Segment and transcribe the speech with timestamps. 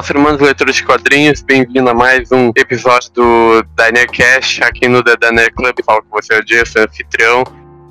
[0.00, 4.88] Olá, ser humanos leitores de quadrinhos, bem-vindo a mais um episódio do Diner Cash aqui
[4.88, 5.76] no The Diner Club.
[5.84, 7.44] Falo com você eu sou anfitrião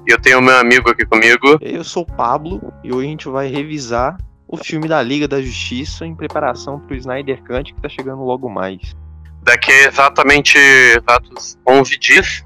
[0.08, 1.60] e eu tenho o meu amigo aqui comigo.
[1.62, 4.18] Eu sou o Pablo e hoje a gente vai revisar
[4.48, 8.24] o filme da Liga da Justiça em preparação para o Snyder Cut que tá chegando
[8.24, 8.96] logo mais.
[9.44, 12.44] Daqui a exatamente exatos 11 dias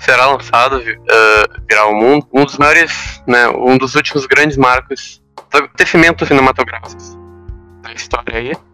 [0.00, 5.22] será lançado, uh, virá o mundo, um dos maiores, né, um dos últimos grandes marcos
[5.52, 7.00] do acontecimento cinematográfico
[7.80, 8.73] da história aí.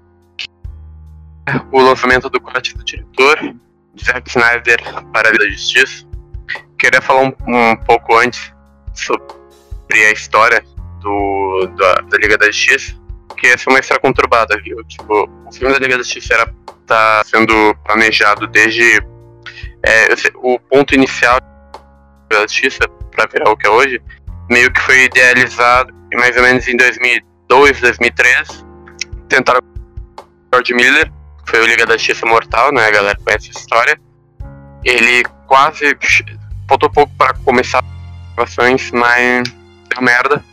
[1.73, 3.39] O lançamento do corte do diretor,
[4.03, 4.81] Zack Snyder,
[5.13, 6.07] para a Liga da Justiça.
[6.79, 8.53] Queria falar um, um pouco antes
[8.95, 10.65] sobre a história
[11.01, 12.95] do, da, da Liga da Justiça,
[13.37, 14.83] que essa é uma história conturbada, viu?
[14.85, 16.55] Tipo, o filme da Liga da Justiça era,
[16.87, 19.01] tá sendo planejado desde
[19.85, 21.39] é, o ponto inicial
[22.31, 24.03] da Justiça para virar o que é hoje,
[24.49, 28.65] meio que foi idealizado mais ou menos em 2002, 2003.
[29.29, 29.61] Tentaram
[30.53, 31.11] George Miller,
[31.45, 32.87] foi o Liga da Justiça Mortal, né?
[32.87, 34.01] A galera conhece essa história.
[34.85, 35.97] Ele quase
[36.69, 39.49] faltou pouco para começar as gravações, mas
[39.89, 40.45] deu merda.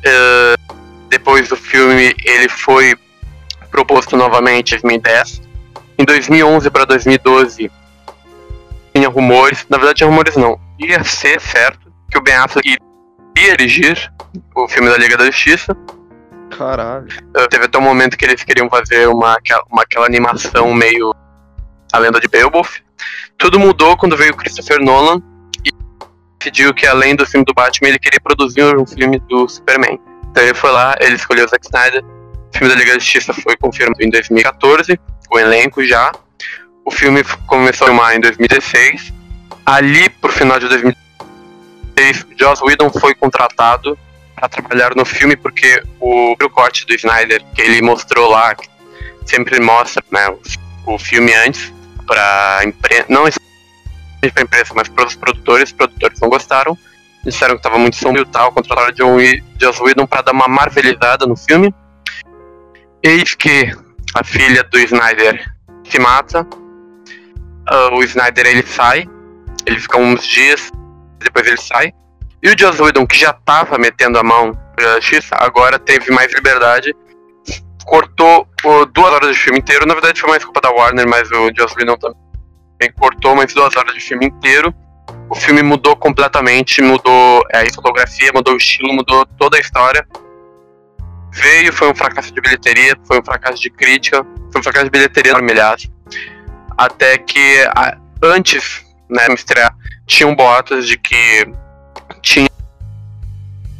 [0.00, 0.74] Uh,
[1.08, 2.94] depois do filme, ele foi
[3.70, 5.42] proposto novamente em 2010.
[5.98, 7.70] Em 2011 para 2012,
[8.94, 12.78] tinha rumores, na verdade, tinha rumores não, ia ser certo que o Ben Affleck
[13.36, 14.12] iria dirigir
[14.54, 15.76] o filme da Liga da Justiça.
[16.60, 17.06] Caralho.
[17.48, 19.38] Teve até um momento que eles queriam fazer uma,
[19.70, 21.10] uma aquela animação meio
[21.90, 22.80] a lenda de Beowulf.
[23.38, 25.22] Tudo mudou quando veio Christopher Nolan
[25.64, 25.72] e
[26.38, 29.98] decidiu que além do filme do Batman, ele queria produzir um filme do Superman.
[30.30, 32.04] Então ele foi lá, ele escolheu Zack Snyder.
[32.04, 36.12] O filme da Liga da Justiça foi confirmado em 2014, o elenco já.
[36.84, 39.14] O filme começou a filmar em 2016.
[39.64, 43.98] Ali, pro final de 2016, Joss Whedon foi contratado
[44.40, 48.56] para trabalhar no filme porque o, corte do Snyder que ele mostrou lá,
[49.26, 50.28] sempre mostra né,
[50.86, 51.72] o, o filme antes
[52.06, 53.24] para imprensa, não
[54.32, 56.76] para imprensa, mas para os produtores, os produtores não gostaram
[57.24, 59.18] disseram que estava muito sombrio e tal, contrataram John
[59.60, 61.74] Joss Whedon para dar uma marvelizada no filme.
[63.02, 63.70] Eis que
[64.14, 65.52] a filha do Snyder
[65.84, 69.06] se mata, uh, o Snyder ele sai,
[69.66, 70.70] ele fica uns dias,
[71.18, 71.92] depois ele sai,
[72.42, 76.32] e o Joss Whedon, que já estava metendo a mão pra X, agora teve mais
[76.32, 76.94] liberdade,
[77.84, 81.30] cortou uh, duas horas de filme inteiro, na verdade foi mais culpa da Warner, mas
[81.30, 84.74] o Joss Whedon também cortou mais duas horas de filme inteiro,
[85.28, 90.06] o filme mudou completamente, mudou é, a fotografia, mudou o estilo, mudou toda a história.
[91.32, 94.90] Veio, foi um fracasso de bilheteria, foi um fracasso de crítica, foi um fracasso de
[94.90, 95.88] bilheteria, aliás.
[96.76, 99.72] Até que a, antes, né, de estrear,
[100.06, 101.46] tinham boatos de que
[102.22, 102.48] tinha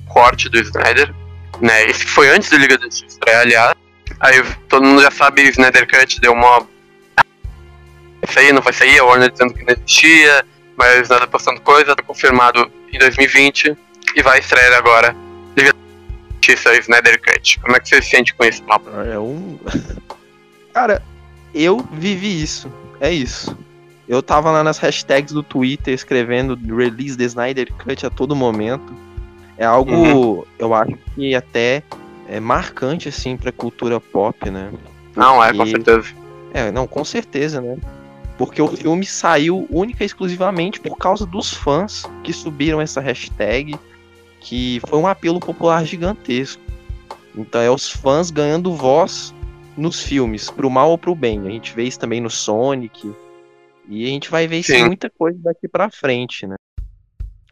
[0.08, 1.14] corte do Snyder,
[1.60, 1.84] né?
[1.84, 3.74] Esse foi antes da Liga da estrear, aliás.
[4.18, 6.60] Aí todo mundo já sabe, Snyder Cut deu uma.
[8.20, 10.44] Vai sair, não vai sair, a Warner dizendo que não existia,
[10.76, 13.76] mas nada postando coisa, tá confirmado em 2020
[14.14, 15.16] e vai estrear agora
[15.56, 15.72] Liga
[16.34, 17.60] Justiça Snyder Cut.
[17.60, 18.90] Como é que você se sente com esse papo?
[18.90, 19.58] É um.
[20.74, 21.02] Cara,
[21.54, 22.72] eu vivi isso.
[23.00, 23.56] É isso.
[24.10, 28.92] Eu tava lá nas hashtags do Twitter escrevendo release the Snyder Cut a todo momento.
[29.56, 30.42] É algo, uhum.
[30.58, 31.82] eu acho que até
[32.28, 34.70] é marcante, assim, pra cultura pop, né?
[34.70, 35.20] Porque...
[35.20, 36.08] Não, é, com certeza.
[36.52, 37.78] É, não, com certeza, né?
[38.40, 43.78] porque o filme saiu única e exclusivamente por causa dos fãs que subiram essa hashtag,
[44.40, 46.62] que foi um apelo popular gigantesco.
[47.36, 49.34] Então é os fãs ganhando voz
[49.76, 51.46] nos filmes, pro mal ou pro bem.
[51.46, 53.12] A gente vê isso também no Sonic.
[53.90, 56.54] E a gente vai ver isso em muita coisa daqui pra frente, né?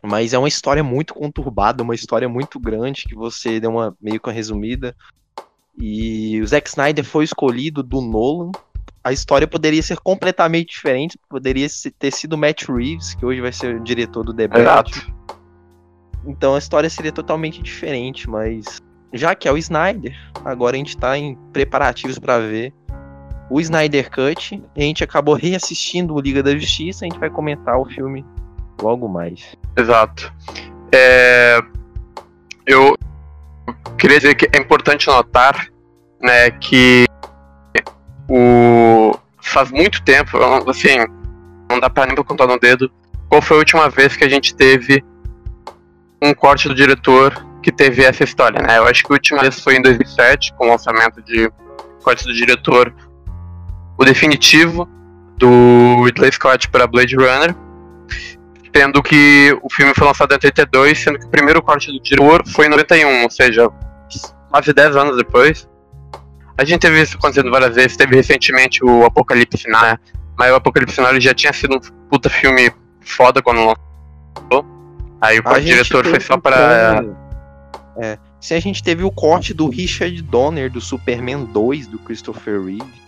[0.03, 4.21] Mas é uma história muito conturbada, uma história muito grande que você deu uma meio
[4.21, 4.97] que uma resumida.
[5.77, 8.53] E o Zack Snyder foi escolhido do Nolan
[9.09, 11.19] a história poderia ser completamente diferente.
[11.29, 11.67] Poderia
[11.99, 15.15] ter sido Matt Reeves, que hoje vai ser o diretor do The Batman.
[16.27, 20.15] Então a história seria totalmente diferente, mas já que é o Snyder,
[20.45, 22.75] agora a gente tá em preparativos para ver
[23.51, 24.63] o Snyder Cut.
[24.77, 28.25] A gente acabou reassistindo o Liga da Justiça, a gente vai comentar o filme
[28.81, 29.57] logo mais.
[29.77, 30.33] Exato.
[30.93, 31.61] É...
[32.67, 32.97] Eu
[33.97, 35.69] queria dizer que é importante notar
[36.21, 37.07] né, que
[38.29, 40.37] o faz muito tempo,
[40.69, 40.99] assim,
[41.71, 42.91] não dá pra nem contar no dedo,
[43.29, 45.03] qual foi a última vez que a gente teve
[46.23, 48.79] um corte do diretor que teve essa história, né?
[48.79, 51.51] Eu acho que a última vez foi em 2007, com o lançamento de
[52.03, 52.95] corte do diretor,
[53.99, 54.89] o definitivo
[55.37, 57.55] do Ridley Scott para Blade Runner,
[58.73, 62.47] tendo que o filme foi lançado em 82, sendo que o primeiro corte do diretor
[62.47, 63.69] foi em 91, ou seja,
[64.51, 65.69] quase 10 anos depois.
[66.57, 69.99] A gente teve isso acontecendo várias vezes, teve recentemente o Apocalipse Now, né?
[70.37, 74.67] mas o Apocalipse Now já tinha sido um puta filme foda quando lançou.
[75.21, 77.03] Aí o diretor foi só pra.
[78.01, 82.63] É, se a gente teve o corte do Richard Donner do Superman 2 do Christopher
[82.65, 83.08] Reeve,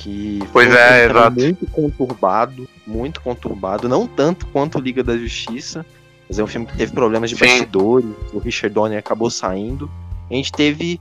[0.00, 1.38] que pois foi é, exato.
[1.38, 5.84] muito conturbado, muito conturbado, não tanto quanto Liga da Justiça,
[6.26, 7.44] mas é um filme que teve problemas de Sim.
[7.44, 9.90] bastidores, o Richard Donner acabou saindo.
[10.30, 10.98] A gente teve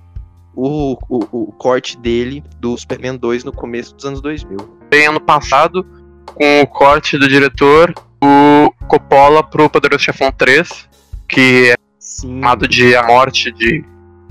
[0.54, 4.58] o, o, o corte dele do Superman 2 no começo dos anos 2000.
[4.90, 5.86] Bem, ano passado,
[6.26, 10.90] com o corte do diretor, o Coppola pro Poderoso Chefão 3,
[11.28, 12.42] que é Sim.
[12.42, 13.86] chamado de A Morte de,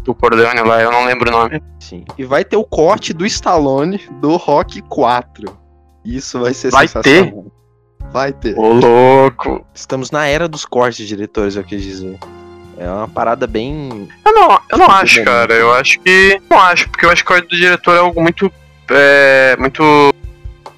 [0.09, 1.63] do Corleone lá, eu não lembro o nome.
[1.79, 2.03] Sim.
[2.17, 5.55] E vai ter o corte do Stallone do Rock 4.
[6.03, 7.45] Isso vai ser vai sensacional.
[7.45, 8.09] Ter?
[8.11, 8.59] Vai ter.
[8.59, 9.67] Ô, louco.
[9.75, 12.19] Estamos na era dos cortes, diretores, eu quis dizer.
[12.79, 14.09] É uma parada bem.
[14.25, 15.53] Eu não, eu não acho, cara.
[15.53, 16.41] Eu acho que.
[16.49, 18.51] Não acho, porque eu acho que o do diretor é algo muito.
[18.91, 20.15] É, muito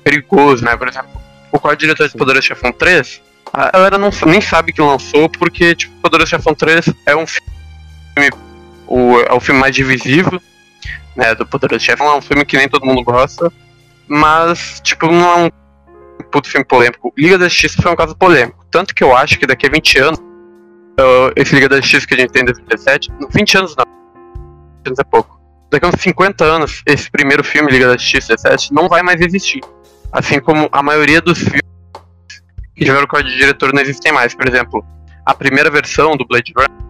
[0.03, 0.77] perigoso, né?
[0.77, 1.11] Por exemplo,
[1.53, 3.23] o quarto diretor de Poderoso Chefão 3,
[3.53, 8.50] a galera não, nem sabe que lançou, porque, tipo, Poderoso Chefão 3 é um filme.
[8.91, 10.39] O, é o filme mais divisível,
[11.17, 11.35] né?
[11.35, 12.09] Do Poderoso Chefão.
[12.09, 13.51] É um filme que nem todo mundo gosta.
[14.07, 15.51] Mas, tipo, não é um
[16.31, 17.13] puto filme polêmico.
[17.17, 18.67] Liga da Justiça foi um caso polêmico.
[18.71, 22.15] Tanto que eu acho que daqui a 20 anos uh, esse Liga da Justiça que
[22.15, 23.85] a gente tem em 2017, 20 anos não,
[24.79, 25.41] 20 anos é pouco.
[25.71, 29.21] Daqui a uns 50 anos, esse primeiro filme, Liga da Justiça 17, não vai mais
[29.21, 29.61] existir.
[30.13, 31.63] Assim como a maioria dos filmes
[32.75, 34.35] que tiveram código de diretor não existem mais.
[34.35, 34.85] Por exemplo,
[35.25, 36.90] a primeira versão do Blade Runner,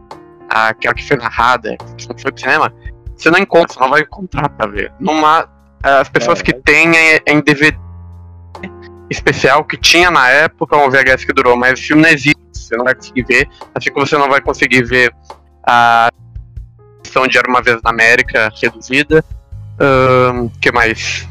[0.50, 2.72] aquela que foi narrada, que não foi pro cinema,
[3.16, 4.92] você não encontra, você não vai encontrar pra ver.
[4.98, 5.48] Numa,
[5.82, 6.92] as pessoas é, que têm
[7.26, 7.78] em DVD
[9.08, 12.76] especial que tinha na época um VHS que durou, mas o filme não existe você
[12.76, 15.12] não vai conseguir ver, assim como você não vai conseguir ver
[15.66, 16.08] a
[17.00, 19.24] edição de Era Uma Vez na América reduzida.
[19.80, 21.26] O um, que mais?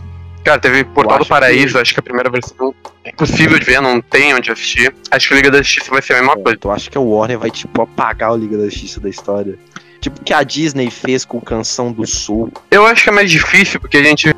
[0.50, 1.82] Cara, teve Portal do Paraíso, que...
[1.82, 2.74] acho que a primeira versão
[3.04, 4.92] é impossível de ver, não tem onde assistir.
[5.12, 6.58] Acho que o Liga da Justiça vai ser a mesma é, coisa.
[6.58, 9.60] Tu acha que o Warner vai, tipo, apagar o Liga da Justiça da história?
[10.02, 12.52] Tipo, o que a Disney fez com Canção do Sul.
[12.72, 14.34] Eu acho que é mais difícil, porque a gente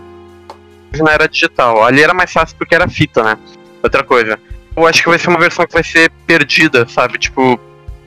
[0.98, 1.82] não era digital.
[1.82, 3.38] Ali era mais fácil porque era fita, né?
[3.82, 4.38] Outra coisa
[4.76, 7.18] eu acho que vai ser uma versão que vai ser perdida, sabe?
[7.18, 7.60] Tipo,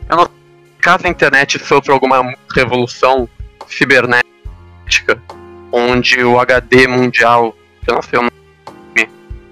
[0.09, 0.29] eu não...
[0.79, 3.29] caso a internet sofra alguma revolução
[3.69, 5.21] cibernética,
[5.73, 7.55] onde o HD mundial,
[7.85, 8.35] que eu não sei o nome,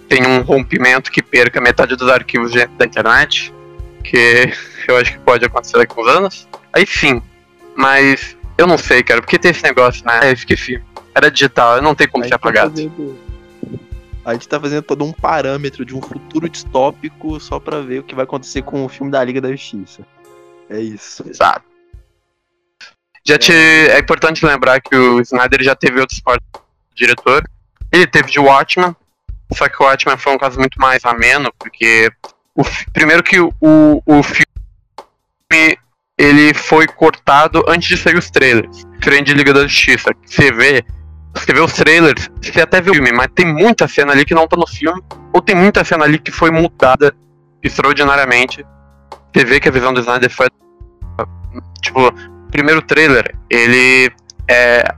[0.08, 3.52] tem um rompimento que perca metade dos arquivos da internet,
[4.02, 4.52] que
[4.88, 7.22] eu acho que pode acontecer daqui a uns anos, aí sim.
[7.74, 10.28] Mas eu não sei, cara, porque tem esse negócio, né?
[10.28, 10.82] Eu esqueci.
[11.14, 12.72] Era digital, não tem como ser apagado.
[14.24, 18.02] A gente tá fazendo todo um parâmetro de um futuro distópico só para ver o
[18.04, 20.02] que vai acontecer com o filme da Liga da Justiça.
[20.70, 21.28] É isso.
[21.28, 21.64] Exato.
[23.24, 26.60] Já te, é importante lembrar que o Snyder já teve outros partes do
[26.94, 27.42] diretor.
[27.92, 28.96] Ele teve de Watchmen,
[29.52, 32.10] só que o Watchmen foi um caso muito mais ameno, porque
[32.54, 32.62] o,
[32.92, 35.78] primeiro que o, o filme
[36.18, 38.86] ele foi cortado antes de sair os trailers.
[38.98, 40.10] Diferente de Liga da Justiça.
[40.24, 40.84] Você vê
[41.34, 44.34] você vê os trailers, você até vê o filme, mas tem muita cena ali que
[44.34, 45.02] não tá no filme,
[45.32, 47.14] ou tem muita cena ali que foi mudada
[47.62, 48.64] extraordinariamente.
[49.32, 50.48] Você vê que a visão do Snyder foi.
[51.80, 54.12] Tipo, o primeiro trailer, ele
[54.46, 54.94] é.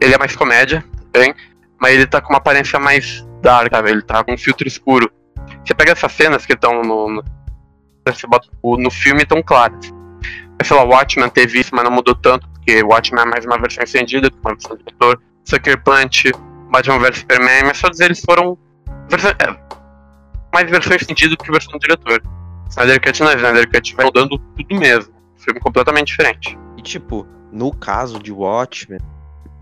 [0.00, 1.32] Ele é mais comédia, bem,
[1.84, 3.90] mas ele tá com uma aparência mais dark, sabe?
[3.90, 5.12] Ele tá com um filtro escuro.
[5.62, 7.22] Você pega essas cenas que estão no, no,
[8.78, 9.92] no filme tão claras.
[10.62, 13.84] Sei lá, Watchmen teve isso, mas não mudou tanto, porque Watchmen é mais uma versão
[13.84, 15.20] estendida, uma versão do diretor.
[15.44, 16.32] Sucker Punch,
[16.70, 18.56] Batman vs Superman, mas todos eles foram
[19.12, 19.76] é,
[20.54, 22.22] mais versões sentido que versão do diretor.
[22.70, 25.12] Snyder Cut não é Snyder Cut vai mudando tudo mesmo.
[25.36, 26.58] Filme completamente diferente.
[26.78, 29.00] E tipo, no caso de Watchmen,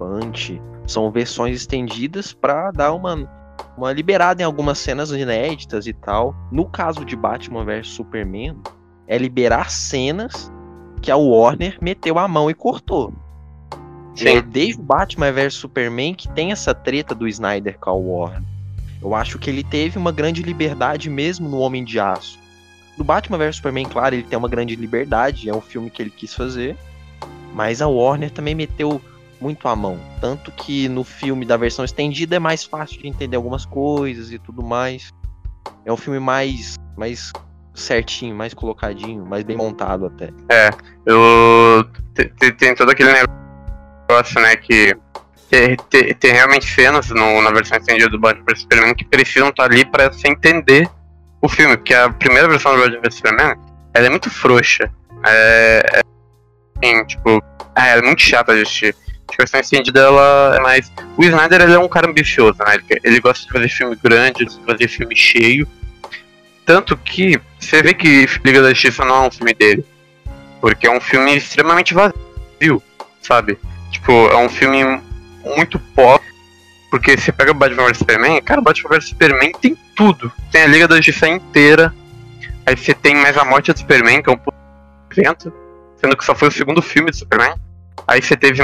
[0.02, 3.28] Punch, são versões estendidas para dar uma,
[3.76, 6.34] uma liberada em algumas cenas inéditas e tal.
[6.50, 8.56] No caso de Batman vs Superman,
[9.06, 10.50] é liberar cenas
[11.00, 13.12] que a Warner meteu a mão e cortou.
[14.14, 14.28] Sim.
[14.28, 18.42] É, desde o Batman vs Superman que tem essa treta do Snyder com a Warner.
[19.00, 22.38] Eu acho que ele teve uma grande liberdade mesmo no Homem de Aço.
[22.98, 26.10] No Batman vs Superman, claro, ele tem uma grande liberdade, é um filme que ele
[26.10, 26.76] quis fazer.
[27.54, 29.00] Mas a Warner também meteu
[29.42, 29.98] muito a mão.
[30.20, 34.38] Tanto que no filme da versão estendida é mais fácil de entender algumas coisas e
[34.38, 35.10] tudo mais.
[35.84, 37.32] É um filme mais, mais
[37.74, 40.30] certinho, mais colocadinho, mais bem montado até.
[40.48, 40.70] É,
[41.04, 41.84] eu
[42.58, 43.42] tem todo aquele negócio
[44.12, 44.94] negócio, né, que
[45.48, 45.76] tem,
[46.14, 49.84] tem, realmente cenas no, na versão estendida do Batman vs Superman que precisam estar ali
[49.84, 50.88] para você entender
[51.40, 53.56] o filme, porque a primeira versão do Batman vs Superman,
[53.94, 54.90] ela é muito frouxa.
[55.26, 56.02] É, é
[56.82, 57.42] assim, tipo,
[57.76, 58.96] é, é muito chata de assistir.
[59.34, 60.92] A versão estendida ela é mais.
[61.16, 62.74] O Snyder ele é um cara ambicioso, né?
[62.74, 65.66] Ele, ele gosta de fazer filme grande, de fazer filme cheio.
[66.64, 69.84] Tanto que você vê que Liga da Justiça não é um filme dele.
[70.60, 72.82] Porque é um filme extremamente vazio,
[73.20, 73.58] sabe?
[73.90, 75.00] Tipo, é um filme
[75.44, 76.24] muito pop.
[76.90, 80.30] Porque você pega o Batman vs Superman, cara, o Batman vs Superman tem tudo.
[80.50, 81.92] Tem a Liga da Justiça inteira.
[82.64, 84.38] Aí você tem mais a morte do Superman, que é um
[85.10, 85.52] evento.
[85.96, 87.54] Sendo que só foi o segundo filme do Superman.
[88.06, 88.62] Aí você teve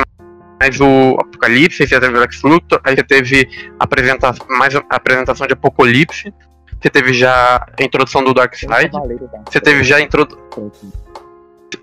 [0.61, 3.49] mais o Apocalipse, você teve o Lex Luthor, aí você teve
[3.79, 6.35] apresenta mais a apresentação de Apocalipse,
[6.81, 8.91] você teve já a introdução do Darkseid,
[9.49, 10.73] você teve já a introdução.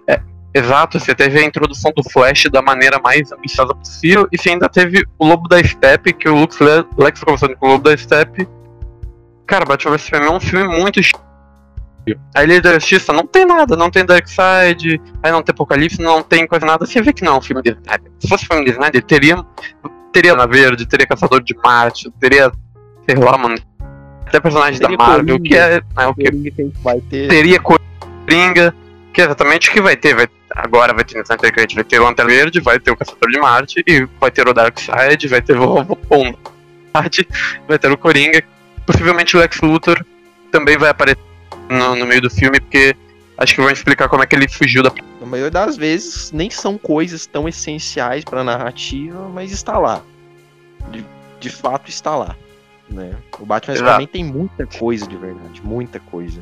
[0.07, 0.19] É,
[0.53, 4.69] exato, você teve a introdução do Flash da maneira mais ambiciosa possível, e você ainda
[4.69, 7.95] teve o Lobo da Steppe, que o Lux Le Lex conversando com o Lobo da
[7.97, 8.47] Steppe.
[9.47, 10.99] Cara, Batman vs Superman é um filme muito
[12.33, 16.21] a Ilha da Justiça não tem nada, não tem Darkseid, aí não tem Apocalipse, não
[16.21, 16.85] tem quase nada.
[16.85, 18.11] Você vê que não é um filme de Snyder.
[18.19, 19.43] Se fosse filme de Snyder, teria,
[20.11, 22.51] teria na Verde, teria Caçador de Marte, teria,
[23.07, 23.55] sei lá, mano,
[24.25, 27.27] até personagens da Marvel, que é, é o que vai ter.
[27.27, 28.75] Teria Coringa,
[29.11, 30.15] que é exatamente o que vai ter.
[30.15, 33.31] Vai, agora vai ter Snyder Cut, vai ter o Lanterna Verde, vai ter o Caçador
[33.31, 35.97] de Marte, e vai ter o Darkseid, vai ter o
[36.93, 37.27] Marte,
[37.67, 38.43] vai ter o Coringa,
[38.85, 40.05] possivelmente o Lex Luthor
[40.51, 41.34] também vai aparecer
[41.69, 42.95] no, no meio do filme, porque
[43.37, 44.91] acho que vão explicar como é que ele fugiu da.
[45.19, 50.01] Na maioria das vezes, nem são coisas tão essenciais para a narrativa, mas está lá.
[50.91, 51.03] De,
[51.39, 52.35] de fato, está lá.
[52.89, 53.15] Né?
[53.39, 56.41] O Batman também tem muita coisa de verdade, muita coisa.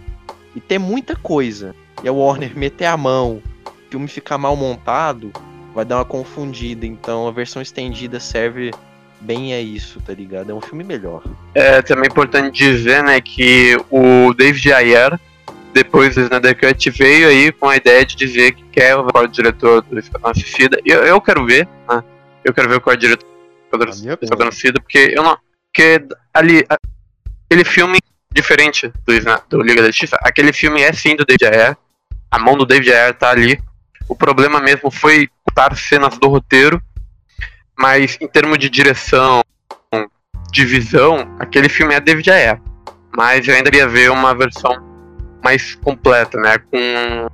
[0.55, 1.75] E tem muita coisa.
[2.03, 5.31] E a Warner meter a mão, o filme ficar mal montado,
[5.73, 6.85] vai dar uma confundida.
[6.85, 8.71] Então a versão estendida serve
[9.23, 10.51] bem a isso, tá ligado?
[10.51, 11.23] É um filme melhor.
[11.55, 15.19] É também importante dizer, né, que o David Ayer,
[15.73, 19.81] depois do Snyder Cut, veio aí com a ideia de dizer que quer o diretor
[19.81, 20.79] do Esquadrão Suicida.
[20.85, 22.03] Eu, eu quero ver, né?
[22.43, 23.25] Eu quero ver o diretor
[23.71, 23.89] do
[24.23, 25.37] Esquadrão Suicida, porque eu não.
[25.71, 26.65] Porque ali.
[27.49, 27.99] Aquele filme
[28.33, 29.13] diferente do,
[29.47, 31.77] do Liga da Justiça, aquele filme é sim do David Ayer.
[32.31, 33.59] A mão do David Ayer tá ali.
[34.09, 36.81] O problema mesmo foi cortar cenas do roteiro
[37.77, 39.41] mas em termos de direção,
[40.51, 42.61] de visão, aquele filme é David Ayer.
[43.15, 44.71] Mas eu ainda queria ver uma versão
[45.43, 46.57] mais completa, né?
[46.57, 47.27] Com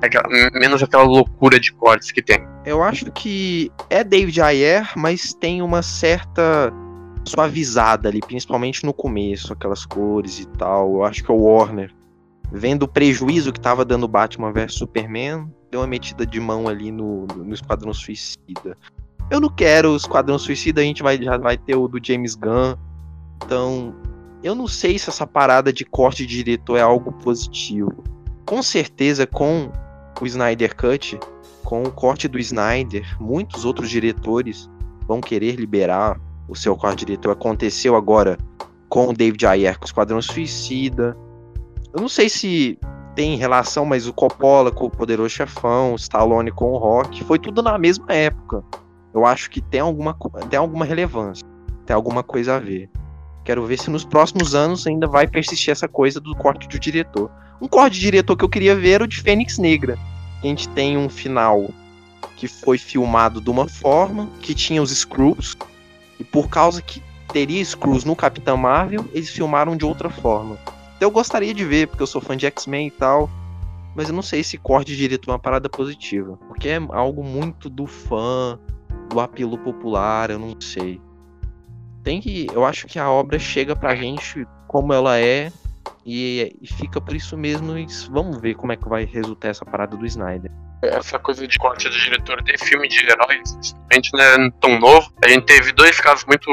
[0.00, 2.46] aquela, menos aquela loucura de cortes que tem.
[2.64, 6.72] Eu acho que é David Ayer, mas tem uma certa
[7.24, 10.94] suavizada ali, principalmente no começo, aquelas cores e tal.
[10.94, 11.92] Eu acho que é o Warner,
[12.52, 16.90] vendo o prejuízo que tava dando Batman vs Superman, deu uma metida de mão ali
[16.90, 18.76] no, no Esquadrão Suicida.
[19.30, 22.34] Eu não quero o Esquadrão Suicida, a gente vai, já vai ter o do James
[22.34, 22.74] Gunn.
[23.44, 23.94] Então,
[24.42, 27.92] eu não sei se essa parada de corte de diretor é algo positivo.
[28.46, 29.70] Com certeza, com
[30.18, 31.20] o Snyder Cut,
[31.62, 34.70] com o corte do Snyder, muitos outros diretores
[35.06, 36.18] vão querer liberar
[36.48, 37.32] o seu corte de diretor.
[37.32, 38.38] Aconteceu agora
[38.88, 41.14] com o David Ayer com o Esquadrão Suicida.
[41.92, 42.78] Eu não sei se
[43.14, 47.38] tem relação, mas o Coppola com o Poderoso Chefão, o Stallone com o Rock, foi
[47.38, 48.64] tudo na mesma época
[49.18, 50.16] eu acho que tem alguma,
[50.48, 51.46] tem alguma relevância,
[51.84, 52.88] tem alguma coisa a ver.
[53.44, 57.30] Quero ver se nos próximos anos ainda vai persistir essa coisa do corte de diretor.
[57.60, 59.98] Um corte de diretor que eu queria ver era o de Fênix Negra.
[60.40, 61.68] A gente tem um final
[62.36, 65.56] que foi filmado de uma forma, que tinha os Screws,
[66.20, 70.56] e por causa que teria Screws no Capitão Marvel, eles filmaram de outra forma.
[70.96, 73.28] Então eu gostaria de ver, porque eu sou fã de X-Men e tal,
[73.96, 77.24] mas eu não sei se corte de diretor é uma parada positiva, porque é algo
[77.24, 78.58] muito do fã,
[79.08, 81.00] do apelo popular, eu não sei.
[82.02, 85.52] Tem que, eu acho que a obra chega pra gente como ela é
[86.04, 87.76] e, e fica por isso mesmo.
[87.76, 90.50] E vamos ver como é que vai resultar essa parada do Snyder.
[90.82, 94.78] Essa coisa de corte do diretor de filme de heróis, a gente não é tão
[94.78, 95.12] novo.
[95.24, 96.48] A gente teve dois casos muito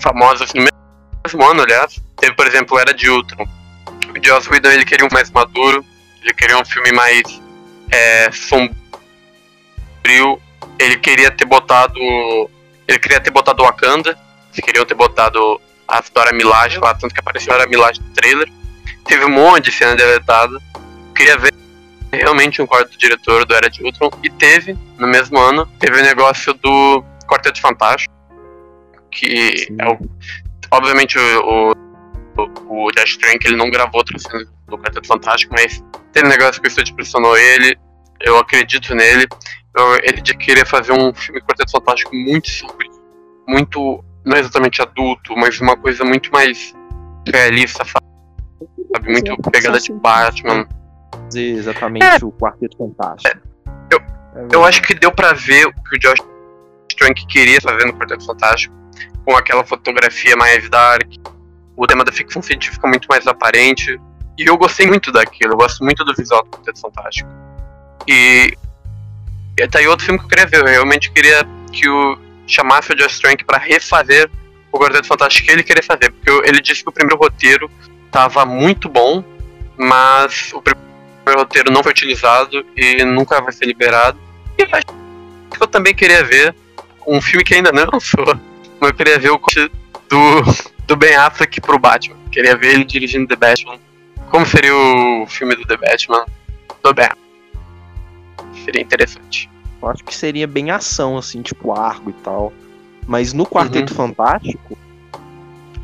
[0.00, 2.02] famosos no mesmo ano, aliás.
[2.16, 3.44] Teve, por exemplo, Era de Ultron.
[3.44, 5.84] O Joss Whedon ele queria um mais maduro,
[6.22, 7.22] ele queria um filme mais
[7.92, 8.80] é, sombrio
[10.78, 11.94] ele queria ter botado.
[12.88, 14.18] Ele queria ter botado Wakanda.
[14.52, 18.10] Eles queriam ter botado a Dora Milaje lá, tanto que apareceu a Dora Milaje no
[18.10, 18.48] trailer.
[19.04, 20.58] Teve um monte de cena deletada.
[21.14, 21.52] Queria ver
[22.12, 24.10] realmente um quarto diretor do Era de Ultron.
[24.22, 28.12] E teve, no mesmo ano, teve o negócio do Quarteto Fantástico.
[29.10, 29.76] Que Sim.
[29.78, 29.98] é o.
[30.72, 31.72] Obviamente o,
[32.36, 36.30] o, o Dash Trank ele não gravou outras cenas do Quarteto Fantástico, mas teve um
[36.30, 37.76] negócio que o estúdio pressionou ele.
[38.20, 39.26] Eu acredito nele.
[39.70, 42.90] Então, ele queria fazer um filme Quarteto Fantástico muito simples,
[43.48, 46.74] muito, não exatamente adulto, mas uma coisa muito mais
[47.26, 48.06] realista, sabe?
[49.04, 50.66] Muito pegada de Batman.
[51.34, 52.24] Exatamente é.
[52.24, 53.36] o Quarteto Fantástico.
[53.36, 53.50] É.
[53.94, 54.00] Eu,
[54.52, 56.20] eu acho que deu pra ver o que o Josh
[56.96, 58.74] Trank queria fazer no Quarteto Fantástico,
[59.24, 61.08] com aquela fotografia mais dark,
[61.76, 63.98] o tema da ficção científica muito mais aparente.
[64.38, 67.28] E eu gostei muito daquilo, eu gosto muito do visual do Quarteto Fantástico.
[68.08, 68.56] E,
[69.60, 72.92] e tá aí outro filme que eu queria ver, eu realmente queria que o chamasse
[72.92, 74.30] o Josh Trank para refazer
[74.72, 77.70] o Quarteto Fantástico que ele queria fazer, porque ele disse que o primeiro roteiro
[78.06, 79.22] estava muito bom,
[79.76, 84.18] mas o primeiro roteiro não foi utilizado e nunca vai ser liberado.
[84.58, 84.66] E
[85.60, 86.54] eu também queria ver
[87.06, 88.26] um filme que ainda não lançou,
[88.80, 89.40] mas eu queria ver o
[90.08, 90.42] do,
[90.86, 92.16] do Ben Affleck pro Batman.
[92.32, 93.78] Queria ver ele dirigindo The Batman.
[94.30, 96.24] Como seria o filme do The Batman
[96.82, 97.08] do Ben
[98.64, 99.50] Seria interessante.
[99.82, 102.52] Eu acho que seria bem ação, assim, tipo Argo e tal.
[103.06, 103.96] Mas no Quarteto uhum.
[103.96, 104.76] Fantástico,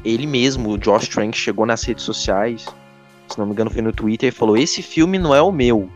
[0.04, 2.66] ele mesmo, o Josh Trank, chegou nas redes sociais,
[3.28, 5.90] se não me engano foi no Twitter, e falou: Esse filme não é o meu.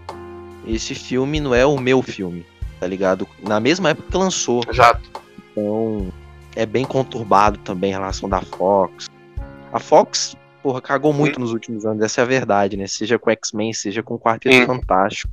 [0.66, 2.44] Esse filme não é o meu filme,
[2.78, 3.26] tá ligado?
[3.42, 4.62] Na mesma época que lançou.
[4.68, 5.08] Exato.
[5.52, 6.12] Então,
[6.56, 9.08] é bem conturbado também em relação da Fox.
[9.72, 12.86] A Fox, porra, cagou muito nos últimos anos, essa é a verdade, né?
[12.86, 14.66] Seja com X-Men, seja com Quarteto Sim.
[14.66, 15.32] Fantástico.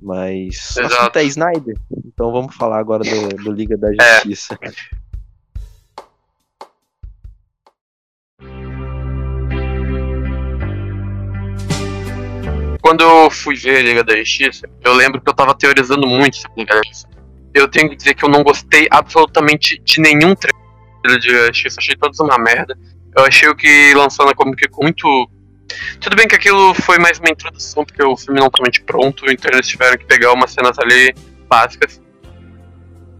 [0.00, 0.94] Mas Exato.
[0.94, 1.76] assunto é Snyder.
[2.06, 4.14] Então vamos falar agora do, do Liga da é.
[4.16, 4.58] Justiça.
[4.62, 4.70] É.
[12.80, 16.36] Quando eu fui ver a Liga da Justiça, eu lembro que eu tava teorizando muito
[16.36, 17.08] sobre a Liga da Justiça.
[17.52, 21.80] Eu tenho que dizer que eu não gostei absolutamente de nenhum trailer de Justiça.
[21.80, 22.78] Achei todos uma merda.
[23.16, 25.28] Eu achei o que lançou na Comic Con muito
[26.00, 29.50] tudo bem que aquilo foi mais uma introdução, porque o filme não totalmente pronto, então
[29.52, 31.14] eles tiveram que pegar umas cenas ali
[31.48, 32.00] básicas.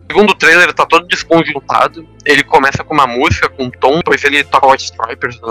[0.08, 2.08] Segundo o trailer, tá todo desconjuntado.
[2.24, 5.48] Ele começa com uma música, com um tom, depois ele toca White Stripers do.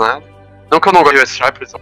[0.70, 1.72] Não que eu não goste de White Stripers,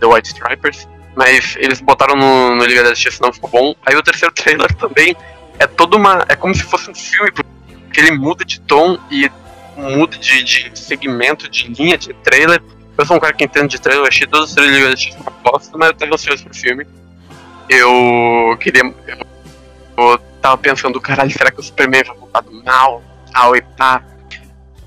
[0.00, 3.74] The White Stripers, mas eles botaram no, no Liga da Justiça não ficou bom.
[3.86, 5.16] Aí o terceiro trailer também
[5.58, 6.24] é todo uma.
[6.28, 9.30] É como se fosse um filme, porque ele muda de tom e
[9.76, 12.60] muda de, de segmento, de linha de trailer
[13.00, 15.30] eu sou um cara que entende de trailer, eu achei todos os trailers de uma
[15.30, 16.86] bosta, mas eu tava ansioso pro filme.
[17.68, 18.82] Eu queria.
[19.96, 23.02] Eu, tava pensando, caralho, será que o Superman vai voltar do mal?
[23.32, 24.02] Tal e pá.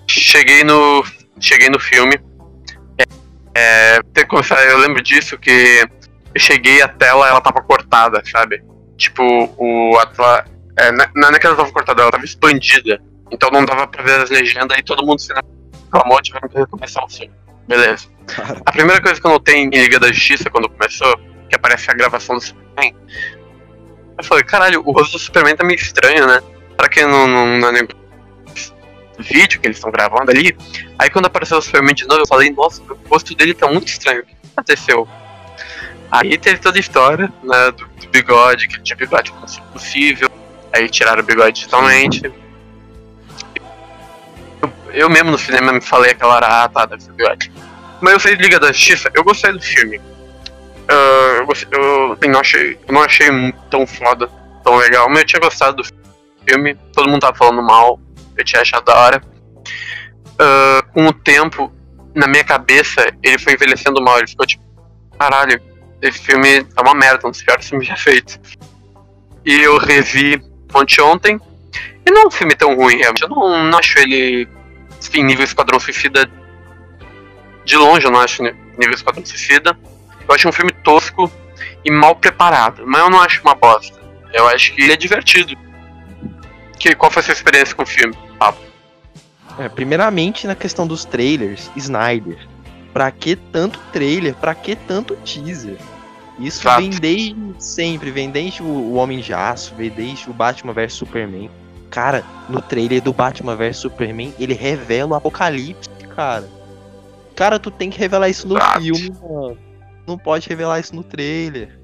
[0.08, 1.04] Cheguei no.
[1.40, 2.20] Cheguei no filme.
[2.98, 3.04] É,
[3.56, 5.88] é, tem começar, eu lembro disso que
[6.34, 8.64] eu cheguei a tela ela tava cortada, sabe?
[8.98, 9.24] Tipo,
[9.58, 10.46] o a
[10.78, 13.02] é, não é que ela tava cortada, ela tava expandida.
[13.32, 17.04] Então não dava pra ver as legendas e todo mundo se reclamou, tiveram que recomeçar
[17.04, 17.43] o filme.
[17.68, 18.08] Beleza.
[18.66, 21.18] A primeira coisa que eu notei em Liga da Justiça quando começou,
[21.50, 22.96] que aparece a gravação do Superman,
[24.18, 26.42] eu falei, caralho, o rosto do Superman tá meio estranho, né?
[26.76, 27.88] Será que não, não, não é
[29.20, 30.56] vídeo que eles estão gravando ali?
[30.98, 33.88] Aí quando apareceu o Superman de novo, eu falei, nossa, o rosto dele tá muito
[33.88, 34.22] estranho.
[34.22, 35.08] O que aconteceu?
[36.12, 40.30] Aí teve toda a história, né, do, do bigode, que ele tinha bigode como possível.
[40.72, 42.32] Aí tiraram o bigode totalmente
[44.92, 47.52] eu mesmo no cinema me falei aquela hora, ah tá, deve ser bigode.
[48.02, 49.98] Mas eu sei Liga da Justiça, eu gostei do filme.
[49.98, 53.28] Uh, eu, gostei, eu, assim, não achei, eu não achei
[53.72, 54.30] tão foda,
[54.64, 55.84] tão legal, mas eu tinha gostado do
[56.48, 58.00] filme, todo mundo tava falando mal,
[58.38, 59.22] eu tinha achado da hora.
[60.34, 61.72] Uh, com o tempo,
[62.14, 64.64] na minha cabeça, ele foi envelhecendo mal, ele ficou tipo,
[65.18, 65.62] caralho,
[66.02, 68.38] esse filme é uma merda, um dos piores filmes já feitos.
[69.46, 71.40] E eu revi ontem ontem,
[72.06, 73.24] e não é um filme tão ruim, realmente.
[73.24, 74.48] Eu não, não acho ele
[75.14, 76.30] em nível Esquadrão Suicida.
[77.66, 79.78] De longe eu não acho nível Esquadrão Suicida.
[80.28, 81.32] Eu acho um filme tosco
[81.84, 84.02] e mal preparado, mas eu não acho uma bosta.
[84.34, 85.56] Eu acho que ele é divertido.
[86.80, 88.62] Que, qual foi a sua experiência com o filme, Pablo?
[89.60, 92.48] É, primeiramente na questão dos trailers, Snyder.
[92.92, 94.34] Pra que tanto trailer?
[94.36, 95.78] Pra que tanto teaser?
[96.40, 96.82] Isso Exato.
[96.82, 101.50] vem desde sempre, vem desde o Homem de Aço, vem desde o Batman vs Superman.
[101.94, 106.50] Cara, no trailer do Batman vs Superman, ele revela o apocalipse, cara.
[107.36, 109.60] Cara, tu tem que revelar isso no filme, mano.
[110.08, 111.80] Não pode revelar isso no trailer.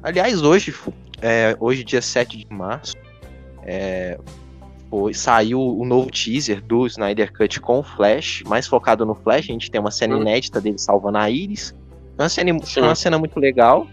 [0.00, 0.72] Aliás, hoje,
[1.20, 2.94] é, hoje dia 7 de março,
[3.64, 4.16] é,
[4.88, 9.46] foi, saiu o novo teaser do Snyder Cut com o Flash, mais focado no Flash.
[9.46, 10.20] A gente tem uma cena hum.
[10.20, 11.74] inédita dele salvando a Iris.
[12.16, 13.88] É uma cena, uma cena muito legal.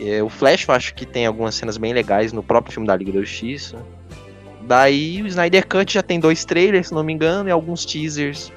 [0.00, 2.96] É, o Flash eu acho que tem algumas cenas bem legais no próprio filme da
[2.96, 3.76] Liga da Justiça.
[4.66, 8.50] Daí o Snyder Cut já tem dois trailers, se não me engano, e alguns teasers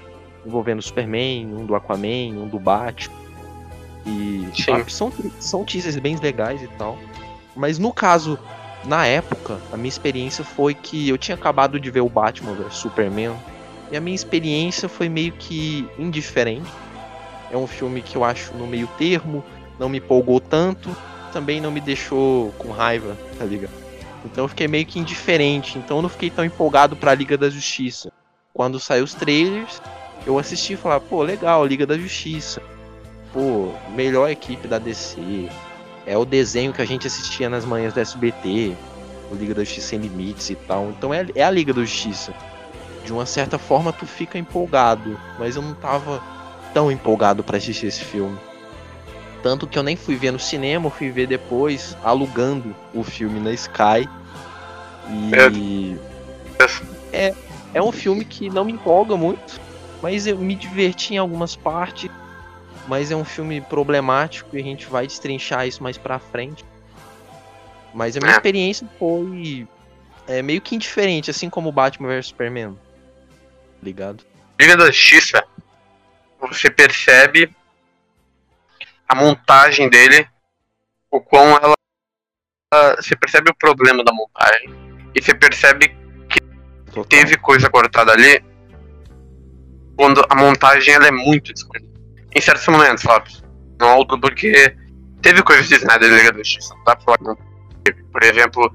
[0.46, 3.16] envolvendo o Superman, um do Aquaman, um do Batman.
[4.06, 6.98] E sabe, são, são teasers bem legais e tal.
[7.54, 8.40] Mas no caso,
[8.86, 12.76] na época, a minha experiência foi que eu tinha acabado de ver o Batman vs
[12.76, 13.36] Superman.
[13.92, 16.70] E a minha experiência foi meio que indiferente.
[17.52, 19.44] É um filme que eu acho no meio termo,
[19.78, 20.96] não me empolgou tanto,
[21.34, 23.87] também não me deixou com raiva, tá ligado?
[24.28, 25.78] Então eu fiquei meio que indiferente.
[25.78, 28.12] Então eu não fiquei tão empolgado pra Liga da Justiça.
[28.54, 29.82] Quando saiu os trailers,
[30.26, 32.62] eu assisti e falava, pô, legal, Liga da Justiça.
[33.32, 35.50] Pô, melhor equipe da DC.
[36.06, 38.76] É o desenho que a gente assistia nas manhãs do SBT.
[39.32, 40.90] O Liga da Justiça Sem Limites e tal.
[40.90, 42.34] Então é, é a Liga da Justiça.
[43.06, 45.18] De uma certa forma tu fica empolgado.
[45.40, 46.22] Mas eu não tava
[46.74, 48.38] tão empolgado para assistir esse filme.
[49.48, 53.54] Tanto que eu nem fui ver no cinema, fui ver depois, alugando o filme na
[53.54, 54.06] Sky.
[55.10, 55.98] E.
[57.14, 57.34] É,
[57.74, 59.58] é um filme que não me empolga muito,
[60.02, 62.12] mas eu me diverti em algumas partes.
[62.90, 66.66] Mas é um filme problemático e a gente vai destrinchar isso mais pra frente.
[67.94, 68.36] Mas a minha é.
[68.36, 69.66] experiência foi
[70.28, 72.78] é, meio que indiferente, assim como Batman vs Superman.
[73.82, 74.26] Ligado?
[74.60, 75.42] Liga da Justiça,
[76.38, 77.56] você percebe
[79.08, 80.28] a montagem dele,
[81.10, 81.74] o quão ela.
[82.98, 84.70] Você percebe o problema da montagem
[85.16, 85.88] e você percebe
[86.30, 86.40] que
[86.88, 87.06] Total.
[87.06, 88.44] teve coisa cortada ali
[89.96, 91.88] quando a montagem ela é muito discutida.
[92.36, 93.32] Em certos momentos, sabe?
[93.80, 94.76] Não alto porque
[95.22, 97.38] teve coisas de Snyder Liga da Justiça, não dá pra falar que não
[97.84, 98.04] teve.
[98.04, 98.74] Por exemplo,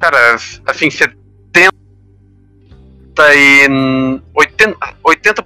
[0.00, 0.34] cara,
[0.66, 1.70] assim, 70
[3.34, 3.68] e
[4.34, 5.44] 80%, 80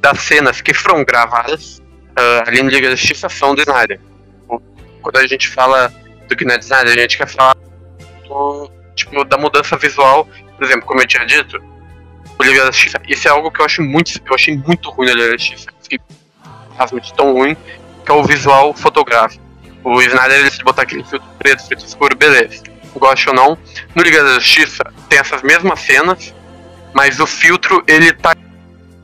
[0.00, 1.80] das cenas que foram gravadas
[2.18, 4.00] uh, Liga da Justiça são do Snyder.
[5.02, 5.92] Quando a gente fala
[6.28, 7.56] do que não é de Snyder, a gente quer falar
[8.26, 11.62] do, tipo, da mudança visual, por exemplo, como eu tinha dito,
[12.38, 13.00] o Liga da Justiça.
[13.08, 15.70] Isso é algo que eu acho muito, eu achei muito ruim no Liga da Justiça.
[16.76, 17.56] Realmente tão ruim,
[18.04, 19.42] que é o visual fotográfico.
[19.82, 22.62] O Snyder ele se botar aquele filtro preto, preto escuro, beleza.
[22.94, 23.58] Gosto ou não.
[23.94, 26.34] No Liga da Justiça tem essas mesmas cenas,
[26.92, 28.34] mas o filtro ele tá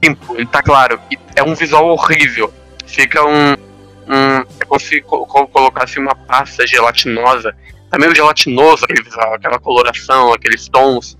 [0.02, 1.00] limpo, ele tá claro.
[1.10, 2.52] E é um visual horrível
[2.86, 3.52] fica um.
[3.52, 7.54] um é como se colocasse uma pasta gelatinosa.
[7.90, 11.18] Tá meio gelatinoso aquele visual, aquela coloração, aqueles tons.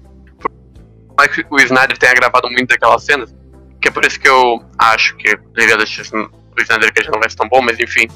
[1.16, 3.35] Mas o Snyder tenha gravado muito daquelas cenas,
[3.81, 7.20] que é por isso que eu acho que da Justiça, o Snyder que já não
[7.20, 8.07] vai ser tão bom, mas enfim.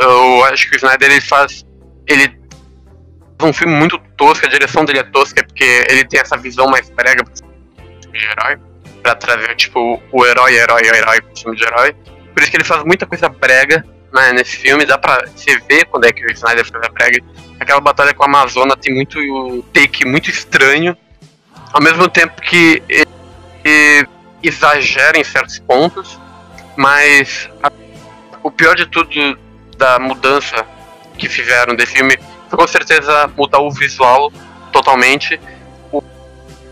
[0.00, 1.64] Eu acho que o Snyder ele faz.
[2.06, 2.46] Ele
[3.42, 6.88] um filme muito tosco, a direção dele é tosca, porque ele tem essa visão mais
[6.88, 8.58] prega de herói
[9.06, 11.94] pra trazer, tipo, o herói, herói, herói pro filme de herói.
[12.34, 15.84] Por isso que ele faz muita coisa brega né, nesse filme, dá pra você ver
[15.84, 17.24] quando é que o Snyder faz a brega.
[17.60, 20.96] Aquela batalha com a Amazona tem muito take muito estranho,
[21.72, 23.06] ao mesmo tempo que ele,
[23.64, 24.08] ele
[24.42, 26.18] exagera em certos pontos,
[26.76, 27.70] mas a,
[28.42, 29.38] o pior de tudo
[29.78, 30.66] da mudança
[31.16, 32.18] que fizeram desse filme
[32.50, 34.32] foi com certeza mudar o visual
[34.72, 35.38] totalmente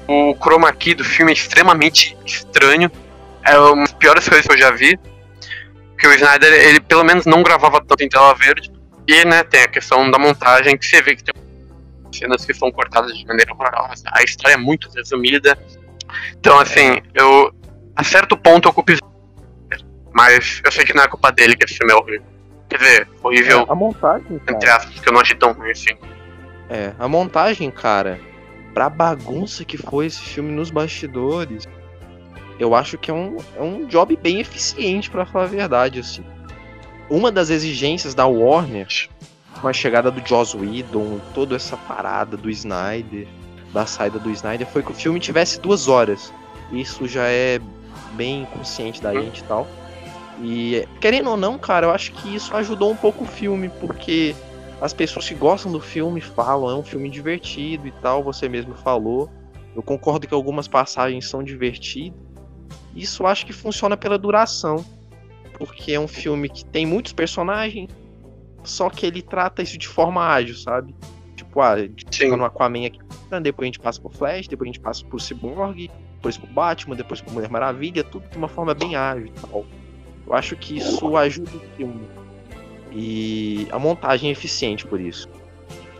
[0.06, 2.90] o chroma key do filme é extremamente estranho.
[3.42, 4.98] É uma das piores coisas que eu já vi.
[5.98, 8.70] Que o Snyder, ele pelo menos não gravava tanto em tela verde.
[9.06, 11.34] E, né, tem a questão da montagem, que você vê que tem
[12.12, 14.04] cenas que são cortadas de maneira horrorosa.
[14.12, 15.58] A história é muito resumida.
[16.38, 17.52] Então, assim, eu.
[17.96, 18.92] A certo ponto eu culpo
[20.12, 22.26] Mas eu sei que não é culpa dele que esse filme é horrível.
[22.68, 23.60] Quer dizer, horrível.
[23.60, 24.38] É, a montagem.
[24.38, 24.56] Cara.
[24.56, 25.96] Entre aspas, que eu não achei tão ruim assim.
[26.68, 28.18] É, a montagem, cara
[28.74, 31.66] pra bagunça que foi esse filme nos bastidores,
[32.58, 36.24] eu acho que é um, é um job bem eficiente, para falar a verdade, assim.
[37.08, 38.88] Uma das exigências da Warner,
[39.60, 43.28] com a chegada do Joss Whedon, toda essa parada do Snyder,
[43.72, 46.32] da saída do Snyder, foi que o filme tivesse duas horas.
[46.72, 47.60] Isso já é
[48.14, 49.66] bem consciente da gente e tal.
[50.42, 54.34] E, querendo ou não, cara, eu acho que isso ajudou um pouco o filme, porque
[54.80, 58.74] as pessoas que gostam do filme falam, é um filme divertido e tal, você mesmo
[58.74, 59.30] falou.
[59.74, 62.18] Eu concordo que algumas passagens são divertidas.
[62.94, 64.84] Isso acho que funciona pela duração.
[65.58, 67.88] Porque é um filme que tem muitos personagens,
[68.64, 70.94] só que ele trata isso de forma ágil, sabe?
[71.36, 71.76] Tipo, ah,
[72.10, 72.98] chega no Aquaman aqui,
[73.40, 76.96] depois a gente passa pro Flash, depois a gente passa pro Cyborg, depois pro Batman,
[76.96, 79.64] depois pro Mulher Maravilha, tudo de uma forma bem ágil e tal.
[80.26, 82.08] Eu acho que isso ajuda o filme.
[82.94, 85.28] E a montagem é eficiente por isso.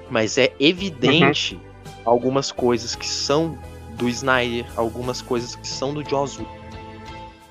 [0.09, 1.93] Mas é evidente uhum.
[2.05, 3.59] algumas coisas que são
[3.91, 6.41] do Snyder, algumas coisas que são do Joss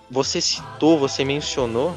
[0.10, 1.94] Você citou, você mencionou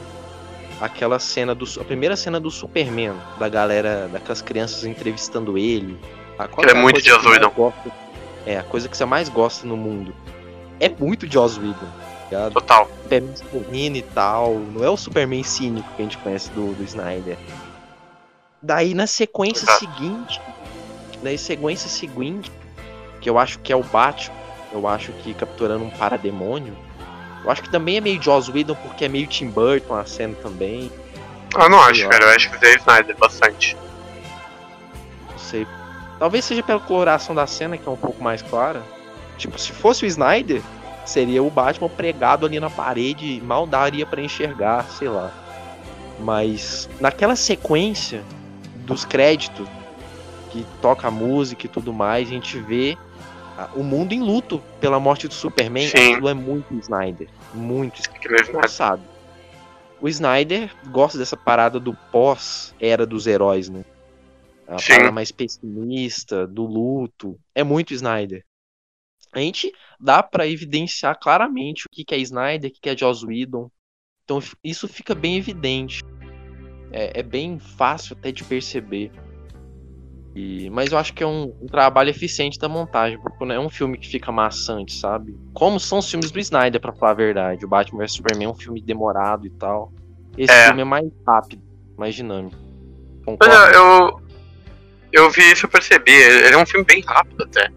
[0.80, 5.96] aquela cena do a primeira cena do Superman, da galera, daquelas crianças entrevistando ele.
[6.38, 7.72] A, é, é muito Joss Whedon.
[8.44, 10.14] É, a coisa que você mais gosta no mundo.
[10.80, 12.52] É muito Joss Whedon ligado?
[12.52, 12.88] Total.
[13.02, 14.54] Superman sorrindo e tal.
[14.54, 17.36] Não é o Superman cínico que a gente conhece do, do Snyder.
[18.62, 19.78] Daí na sequência Exato.
[19.80, 20.40] seguinte.
[21.22, 22.52] Na sequência seguinte,
[23.20, 24.36] que eu acho que é o Batman,
[24.72, 26.76] eu acho que capturando um parademônio.
[27.42, 30.34] Eu acho que também é meio Joss Whedon, porque é meio Tim Burton a cena
[30.42, 30.90] também.
[31.54, 32.24] Ah, não acho, cara.
[32.24, 33.76] Eu acho que é Snyder bastante.
[35.30, 35.66] Não sei.
[36.18, 38.82] Talvez seja pela coloração da cena, que é um pouco mais clara.
[39.38, 40.60] Tipo, se fosse o Snyder,
[41.06, 45.32] seria o Batman pregado ali na parede, mal daria para enxergar, sei lá.
[46.18, 48.22] Mas naquela sequência
[48.86, 49.68] dos créditos,
[50.50, 52.96] que toca a música e tudo mais, a gente vê
[53.74, 55.88] o mundo em luto pela morte do Superman.
[55.88, 56.12] Sim.
[56.12, 57.28] Aquilo é muito Snyder.
[57.54, 58.00] Muito
[58.48, 59.02] engraçado.
[60.00, 63.84] O Snyder gosta dessa parada do pós-era dos heróis, né?
[64.68, 64.92] A Sim.
[64.92, 67.38] parada mais pessimista, do luto.
[67.54, 68.44] É muito Snyder.
[69.32, 73.70] A gente dá para evidenciar claramente o que é Snyder, o que é Joss Whedon.
[74.24, 76.02] Então isso fica bem evidente.
[76.90, 79.10] É, é bem fácil até de perceber.
[80.34, 83.58] E, mas eu acho que é um, um, trabalho eficiente da montagem, porque não é
[83.58, 85.34] um filme que fica maçante, sabe?
[85.54, 87.64] Como são os filmes do Snyder, para falar a verdade.
[87.64, 89.90] O Batman vs Superman é um filme demorado e tal.
[90.36, 90.66] Esse é.
[90.66, 91.62] filme é mais rápido,
[91.96, 92.56] mais dinâmico.
[93.24, 93.54] Concordo?
[93.74, 94.20] eu,
[95.10, 96.12] eu vi isso, eu percebi.
[96.12, 97.70] Ele é um filme bem rápido até.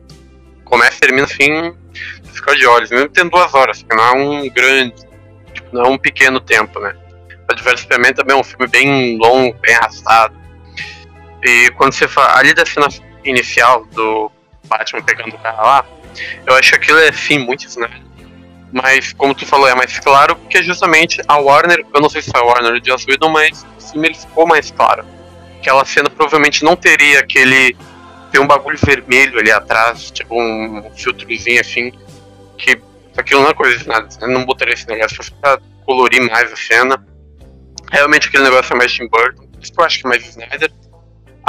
[0.69, 1.73] Começa e termina assim,
[2.33, 2.89] fica de olhos.
[2.89, 4.95] Mesmo tendo duas horas, que não é um grande,
[5.53, 6.95] tipo, não é um pequeno tempo, né?
[7.47, 10.35] O Adverso Superman também é um filme bem longo, bem arrastado.
[11.43, 12.87] E quando você fala ali da cena
[13.23, 14.31] inicial do
[14.65, 15.85] Batman pegando o cara lá,
[16.45, 17.89] eu acho que aquilo é sim muito né?
[18.71, 22.21] Mas como tu falou, é mais claro porque é justamente a Warner, eu não sei
[22.21, 25.03] se foi a Warner ou Joss Whedon, mas o filme ele ficou mais claro.
[25.59, 27.75] Aquela cena provavelmente não teria aquele.
[28.31, 31.91] Tem um bagulho vermelho ali atrás, tipo um filtrozinho assim,
[32.57, 32.79] que
[33.17, 34.07] aquilo não é coisa de nada.
[34.21, 37.05] Eu não botaria esse negócio pra colorir mais a cena.
[37.91, 40.71] Realmente aquele negócio é mais Tim Burton, isso que eu acho que é mais Snyder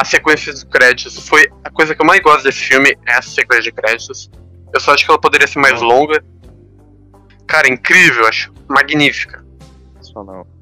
[0.01, 3.29] a sequência de créditos foi a coisa que eu mais gosto desse filme, é essa
[3.29, 4.31] sequência de créditos.
[4.73, 6.25] Eu só acho que ela poderia ser mais longa.
[7.47, 8.51] Cara, incrível, acho.
[8.67, 9.45] Magnífica.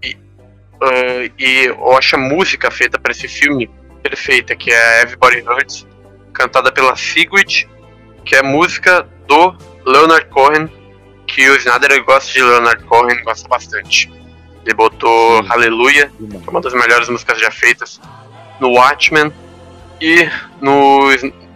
[0.03, 3.71] E, uh, e eu acho a música feita para esse filme
[4.03, 5.87] perfeita, que é Everybody Hurts,
[6.39, 7.65] cantada pela Sigrid,
[8.25, 10.69] que é música do Leonard Cohen,
[11.27, 14.11] que o Snyder gosta de Leonard Cohen, gosta bastante.
[14.65, 15.51] Ele botou Sim.
[15.51, 18.01] Aleluia, que é uma das melhores músicas já feitas
[18.61, 19.33] no Watchmen
[20.01, 20.29] e
[20.61, 21.09] no,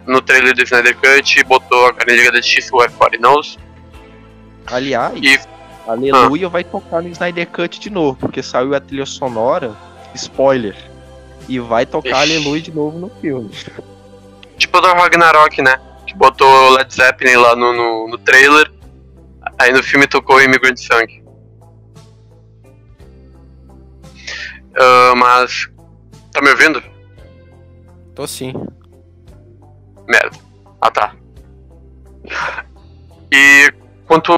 [0.05, 3.57] no trailer do Snyder Cut botou a Liga da Justiça o Everybody Knows.
[4.67, 5.39] Aliás, e...
[5.87, 6.49] Aleluia ah.
[6.49, 9.75] vai tocar no Snyder Cut de novo, porque saiu a trilha sonora,
[10.15, 10.75] spoiler,
[11.47, 12.35] e vai tocar Ixi.
[12.37, 13.51] Aleluia de novo no filme.
[14.63, 15.77] Tipo do Ragnarok, né?
[16.07, 18.71] Que botou Led Zeppelin lá no, no, no trailer,
[19.59, 21.21] aí no filme tocou Immigrant Song.
[24.71, 25.69] Uh, mas.
[26.31, 26.81] Tá me ouvindo?
[28.15, 28.53] Tô sim.
[30.07, 30.37] Merda.
[30.79, 31.13] Ah tá.
[33.33, 33.69] E
[34.07, 34.33] quanto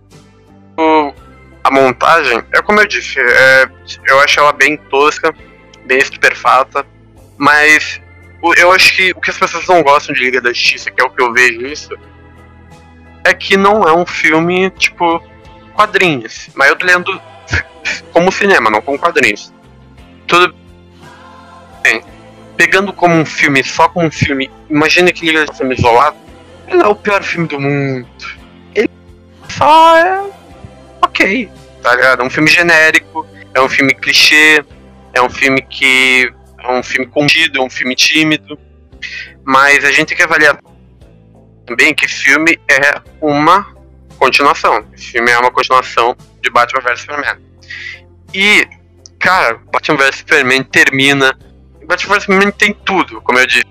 [1.63, 3.69] a montagem, é como eu disse, é,
[4.07, 5.31] eu acho ela bem tosca,
[5.85, 6.83] bem superfata,
[7.37, 8.01] mas
[8.57, 11.05] eu acho que o que as pessoas não gostam de Liga da Justiça, que é
[11.05, 11.97] o que eu vejo isso,
[13.23, 15.21] é que não é um filme tipo
[15.73, 17.21] quadrinhos, mas eu tô lendo
[18.13, 19.53] como cinema, não como quadrinhos.
[20.27, 20.55] Tudo
[21.81, 22.03] bem
[22.55, 26.17] pegando como um filme, só como um filme, imagina que ele é um isolado,
[26.67, 28.07] ele é o pior filme do mundo.
[28.73, 28.89] Ele
[29.49, 30.31] só é
[31.01, 31.49] ok,
[31.81, 32.21] tá ligado?
[32.21, 34.63] É um filme genérico, é um filme clichê,
[35.13, 36.31] é um filme que
[36.73, 38.57] é um filme contido, é um filme tímido,
[39.43, 40.57] mas a gente tem que avaliar
[41.65, 43.75] também que filme é uma
[44.17, 44.85] continuação.
[44.93, 47.37] Esse filme é uma continuação de Batman vs Superman.
[48.33, 48.67] E,
[49.19, 51.37] cara, Batman vs Superman termina
[51.85, 53.65] Batman Superman tem tudo, como eu disse,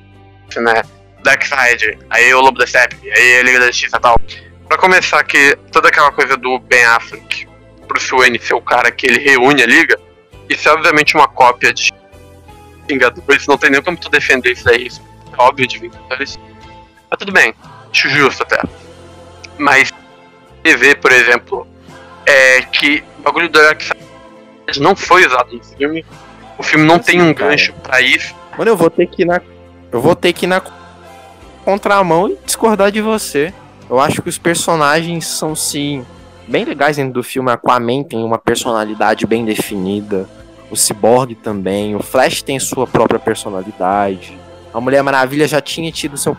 [0.56, 0.82] né?
[1.22, 4.20] Darkseid, aí o Lobo da Steppe, aí a Liga da Justiça e tal.
[4.68, 7.48] Pra começar, que toda aquela coisa do Ben Affleck,
[7.86, 9.98] Bruce Wayne ser o cara que ele reúne a Liga,
[10.48, 11.90] isso é obviamente uma cópia de
[12.86, 15.02] Vingadores, não tem nem como tu defender isso daí, isso
[15.36, 16.38] é óbvio de Vingadores.
[17.10, 17.54] Mas tudo bem,
[17.90, 18.60] acho justo até.
[19.58, 19.92] Mas
[20.62, 21.66] TV, por exemplo,
[22.26, 24.00] é que o bagulho do Darkseid
[24.78, 26.04] não foi usado no filme,
[26.58, 27.50] o filme não tem um cara.
[27.50, 28.34] gancho para isso.
[28.56, 29.40] Mano, eu vou ter que ir na.
[29.92, 30.62] Eu vou ter que ir na
[31.64, 33.52] contramão e discordar de você.
[33.88, 36.04] Eu acho que os personagens são sim
[36.48, 37.50] bem legais dentro do filme.
[37.50, 40.28] Aquaman tem uma personalidade bem definida.
[40.74, 41.94] O Cyborg também.
[41.94, 44.36] O Flash tem sua própria personalidade.
[44.72, 46.36] A Mulher Maravilha já tinha tido seu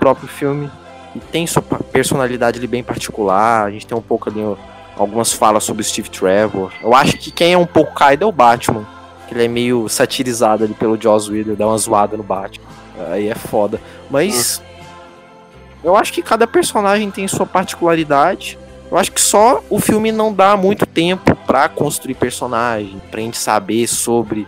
[0.00, 0.70] próprio filme
[1.14, 3.66] e tem sua personalidade ali bem particular.
[3.66, 4.40] A gente tem um pouco ali
[4.96, 6.72] algumas falas sobre Steve Trevor.
[6.82, 8.86] Eu acho que quem é um pouco caído é o Batman
[9.28, 12.66] que ele é meio satirizado ali pelo Joss Whedon, dá uma zoada no Batman.
[13.10, 13.78] Aí é foda.
[14.10, 14.62] Mas
[15.82, 18.58] eu acho que cada personagem tem sua particularidade.
[18.90, 23.38] Eu acho que só o filme não dá muito tempo para construir personagem, pra gente
[23.38, 24.46] saber sobre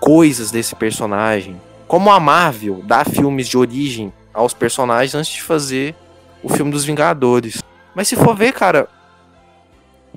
[0.00, 1.60] coisas desse personagem.
[1.86, 5.94] Como a Marvel dá filmes de origem aos personagens antes de fazer
[6.42, 7.62] o filme dos Vingadores.
[7.94, 8.88] Mas se for ver, cara,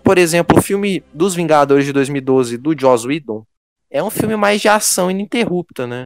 [0.04, 3.46] por exemplo, o filme dos Vingadores de 2012 do Joss Whedon
[3.90, 6.04] é um filme mais de ação ininterrupta, né?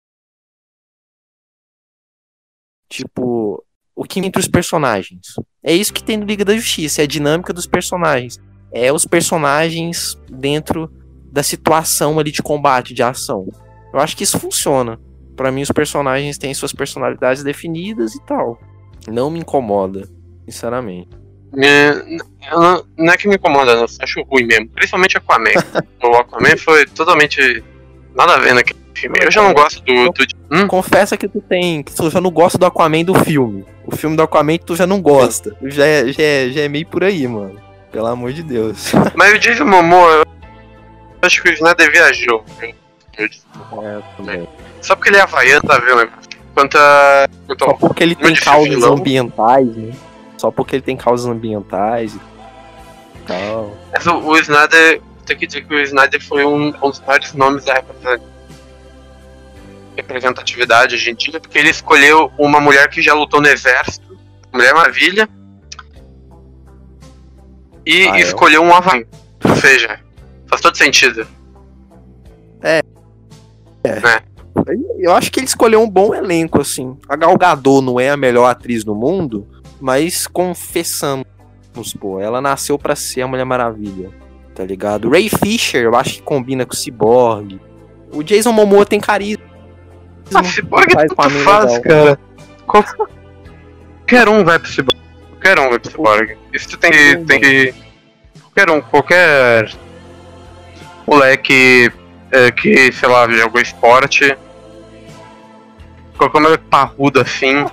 [2.89, 3.63] Tipo,
[3.95, 5.35] o que entre os personagens.
[5.61, 8.39] É isso que tem no Liga da Justiça, é a dinâmica dos personagens.
[8.71, 10.91] É os personagens dentro
[11.31, 13.47] da situação ali de combate, de ação.
[13.93, 14.99] Eu acho que isso funciona.
[15.35, 18.59] Para mim, os personagens têm suas personalidades definidas e tal.
[19.07, 20.07] Não me incomoda,
[20.45, 21.09] sinceramente.
[21.57, 21.93] É,
[22.51, 23.85] não, não, é que me incomoda, não.
[23.99, 24.69] Acho ruim mesmo.
[24.69, 25.51] Principalmente Aquaman.
[26.03, 27.63] o Aquaman foi totalmente
[28.15, 29.17] nada a ver naquele filme.
[29.21, 30.09] Eu já não gosto do.
[30.11, 30.25] do...
[30.51, 30.67] Hum?
[30.67, 31.81] Confessa que tu tem.
[31.81, 33.65] que tu já não gosta do Aquaman do filme.
[33.85, 35.55] O filme do Aquaman tu já não gosta.
[35.63, 37.68] Já é, já, é, já é meio por aí, mano.
[37.91, 38.91] Pelo amor de Deus.
[39.15, 40.25] Mas o Jason Momoa, eu
[41.21, 42.45] acho que o Snyder viajou.
[43.17, 44.47] É, também.
[44.81, 46.09] Só porque ele é havaiano, tá vendo?
[46.53, 47.27] Quanto a.
[47.45, 49.93] Quanto Só porque ele tem causas ambientais, né?
[50.37, 52.19] Só porque ele tem causas ambientais e
[53.27, 53.77] tal.
[53.91, 57.33] Mas o, o Snyder, tem que dizer que o Snyder foi um, um dos maiores
[57.33, 57.83] nomes da
[59.97, 64.17] representatividade hoje em dia, porque ele escolheu uma mulher que já lutou no exército,
[64.51, 65.29] Mulher Maravilha,
[67.89, 68.21] e ah, é?
[68.21, 69.03] escolheu um Havaí.
[69.43, 69.99] Ou seja,
[70.45, 71.27] faz todo sentido.
[72.61, 72.81] É.
[73.83, 73.99] É.
[73.99, 74.21] Né?
[74.99, 76.95] Eu acho que ele escolheu um bom elenco, assim.
[77.07, 79.47] A Gal Gadot não é a melhor atriz do mundo,
[79.81, 81.25] mas confessamos,
[81.99, 84.11] pô, ela nasceu para ser a Mulher Maravilha,
[84.53, 85.09] tá ligado?
[85.09, 87.59] Ray Fisher, eu acho que combina com o Cyborg.
[88.13, 89.43] O Jason Momoa tem carisma.
[90.35, 92.19] Ah, Cyborg faz, tudo faz cara.
[92.67, 94.98] Qualquer um vai pro Cyborg.
[95.49, 96.37] Qualquer um vai pro Cyborg.
[96.53, 97.73] Isso tu tem que, tem que...
[98.53, 99.71] Qualquer um, qualquer
[101.07, 101.91] moleque
[102.31, 104.37] é, que, sei lá, jogou esporte,
[106.17, 107.65] qualquer moleque parrudo assim,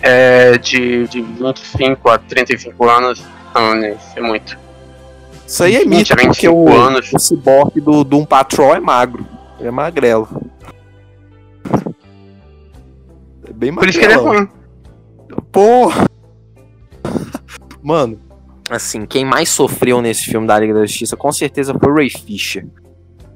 [0.00, 3.22] é, de, de 25 a 35 anos,
[3.54, 4.58] não, isso é muito.
[5.46, 7.12] Isso aí é mito, porque o, anos.
[7.12, 9.26] o ciborgue do Doom Patrol é magro.
[9.58, 10.28] Ele é magrelo.
[13.46, 13.78] É bem magrelo.
[13.80, 14.48] Por isso que ele é ruim.
[15.52, 16.10] Porra!
[17.82, 18.20] Mano,
[18.68, 22.10] assim, quem mais sofreu nesse filme da Liga da Justiça com certeza foi o Ray
[22.10, 22.66] Fisher.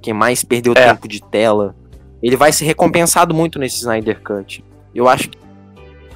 [0.02, 0.86] Quem mais perdeu é.
[0.88, 1.74] tempo de tela.
[2.22, 4.64] Ele vai ser recompensado muito nesse Snyder Cut.
[4.94, 5.38] Eu acho que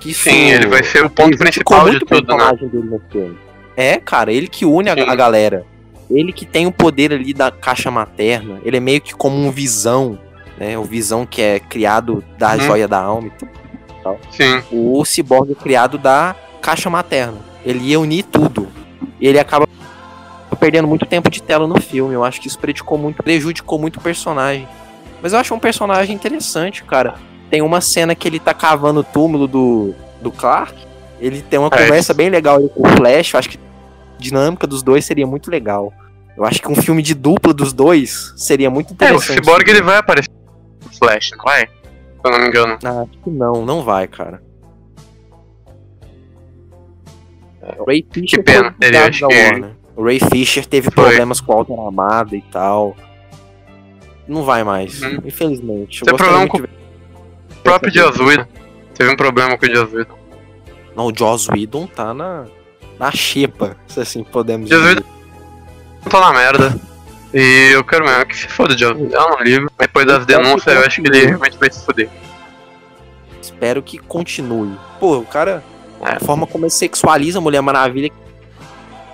[0.00, 3.34] que Sim, ele vai ser o ponto principal de tudo, né?
[3.76, 5.64] É, cara, ele que une a, a, galera.
[6.10, 8.60] Ele que tem o poder ali da caixa materna.
[8.64, 10.18] Ele é meio que como um visão,
[10.56, 10.78] né?
[10.78, 12.60] O visão que é criado da hum.
[12.60, 14.18] joia da alma e tal.
[14.30, 14.62] Sim.
[14.70, 17.47] O ciborgue é criado da caixa materna.
[17.64, 18.68] Ele ia unir tudo.
[19.20, 19.66] E ele acaba
[20.58, 22.14] perdendo muito tempo de tela no filme.
[22.14, 24.68] Eu acho que isso prejudicou muito, prejudicou muito o personagem.
[25.22, 27.14] Mas eu acho um personagem interessante, cara.
[27.50, 30.74] Tem uma cena que ele tá cavando o túmulo do, do Clark.
[31.20, 31.70] Ele tem uma é.
[31.70, 33.32] conversa bem legal com o Flash.
[33.32, 35.92] Eu acho que a dinâmica dos dois seria muito legal.
[36.36, 39.38] Eu acho que um filme de dupla dos dois seria muito interessante.
[39.38, 40.30] É, o Cyborg ele vai aparecer
[40.84, 41.66] no Flash, não vai?
[41.66, 41.72] Se
[42.24, 42.78] eu não me engano.
[42.84, 44.40] Ah, acho que não, não vai, cara.
[47.86, 49.78] Ray Fisher que pena, ele acho que...
[49.96, 51.04] O Ray Fisher teve foi.
[51.04, 52.96] problemas com a Alter Armada e tal.
[54.28, 55.22] Não vai mais, uhum.
[55.24, 56.04] infelizmente.
[56.04, 56.68] Tem problema com o
[57.64, 58.46] próprio Joss Whedon.
[58.94, 60.16] Teve um problema com o Joss Whedon.
[60.94, 62.46] Não, o Joss Whedon tá na,
[62.96, 64.96] na xepa, se assim podemos Joss dizer.
[64.98, 66.80] Whedon tá na merda.
[67.34, 69.16] E eu quero mesmo que se foda o Joss Whedon.
[69.16, 69.68] Eu não ligo.
[69.76, 72.08] Depois das denúncias, eu acho que ele realmente vai se foder.
[73.42, 74.78] Espero que continue.
[75.00, 75.64] Pô, o cara...
[76.00, 78.10] A forma como ele sexualiza a Mulher Maravilha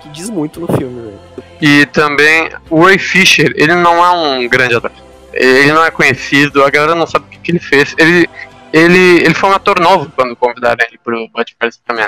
[0.05, 1.19] que diz muito no filme, velho.
[1.61, 4.91] E também o Ray Fisher, ele não é um grande ator.
[5.33, 7.95] Ele não é conhecido, a galera não sabe o que, que ele fez.
[7.97, 8.29] Ele,
[8.71, 12.07] ele, ele foi um ator novo quando convidaram ele pro Batman também.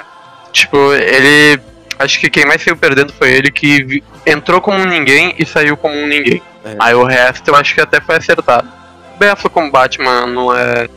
[0.54, 1.60] Tipo, ele.
[2.00, 5.76] Acho que quem mais saiu perdendo foi ele que entrou como um ninguém e saiu
[5.76, 6.42] como um ninguém.
[6.64, 6.76] É.
[6.80, 8.70] Aí o resto eu acho que até foi acertado.
[9.20, 10.88] Affleck como Batman não é.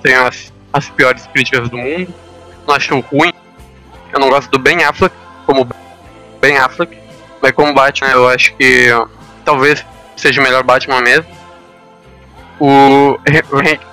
[0.00, 2.14] tem as, as piores críticas do mundo.
[2.66, 3.32] Não acho ruim.
[4.12, 5.14] Eu não gosto do Ben Affleck
[5.46, 5.68] como
[6.40, 6.98] Ben Affleck.
[7.40, 8.88] Mas como Batman eu acho que
[9.44, 9.84] talvez
[10.16, 11.26] seja o melhor Batman mesmo.
[12.58, 13.90] O, o,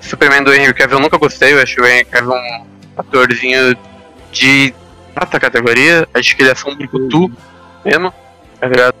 [0.00, 2.64] Superman do Henry Cavill eu nunca gostei, eu acho o Henry Cavill um
[2.96, 3.76] atorzinho
[4.30, 4.72] de
[5.16, 7.30] alta categoria, acho que ele é só um brucutu
[7.84, 8.14] mesmo,
[8.60, 8.94] tá ligado?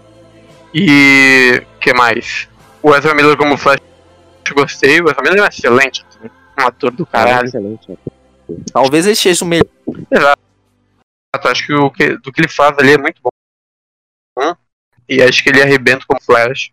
[0.74, 2.48] E que mais?
[2.82, 3.78] O Ezra Miller como Flash
[4.48, 7.44] eu gostei, o Ezra Miller é excelente, assim, um ator do caralho.
[7.44, 7.98] É excelente.
[8.72, 9.66] Talvez ele seja o melhor.
[10.10, 10.38] Exato,
[11.44, 13.30] acho que o que, do que ele faz ali é muito bom.
[14.38, 14.54] Hum?
[15.08, 16.70] E acho que ele arrebenta como Flash.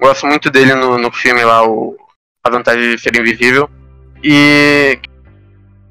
[0.00, 1.96] Gosto muito dele no, no filme lá, o
[2.44, 3.68] A Vantagem de Ser Invisível.
[4.22, 4.98] E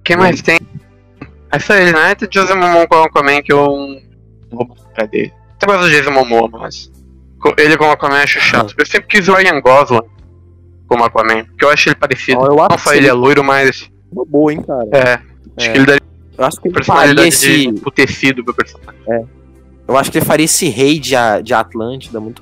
[0.03, 0.59] Quem mais tem?
[1.51, 2.15] É só ele, né?
[2.15, 4.01] Tem Jason Momoa com Aquaman que eu
[4.51, 5.33] não vou pra dele.
[5.55, 6.91] Até gosto do Jason Momoa, mas
[7.57, 8.73] ele como Aquaman acho chato.
[8.77, 10.01] Eu sempre quis o Ryan Gosling
[10.87, 12.45] como Aquaman, porque eu acho ele parecido.
[12.45, 14.87] Eu acho Não só ele é loiro, mas Uma boa, hein, cara.
[14.91, 15.13] é,
[15.57, 15.71] acho É.
[15.71, 16.01] que ele daria
[16.37, 17.71] Eu acho que ele faria esse.
[17.71, 19.27] de o tecido pro personagem.
[19.87, 22.41] Eu acho que ele faria esse rei de, de Atlântida muito,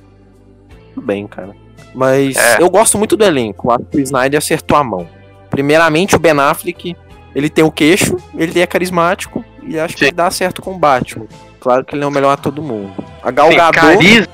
[0.95, 1.55] muito bem, cara.
[1.95, 2.61] Mas É.
[2.61, 3.71] eu gosto muito do elenco.
[3.71, 5.07] Acho que o Snyder acertou a mão.
[5.49, 6.95] Primeiramente, o Ben Affleck,
[7.33, 10.05] ele tem o queixo, ele é carismático e acho que Sim.
[10.07, 11.25] ele dá certo com o Batman.
[11.59, 12.93] Claro que ele é o melhor a todo mundo.
[13.23, 14.27] A Gal Tem Gadot, carisma,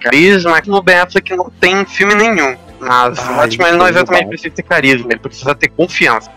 [0.00, 2.56] carisma que no Ben Affleck não tem em filme nenhum.
[2.80, 4.28] Mas o Ai, Batman ele não tem exatamente verdade.
[4.28, 6.30] precisa ter carisma, ele precisa ter confiança.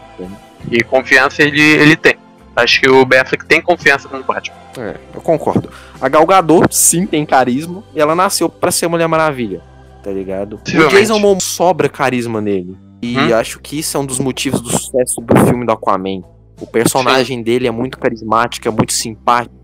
[0.64, 0.68] Sim.
[0.72, 2.16] E confiança ele, ele tem.
[2.55, 4.55] Acho que o Ben Affleck tem confiança no Batman.
[4.78, 5.70] É, eu concordo.
[6.01, 7.84] A Gal Gadot, sim, tem carisma.
[7.95, 9.62] E ela nasceu pra ser Mulher Maravilha,
[10.03, 10.55] tá ligado?
[10.66, 10.89] O.
[10.89, 12.78] Jason Momoa sobra carisma nele.
[13.01, 13.34] E Hum.
[13.36, 16.22] acho que isso é um dos motivos do sucesso do filme do Aquaman.
[16.60, 19.55] O personagem dele é muito carismático, é muito simpático.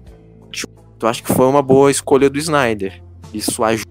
[1.01, 3.03] Eu acho que foi uma boa escolha do Snyder.
[3.33, 3.83] Isso ajuda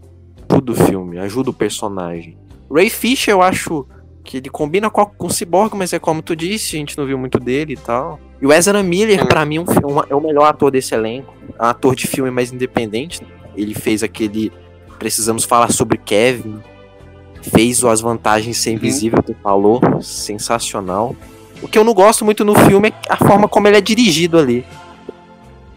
[0.72, 2.38] o filme, ajuda o personagem.
[2.72, 3.86] Ray Fisher, eu acho
[4.25, 7.05] que ele combina com, com o Cyborg, mas é como tu disse, a gente não
[7.07, 8.18] viu muito dele e tal.
[8.41, 11.33] E o Ezra Miller, pra mim, é um uma- é o melhor ator desse elenco.
[11.61, 13.22] Um ator de filme mais independente.
[13.22, 13.29] né?
[13.57, 14.51] Ele fez aquele
[14.99, 16.59] Precisamos Falar sobre Kevin.
[17.43, 19.81] Fez o As Vantagens Ser Invisível, que tu falou.
[20.01, 21.14] Sensacional.
[21.62, 24.39] O que eu não gosto muito no filme é a forma como ele é dirigido
[24.39, 24.64] ali.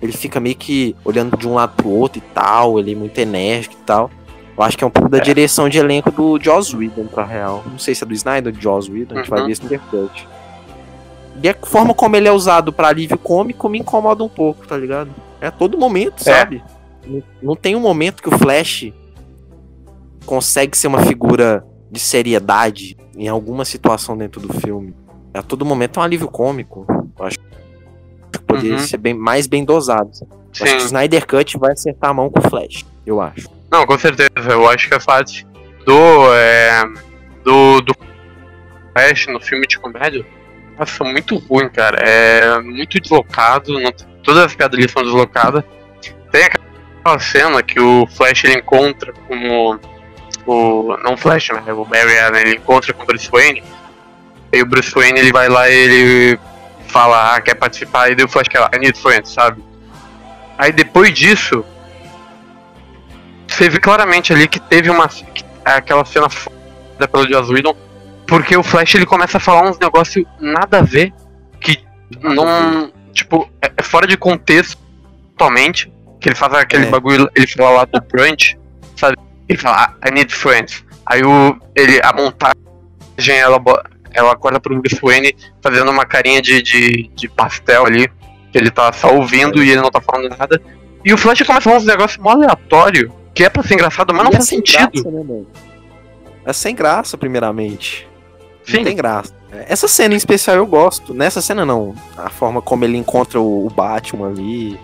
[0.02, 3.18] Ele fica meio que olhando de um lado pro outro e tal, ele é muito
[3.18, 4.10] enérgico e tal.
[4.58, 5.22] Eu acho que é um pouco da É.
[5.22, 7.64] direção de elenco do Joss Whedon, pra real.
[7.70, 9.46] Não sei se é do Snyder ou do Joss Whedon, a gente vai Uhum.
[9.46, 10.12] ver isso no.
[11.44, 14.76] E a forma como ele é usado pra alívio cômico me incomoda um pouco, tá
[14.76, 15.12] ligado?
[15.40, 16.34] É a todo momento, É.
[16.40, 16.64] sabe?
[17.06, 18.92] Não, não tem um momento que o Flash
[20.26, 24.94] consegue ser uma figura de seriedade em alguma situação dentro do filme.
[25.34, 26.86] A todo momento é um alívio cômico.
[27.20, 27.38] Eu acho
[28.32, 28.80] que poderia Uhum.
[28.80, 30.10] ser bem, mais bem dosado.
[30.52, 30.78] Acho que o.
[30.78, 33.48] Snyder Cut vai acertar a mão com o Flash, eu acho.
[33.72, 34.30] Não, com certeza.
[34.50, 35.46] Eu acho que a parte
[35.86, 36.34] do.
[36.34, 36.84] É,
[37.44, 37.82] do.
[37.82, 37.96] do
[38.94, 40.26] Flash no filme de comédia.
[40.78, 41.98] Nossa, muito ruim, cara.
[42.00, 43.80] É muito deslocado.
[43.80, 43.92] não-
[44.24, 45.64] todas as piadas ali são deslocadas.
[46.32, 49.80] Tem aquela cena que o Flash ele encontra com o.
[50.46, 51.74] o não o Flash, né?
[51.74, 53.64] O Barry Allen ele encontra com o Bruce Wayne.
[54.52, 56.40] E o Bruce Wayne ele vai lá e ele
[56.88, 59.62] fala, ah, quer participar, e daí o Flash quer lá, I need friends, sabe?
[60.58, 61.66] Aí depois disso,
[63.58, 67.76] você vê claramente ali que teve uma que- aquela cena foda pelo Joss Whedon,
[68.28, 71.14] porque o Flash ele começa a falar uns negócios nada a ver,
[71.60, 71.78] que
[72.22, 74.78] não, tipo, é, é fora de contexto
[75.36, 76.90] totalmente, que ele faz aquele É.
[76.90, 78.58] bagulho, ele fala lá do brunch,
[78.96, 79.16] sabe?
[79.50, 80.84] Ele fala, ah, I need friends.
[81.06, 83.62] Aí o, ele, a montagem, ela,
[84.14, 88.08] ela acorda pro Bruce Wayne fazendo uma carinha de, de, de pastel ali,
[88.52, 90.62] que ele tá só ouvindo e ele não tá falando nada.
[91.06, 94.14] E o Flash começa a falar uns negócios mó aleatório, que é pra ser engraçado,
[94.14, 94.92] mas não é faz sem sentido.
[94.92, 95.48] graça, né, mano?
[96.46, 98.08] É sem graça, primeiramente.
[98.66, 98.78] Sim.
[98.78, 99.34] Não tem graça.
[99.68, 101.14] Essa cena em especial eu gosto.
[101.14, 101.96] Nessa cena não.
[102.18, 104.80] A forma como ele encontra o, o Batman ali.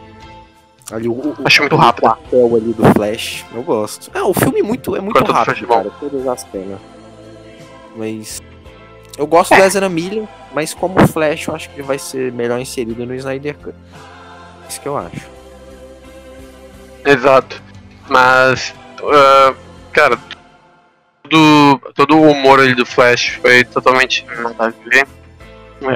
[0.92, 2.04] Ali o, o, Acho muito o rápido.
[2.04, 3.46] quartel ali do Flash.
[3.54, 4.12] Eu gosto.
[4.18, 5.90] É, o filme é muito, é muito Quartel do rápido, é cara.
[6.00, 6.80] Todas as cenas.
[7.96, 8.42] Mas.
[9.18, 9.58] Eu gosto É.
[9.58, 13.06] do Ezra Miller, mas como o Flash, eu acho que ele vai ser melhor inserido
[13.06, 13.76] no Snyder Cut.
[14.68, 15.28] Isso que eu acho.
[17.06, 17.62] Exato.
[18.10, 19.54] Mas, ah,
[19.92, 20.18] cara,
[21.24, 25.08] todo, todo o humor ali do Flash foi totalmente nada a ver.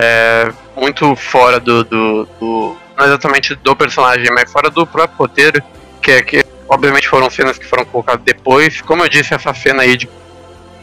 [0.01, 5.61] É, muito fora do, do, do- Não exatamente do personagem, mas fora do próprio roteiro.
[6.01, 8.81] Que é que, obviamente, foram cenas que foram colocadas depois.
[8.81, 10.09] Como eu disse, essa cena aí de.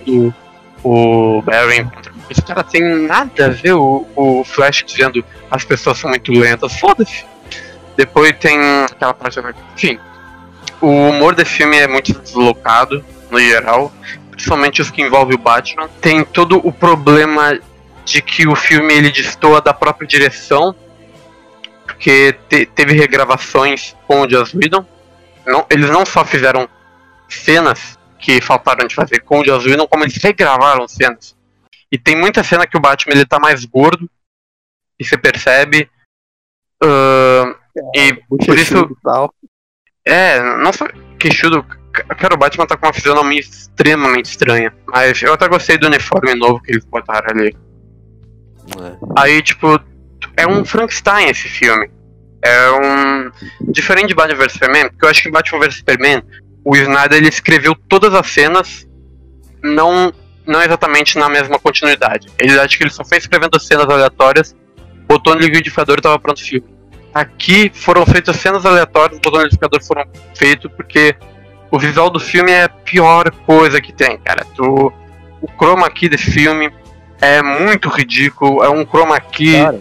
[0.06, 0.34] Do,
[0.82, 1.86] o Barry.
[2.28, 6.78] Esse cara tem nada a ver o, o Flash dizendo as pessoas são muito lentas.
[6.78, 7.24] Foda-se.
[7.96, 8.58] Depois tem
[8.90, 9.38] aquela parte.
[9.74, 9.98] Enfim,
[10.80, 13.92] o humor desse filme é muito deslocado, no geral,
[14.30, 15.88] principalmente os que envolvem o Batman.
[16.00, 17.58] Tem todo o problema
[18.04, 20.74] de que o filme ele destoa da própria direção,
[21.84, 24.84] porque te- teve regravações com o Joss Whedon.
[25.46, 26.68] Não, eles não só fizeram
[27.28, 31.36] cenas que faltaram de fazer com o Joss Whedon, como eles regravaram cenas.
[31.90, 34.08] E tem muita cena que o Batman ele tá mais gordo,
[34.98, 35.88] e você percebe.
[36.82, 37.54] Ahn,
[37.94, 38.96] e por isso.
[40.04, 40.86] É, não só
[41.18, 41.64] queixudo.
[42.18, 44.72] Cara, o Batman tá com uma fisionomia extremamente estranha.
[44.86, 47.56] Mas eu até gostei do uniforme novo que eles botaram ali.
[48.78, 48.96] É.
[49.16, 49.80] Aí, tipo,
[50.36, 51.90] é um Frankenstein esse filme.
[52.42, 53.30] É um.
[53.72, 56.22] Diferente de Batman vs Superman, porque eu acho que Batman vs Superman,
[56.64, 58.86] o Snyder ele escreveu todas as cenas,
[59.62, 60.12] não,
[60.46, 62.28] não exatamente na mesma continuidade.
[62.38, 64.54] Ele acho que ele só foi escrevendo as cenas aleatórias,
[65.06, 66.73] botou no liquidificador e tava pronto o filme.
[67.14, 70.04] Aqui foram feitas cenas aleatórias, botou no liquidificador foram
[70.34, 71.14] feitos porque
[71.70, 74.44] o visual do filme é a pior coisa que tem, cara.
[74.54, 74.92] Tu,
[75.40, 76.72] o chroma key desse filme
[77.20, 79.52] é muito ridículo, é um chroma key.
[79.52, 79.80] Cara,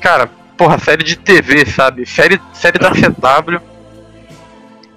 [0.00, 2.06] cara porra, série de TV, sabe?
[2.06, 3.60] Série, série da CW.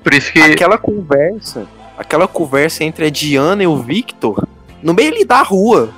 [0.04, 0.42] Por isso que.
[0.42, 1.68] Aquela conversa.
[1.98, 4.48] Aquela conversa entre a Diana e o Victor.
[4.82, 5.90] No meio da rua.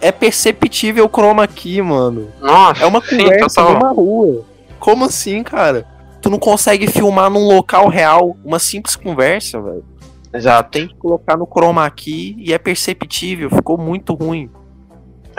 [0.00, 2.28] É perceptível o chroma key, mano.
[2.40, 4.44] Nossa, é uma conversa sim, numa rua.
[4.78, 5.86] Como assim, cara?
[6.20, 9.84] Tu não consegue filmar num local real uma simples conversa, velho.
[10.32, 10.70] Exato.
[10.70, 13.50] Tem que colocar no chroma key e é perceptível.
[13.50, 14.50] Ficou muito ruim.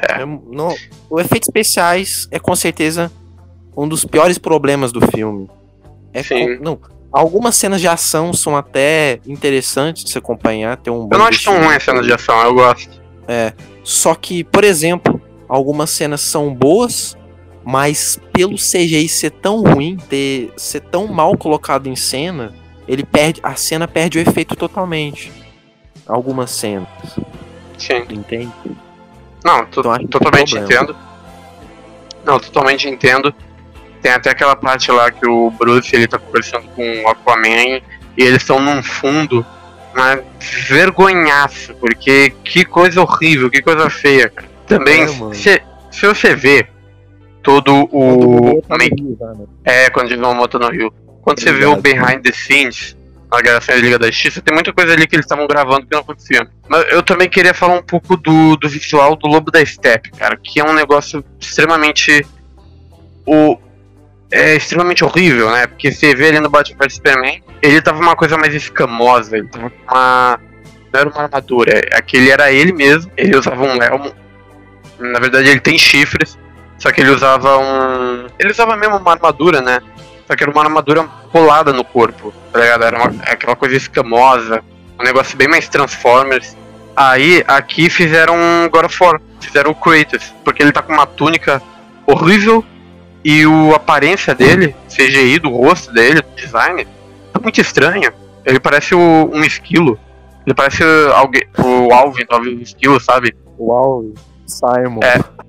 [0.02, 0.22] É.
[0.22, 0.76] É, no,
[1.10, 3.12] o efeitos especiais é com certeza
[3.76, 5.50] um dos piores problemas do filme.
[6.14, 6.58] É Sim.
[6.58, 6.80] Com, não,
[7.12, 10.78] algumas cenas de ação são até interessantes de se acompanhar.
[10.78, 13.02] Tem um eu não acho tão ruim as cenas de ação, eu gosto.
[13.28, 13.54] É.
[13.84, 17.18] Só que, por exemplo, algumas cenas são boas,
[17.70, 22.51] mas pelo CGI ser tão ruim, ter, ser tão mal colocado em cena,
[22.88, 25.32] ele perde, a cena perde o efeito totalmente.
[26.07, 26.88] Algumas cenas.
[27.78, 28.03] Sim.
[28.09, 28.51] Entende?
[29.45, 30.95] Não, então, totalmente entendo.
[32.26, 33.32] Não, totalmente entendo.
[34.01, 37.84] Tem até aquela parte lá que o Bruce ele tá conversando com o Aquaman
[38.17, 39.45] e eles estão num fundo,
[39.93, 44.34] uma vergonhaço, porque que coisa horrível, que coisa feia.
[44.65, 45.61] Também, é, se,
[45.91, 46.67] se você vê
[47.42, 48.62] todo o.
[48.68, 49.02] Tá make...
[49.02, 49.46] Né?
[49.64, 50.94] É, quando eles vão moto no Rio.
[51.22, 52.98] Quando você vê o behind the scenes,
[53.30, 55.94] a gravação da Liga da Justiça, tem muita coisa ali que eles estavam gravando que
[55.94, 56.50] não acontecia.
[56.68, 60.38] Mas eu também queria falar um pouco do, do visual do Lobo da Steppe, cara,
[60.42, 62.26] que é um negócio extremamente.
[63.26, 63.58] O,
[64.32, 65.68] é extremamente horrível, né?
[65.68, 69.48] Porque você vê ali no Batman vs Superman, ele tava uma coisa mais escamosa, ele
[69.48, 70.40] tava com uma.
[70.92, 74.12] Não era uma armadura, aquele era ele mesmo, ele usava um elmo.
[74.98, 76.38] Na verdade, ele tem chifres,
[76.80, 78.27] só que ele usava um.
[78.39, 79.82] Ele usava mesmo uma armadura, né?
[80.25, 82.84] Só que era uma armadura colada no corpo, tá ligado?
[82.86, 84.63] Era uma, aquela coisa escamosa,
[84.99, 86.55] um negócio bem mais Transformers.
[86.95, 88.36] Aí, aqui fizeram
[88.71, 91.61] God of War, fizeram o Kratos, porque ele tá com uma túnica
[92.05, 92.63] horrível
[93.23, 96.88] e o aparência dele, CGI do rosto dele, do design,
[97.34, 98.11] tá muito estranho.
[98.45, 99.99] Ele parece o, um esquilo.
[100.45, 103.36] Ele parece alguém, o Alvin, talvez um esquilo, sabe?
[103.57, 104.13] O Alvin,
[104.45, 104.99] Simon.
[105.03, 105.49] É.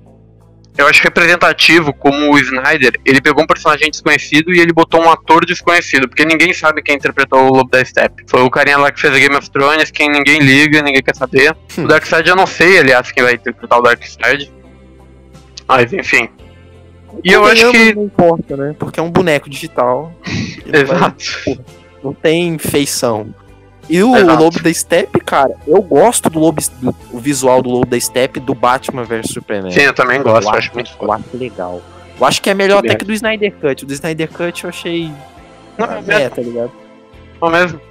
[0.77, 5.09] Eu acho representativo como o Snyder, ele pegou um personagem desconhecido e ele botou um
[5.09, 8.23] ator desconhecido, porque ninguém sabe quem interpretou o Lobo da Steppe.
[8.27, 11.55] Foi o carinha lá que fez Game of Thrones, quem ninguém liga, ninguém quer saber.
[11.77, 14.51] o Darkseid eu não sei, aliás, quem vai interpretar o Darkseid.
[15.67, 16.29] Mas enfim.
[17.23, 17.93] E eu acho que.
[17.93, 18.75] Não importa, né?
[18.79, 20.13] Porque é um boneco digital.
[20.71, 21.25] Exato.
[21.45, 21.59] Vai,
[22.03, 23.33] não tem feição.
[23.91, 24.41] E o Exato.
[24.41, 28.39] Lobo da Steppe, cara, eu gosto do lobo do, o visual do Lobo da Steppe
[28.39, 29.69] do Batman vs Superman.
[29.69, 31.81] Sim, eu também gosto, eu, eu acho, muito Eu acho legal.
[32.17, 33.83] Eu acho que é melhor até que do Snyder Cut.
[33.83, 35.11] O do Snyder Cut eu achei.
[35.77, 36.71] Não, é, é tá ligado?
[37.41, 37.81] Não mesmo.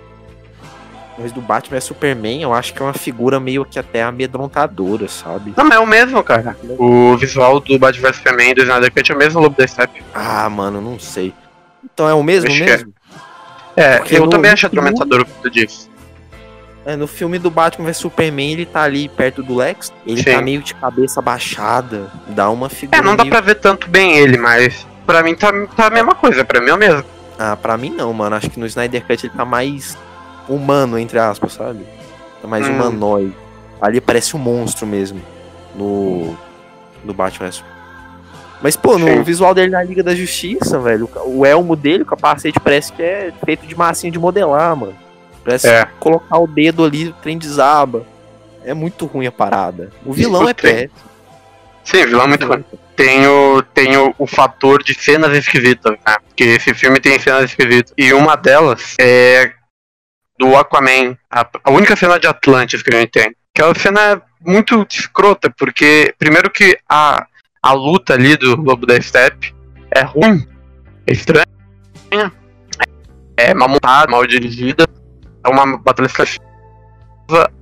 [1.19, 5.07] Mas do Batman vs Superman, eu acho que é uma figura meio que até amedrontadora,
[5.07, 5.53] sabe?
[5.55, 6.57] Não, é o mesmo, cara.
[6.79, 9.69] O visual do Batman vs Superman e do Snyder Cut é o mesmo Lobo da
[9.69, 10.03] Steppe.
[10.15, 11.35] Ah, mano, não sei.
[11.85, 12.95] Então é o mesmo acho mesmo?
[13.77, 15.90] É, é eu também acho atormentador o que tu disse.
[16.85, 20.33] É, no filme do Batman vs Superman, ele tá ali perto do Lex, ele Sim.
[20.33, 22.99] tá meio de cabeça baixada, dá uma figura.
[22.99, 23.31] É, não dá meio...
[23.33, 26.71] pra ver tanto bem ele, mas pra mim tá, tá a mesma coisa, pra mim
[26.71, 27.05] é o mesmo.
[27.39, 28.37] Ah, pra mim não, mano.
[28.37, 29.97] Acho que no Snyder Cut ele tá mais
[30.49, 31.87] humano, entre aspas, sabe?
[32.45, 32.73] É mais hum.
[32.73, 33.35] humanoide.
[33.81, 35.21] Ali parece um monstro mesmo.
[35.75, 36.37] No.
[37.03, 37.51] No Batman.
[38.63, 39.23] Mas, pô, no Sim.
[39.23, 43.33] visual dele na Liga da Justiça, velho, o elmo dele, o capacete, parece que é
[43.43, 44.95] feito de massinha de modelar, mano.
[45.51, 45.85] Parece é.
[45.99, 48.07] colocar o dedo ali, o trem desaba.
[48.65, 49.91] É muito ruim a parada.
[50.05, 50.91] O vilão é péssimo.
[51.83, 52.65] Sim, o vilão é muito ruim.
[52.95, 56.17] Tem, o, tem o, o fator de cenas esquisitas, né?
[56.29, 57.93] Porque esse filme tem cenas esquisitas.
[57.97, 59.53] E uma delas é
[60.39, 63.35] do Aquaman, a, a única cena de Atlantis que a gente tem.
[63.55, 67.27] Aquela cena é muito escrota, porque primeiro que a,
[67.63, 69.55] a luta ali do Lobo da Steppe
[69.91, 70.47] é ruim,
[71.07, 71.45] é estranha,
[73.37, 74.87] é mal montada, mal dirigida,
[75.45, 76.45] é uma batalha estratégica.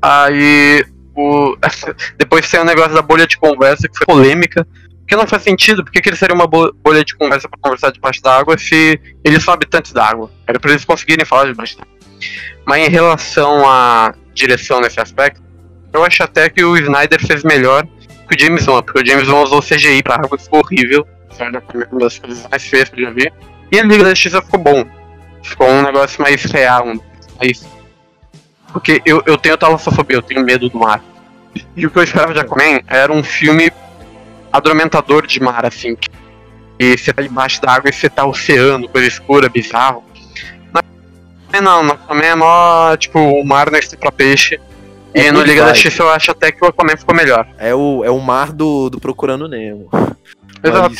[0.00, 1.56] Aí o,
[2.16, 4.66] depois tem o negócio da bolha de conversa que foi polêmica,
[5.06, 8.22] que não faz sentido, porque que eles seriam uma bolha de conversa para conversar debaixo
[8.22, 10.30] da água se eles são habitantes da água?
[10.46, 11.98] Era para eles conseguirem falar debaixo da água.
[12.66, 15.42] Mas em relação à direção nesse aspecto,
[15.92, 17.86] eu acho até que o Snyder fez melhor
[18.28, 21.06] que o James Wan, porque o James Wan usou CGI pra água ficou horrível.
[21.40, 23.32] Uma das coisas mais feias que eu já vi.
[23.72, 24.84] E a Liga da Justiça ficou bom.
[25.42, 26.84] Ficou um negócio mais real,
[27.38, 27.66] mais.
[28.72, 31.02] Porque eu, eu tenho talassofobia, eu tenho medo do mar.
[31.74, 33.72] E o que eu esperava de Aquaman era um filme
[34.52, 35.96] adormentador de mar, assim.
[36.78, 40.04] e você tá debaixo da água e você tá oceano, coisa escura, bizarro.
[41.62, 44.60] Não, não, também é mó, tipo, o mar não é pra peixe.
[45.14, 47.48] É e no Liga da Justiça eu acho até que o Aquaman ficou melhor.
[47.58, 49.88] É o, é o mar do, do Procurando Nemo.
[50.62, 50.94] Exato.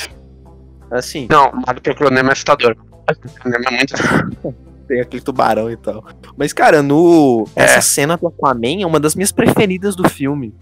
[0.90, 1.26] Mas, assim.
[1.30, 2.74] Não, o mar do Procurando Nemo é assustador.
[3.06, 4.58] É muito
[4.88, 6.04] Tem aquele tubarão e tal.
[6.36, 7.46] Mas, cara, no.
[7.54, 7.64] É.
[7.64, 10.54] Essa cena do Aquaman é uma das minhas preferidas do filme.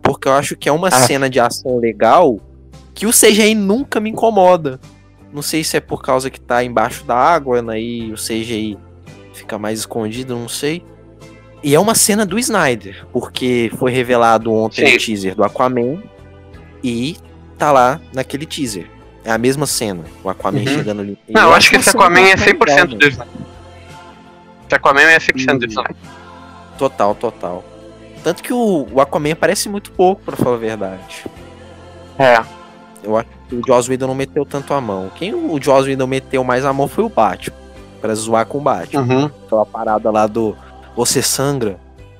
[0.00, 0.90] Porque eu acho que é uma ah.
[0.92, 2.38] cena de ação legal
[2.94, 4.80] que o CGI nunca me incomoda.
[5.32, 7.80] Não sei se é por causa que tá embaixo da água, né?
[7.80, 8.78] E o CGI
[9.32, 10.84] fica mais escondido, não sei.
[11.62, 14.96] E é uma cena do Snyder, porque foi revelado ontem Sim.
[14.96, 16.02] o teaser do Aquaman
[16.82, 17.16] e
[17.56, 18.90] tá lá naquele teaser.
[19.24, 20.66] É a mesma cena, o Aquaman uhum.
[20.66, 21.18] chegando ali.
[21.28, 23.41] Não, eu acho que esse Aquaman é 100% do Snyder.
[24.72, 25.96] Esse Aquaman é 100% do Snyder.
[26.78, 27.62] Total, total.
[28.24, 31.26] Tanto que o, o Aquaman aparece muito pouco, pra falar a verdade.
[32.18, 32.42] É.
[33.02, 35.10] Eu acho que o Joss Whedon não meteu tanto a mão.
[35.14, 37.54] Quem o Joss Whedon meteu mais a mão foi o Batman.
[38.00, 39.02] Pra zoar com o Batman.
[39.02, 39.30] Uhum.
[39.46, 40.56] Aquela parada lá do
[40.96, 41.78] você sangra,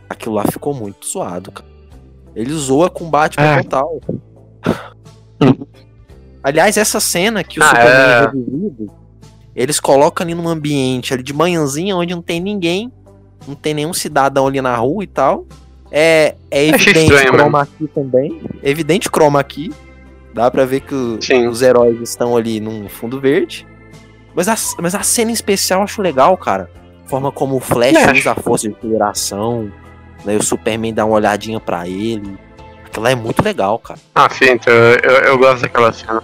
[0.09, 1.68] aquilo lá ficou muito zoado, cara.
[2.34, 3.62] Ele zoa com Batman é.
[3.62, 4.00] total.
[6.42, 8.03] Aliás, essa cena que o ah, Superman é...
[8.03, 8.92] é revivido,
[9.55, 12.92] eles colocam ali num ambiente ali de manhãzinha onde não tem ninguém,
[13.46, 15.46] não tem nenhum cidadão ali na rua e tal.
[15.90, 18.40] É, é evidente estranho, chroma aqui também.
[18.62, 19.72] Evidente chroma aqui.
[20.32, 21.18] Dá pra ver que o,
[21.50, 23.66] os heróis estão ali num fundo verde.
[24.34, 26.70] Mas a, mas a cena em especial eu acho legal, cara
[27.12, 28.12] forma como o Flash é.
[28.12, 29.70] usa a força de consideração,
[30.24, 30.34] né?
[30.34, 32.38] O Superman dá uma olhadinha para ele.
[32.86, 34.00] Aquilo é muito legal, cara.
[34.14, 36.22] Ah, sim, então, eu, eu gosto daquela cena.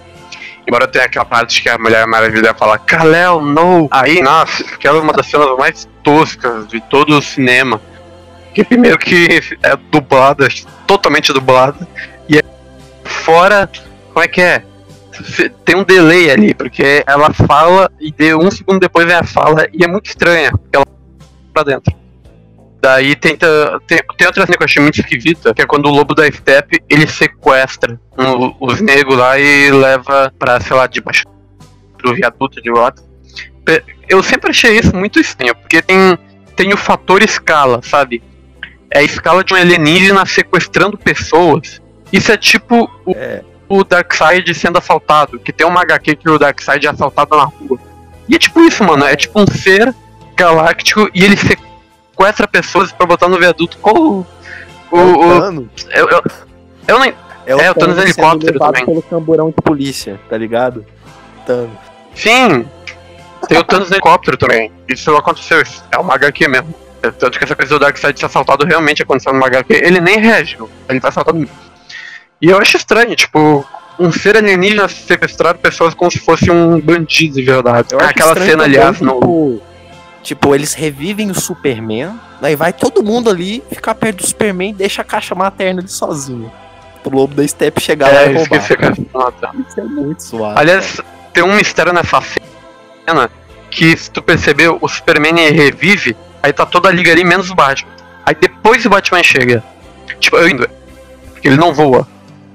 [0.68, 3.88] Embora tenha aquela parte que a Mulher Maravilha fala, Kalel, no!
[3.90, 7.80] Aí, nossa, aquela é uma das cenas mais toscas de todo o cinema.
[8.54, 10.46] Que primeiro que é dublada,
[10.86, 11.88] totalmente dublada,
[12.28, 12.42] e é
[13.02, 13.66] fora.
[14.12, 14.62] Como é que é?
[15.64, 19.66] tem um delay ali, porque ela fala e de um segundo depois vem a fala
[19.72, 20.84] e é muito estranha, porque ela
[21.52, 21.97] pra dentro.
[22.80, 23.80] Daí tenta.
[23.86, 26.30] Tem, tem outra cena que eu achei muito esquisita, que é quando o lobo da
[26.30, 31.24] Step ele sequestra um, os negros lá e leva pra, sei lá, debaixo
[32.02, 33.02] do viaduto de volta.
[34.08, 36.18] Eu sempre achei isso muito estranho, porque tem,
[36.56, 38.22] tem o fator escala, sabe?
[38.90, 41.82] É a escala de um alienígena sequestrando pessoas.
[42.10, 46.38] Isso é tipo o, é o Darkseid sendo assaltado, que tem uma HQ que o
[46.38, 47.78] Darkseid é assaltado na rua.
[48.28, 49.94] E é tipo isso, mano, é tipo um ser
[50.34, 51.68] galáctico e ele sequestra
[52.50, 53.78] pessoas pra botar no viaduto.
[53.78, 54.26] Qual o.
[54.90, 54.96] O.
[54.96, 56.22] o eu, eu,
[56.86, 57.14] eu nem.
[57.46, 58.84] É o, é, o Thanos helicóptero também.
[58.84, 60.84] pelo camburão de polícia, tá ligado?
[61.46, 61.78] Thanos.
[62.14, 62.66] Sim!
[63.48, 64.70] Tem o Thanos helicóptero também.
[64.86, 66.74] Isso aconteceu, é uma HQ mesmo.
[67.00, 69.72] Tanto que essa coisa do Darkseid ser assaltado realmente aconteceu numa HQ.
[69.72, 71.54] Ele nem reagiu, ele tá assaltado mesmo.
[72.42, 73.64] E eu acho estranho, tipo,
[73.98, 77.88] um ser alienígena sequestrar pessoas como se fosse um bandido de verdade.
[77.92, 79.14] Eu Aquela cena, aliás, no.
[79.14, 79.62] Tipo,
[80.28, 84.74] tipo, eles revivem o Superman, aí vai todo mundo ali ficar perto do Superman e
[84.74, 86.52] deixa a caixa materna ali sozinho.
[87.02, 88.60] O lobo da Step chegar é, lá e roubar.
[89.66, 90.60] Isso é muito suave.
[90.60, 91.08] Aliás, cara.
[91.32, 93.30] tem um mistério nessa cena
[93.70, 97.54] que, se tu perceber, o Superman revive, aí tá toda a liga ali, menos o
[97.54, 97.90] Batman.
[98.26, 99.64] Aí depois o Batman chega.
[100.20, 100.68] Tipo, eu indo.
[101.32, 102.06] Porque ele não voa.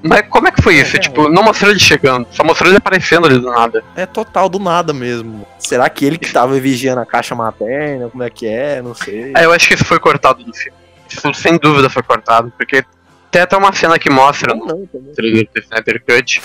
[0.06, 0.96] Mas como é que foi isso?
[0.96, 3.82] É, tipo, não mostrou ele chegando, só mostrou ele aparecendo ali do nada.
[3.96, 5.46] É total do nada mesmo.
[5.58, 8.10] Será que ele que tava vigiando a caixa materna?
[8.10, 8.82] Como é que é?
[8.82, 9.32] Não sei.
[9.34, 10.76] É, eu acho que isso foi cortado do filme.
[11.10, 12.84] Isso sem dúvida foi cortado, porque
[13.30, 16.42] tem até uma cena que mostra não, não, no trailer do Snyder Cut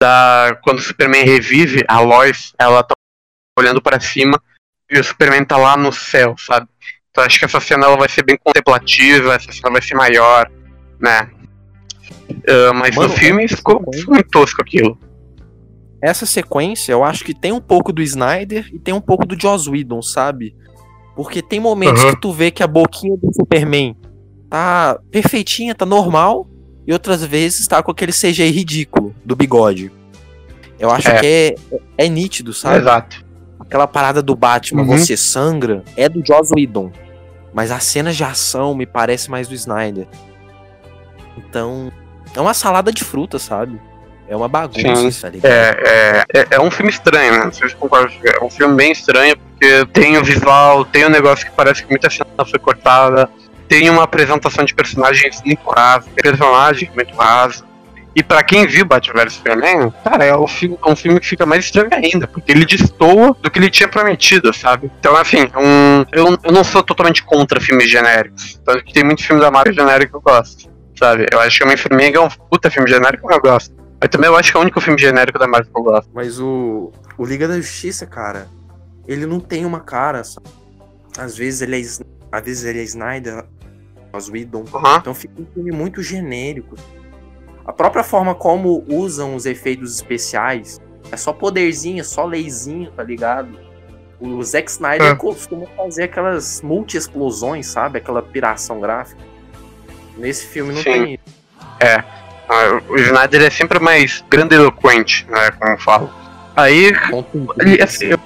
[0.00, 2.94] da, quando o Superman revive, a Lois, ela tá
[3.58, 4.40] olhando para cima
[4.88, 6.68] e o Superman tá lá no céu, sabe?
[7.10, 10.48] Então acho que essa cena ela vai ser bem contemplativa, essa cena vai ser maior,
[11.00, 11.28] né?
[12.30, 14.98] Uh, mas Mano, no filme ficou, ficou muito tosco aquilo.
[16.02, 19.38] Essa sequência, eu acho que tem um pouco do Snyder e tem um pouco do
[19.38, 20.54] Joss Whedon, sabe?
[21.14, 22.14] Porque tem momentos uhum.
[22.14, 23.94] que tu vê que a boquinha do Superman
[24.48, 26.48] tá perfeitinha, tá normal,
[26.86, 29.92] e outras vezes tá com aquele CGI ridículo do bigode.
[30.78, 31.20] Eu acho é.
[31.20, 31.54] que é,
[32.06, 32.78] é nítido, sabe?
[32.78, 33.24] Exato.
[33.58, 34.98] Aquela parada do Batman, uhum.
[34.98, 36.90] você sangra, é do Joss Whedon.
[37.52, 40.08] Mas as cenas de ação me parece mais do Snyder.
[41.36, 41.92] Então,
[42.34, 43.80] é uma salada de frutas, sabe?
[44.28, 45.20] É uma bagunça, Sim.
[45.20, 45.52] tá ligado?
[45.52, 47.50] É, é, é, é, um filme estranho, né?
[47.50, 48.12] Vocês concordam?
[48.24, 51.90] É um filme bem estranho, porque tem o visual, tem um negócio que parece que
[51.90, 53.28] muita cena foi cortada,
[53.66, 57.64] tem uma apresentação de personagens muito rasa, personagens muito rasa.
[58.14, 61.26] E para quem viu Batman vs Superman, cara, é um, filme, é um filme que
[61.26, 64.90] fica mais estranho ainda, porque ele destoa do que ele tinha prometido, sabe?
[65.00, 68.60] Então, assim, um, eu, eu não sou totalmente contra filmes genéricos.
[68.64, 70.69] Tanto que tem muitos filmes da Marvel genérico que eu gosto
[71.00, 71.26] sabe?
[71.32, 73.74] Eu acho que Homem-Formiga é um puta filme genérico que eu gosto.
[74.00, 76.10] Eu também eu acho que é o único filme genérico da Marvel que eu gosto.
[76.14, 78.46] Mas o, o Liga da Justiça, cara,
[79.08, 80.46] ele não tem uma cara, sabe?
[81.18, 81.84] Às vezes ele é,
[82.32, 83.44] às vezes ele é Snyder,
[84.12, 84.64] as Whedon.
[84.72, 84.96] Uhum.
[84.96, 86.76] Então fica um filme muito genérico.
[87.66, 90.80] A própria forma como usam os efeitos especiais
[91.10, 93.58] é só poderzinho, só leizinho, tá ligado?
[94.18, 95.14] O Zack Snyder É.
[95.14, 97.98] costuma fazer aquelas multi-explosões, sabe?
[97.98, 99.29] Aquela piração gráfica.
[100.16, 100.92] Nesse filme não Sim.
[100.92, 101.40] tem isso.
[102.48, 105.50] Ah, O Snyder é sempre mais grandiloquente, né?
[105.52, 106.10] Como eu falo.
[106.56, 106.92] Aí,
[107.60, 108.18] ali, assim, eu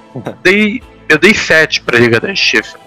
[0.43, 2.77] dei, eu dei 7 pra Liga da Justiça.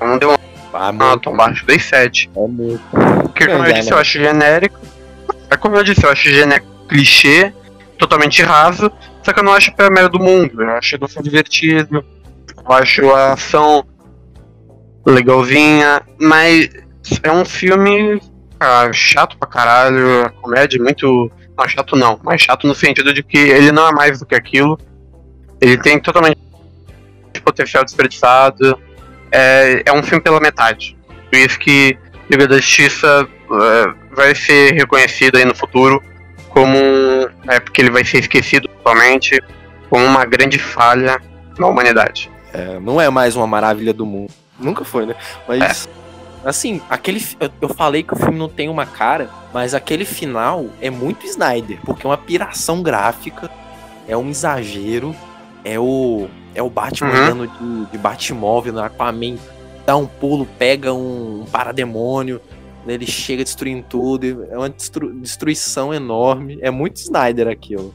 [0.00, 0.32] Eu não deu
[0.72, 2.30] Ah, uma nota tão baixo, dei 7.
[2.34, 2.80] É muito.
[3.22, 3.96] Porque, como eu Grande, disse, né?
[3.96, 4.78] eu acho genérico.
[5.50, 7.52] É como eu disse, eu acho genérico clichê,
[7.98, 8.90] totalmente raso,
[9.22, 10.62] só que eu não acho a primeira do mundo.
[10.62, 12.04] Eu acho a edição divertido,
[12.56, 13.84] eu acho a ação
[15.06, 16.68] legalzinha, mas
[17.22, 18.20] é um filme
[18.92, 21.30] chato pra caralho, a comédia é muito.
[21.56, 24.34] Não, chato não, mas chato no sentido de que ele não é mais do que
[24.34, 24.78] aquilo.
[25.60, 26.38] Ele tem totalmente
[27.44, 28.78] potencial desperdiçado.
[29.32, 30.96] É, é um filme pela metade.
[31.30, 31.96] Por isso que
[32.30, 36.02] Liga da Justiça é, vai ser reconhecido aí no futuro
[36.48, 39.40] como um- é porque ele vai ser esquecido totalmente
[39.88, 41.20] como uma grande falha
[41.58, 42.30] na humanidade.
[42.52, 44.32] É, não é mais uma maravilha do mundo.
[44.58, 45.14] Nunca foi, né?
[45.46, 45.88] Mas.
[46.44, 47.22] Assim, aquele.
[47.38, 51.26] Eu, eu falei que o filme não tem uma cara, mas aquele final é muito
[51.26, 53.50] Snyder, porque é uma piração gráfica,
[54.08, 55.14] é um exagero,
[55.64, 56.28] é o.
[56.54, 57.16] É o Batman Uhum.
[57.16, 57.46] andando
[57.86, 59.36] de, de Batmóvel no Aquaman,
[59.86, 62.40] dá um pulo, pega um, um parademônio,
[62.84, 66.58] né, ele chega destruindo tudo, é uma destru- destruição enorme.
[66.60, 67.94] É muito Snyder aquilo.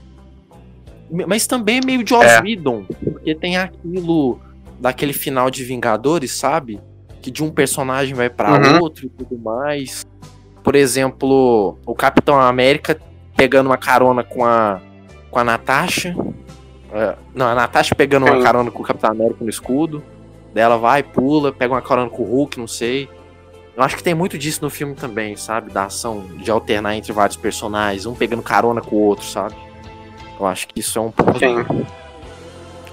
[1.27, 2.41] Mas também é meio Joss É.
[2.41, 4.39] Whedon, porque tem aquilo
[4.79, 6.79] daquele final de Vingadores, sabe?
[7.25, 8.81] Que de um personagem vai pra Uhum.
[8.83, 10.05] outro e tudo mais.
[10.63, 12.99] Por exemplo, o Capitão América
[13.35, 14.79] pegando uma carona com a
[15.31, 16.15] com a Natasha.
[16.93, 18.43] É, não, a Natasha pegando uma Sim.
[18.43, 20.03] carona com o Capitão América no escudo.
[20.53, 23.09] Daí ela vai, pula, pega uma carona com o Hulk, não sei.
[23.75, 25.71] Eu acho que tem muito disso no filme também, sabe?
[25.73, 29.55] Da ação de alternar entre vários personagens, um pegando carona com o outro, sabe?
[30.39, 31.39] Eu acho que isso é um ponto.
[31.39, 31.65] Sim.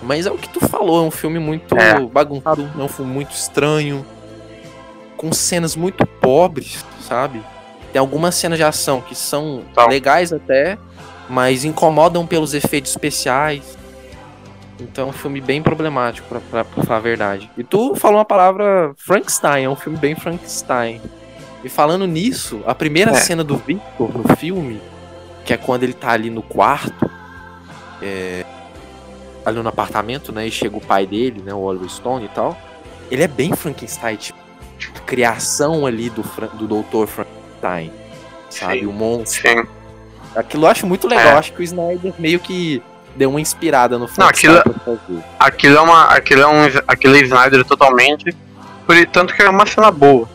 [0.03, 2.01] Mas é o que tu falou, é um filme muito É.
[2.01, 4.05] bagunçado, é um filme muito estranho,
[5.23, 7.41] com cenas muito pobres, sabe?
[7.93, 10.77] Tem algumas cenas de ação que são legais até,
[11.31, 13.79] mas incomodam pelos efeitos especiais.
[14.81, 17.49] Então é um filme bem problemático, pra, pra, pra falar a verdade.
[17.57, 21.01] E tu falou uma palavra Frankenstein, é um filme bem Frankenstein.
[21.63, 23.15] E falando nisso, a primeira É.
[23.15, 24.81] cena do Victor no filme,
[25.45, 27.09] que é quando ele tá ali no quarto,
[28.03, 28.45] é,
[29.47, 30.49] ali no apartamento, né?
[30.49, 31.55] E chega o pai dele, né?
[31.55, 32.59] O Oliver Stone e tal.
[33.09, 34.42] Ele é bem Frankenstein, tipo,
[34.91, 36.23] criação ali do,
[36.55, 37.07] do Dr.
[37.07, 37.93] Frankenstein.
[38.51, 38.81] Sabe?
[38.81, 38.87] Sim.
[38.87, 39.49] O monstro.
[39.49, 39.67] Sim.
[40.35, 41.27] Aquilo eu acho muito legal.
[41.27, 41.39] É.
[41.39, 42.83] Acho que o Snyder meio que
[43.17, 45.25] deu uma inspirada no Frankenstein aquilo-.
[45.39, 46.05] Aquilo é uma.
[46.05, 46.61] Aquilo é um.
[46.87, 48.35] Aquilo é Snyder totalmente.
[48.87, 50.29] Por tanto que é uma cena boa.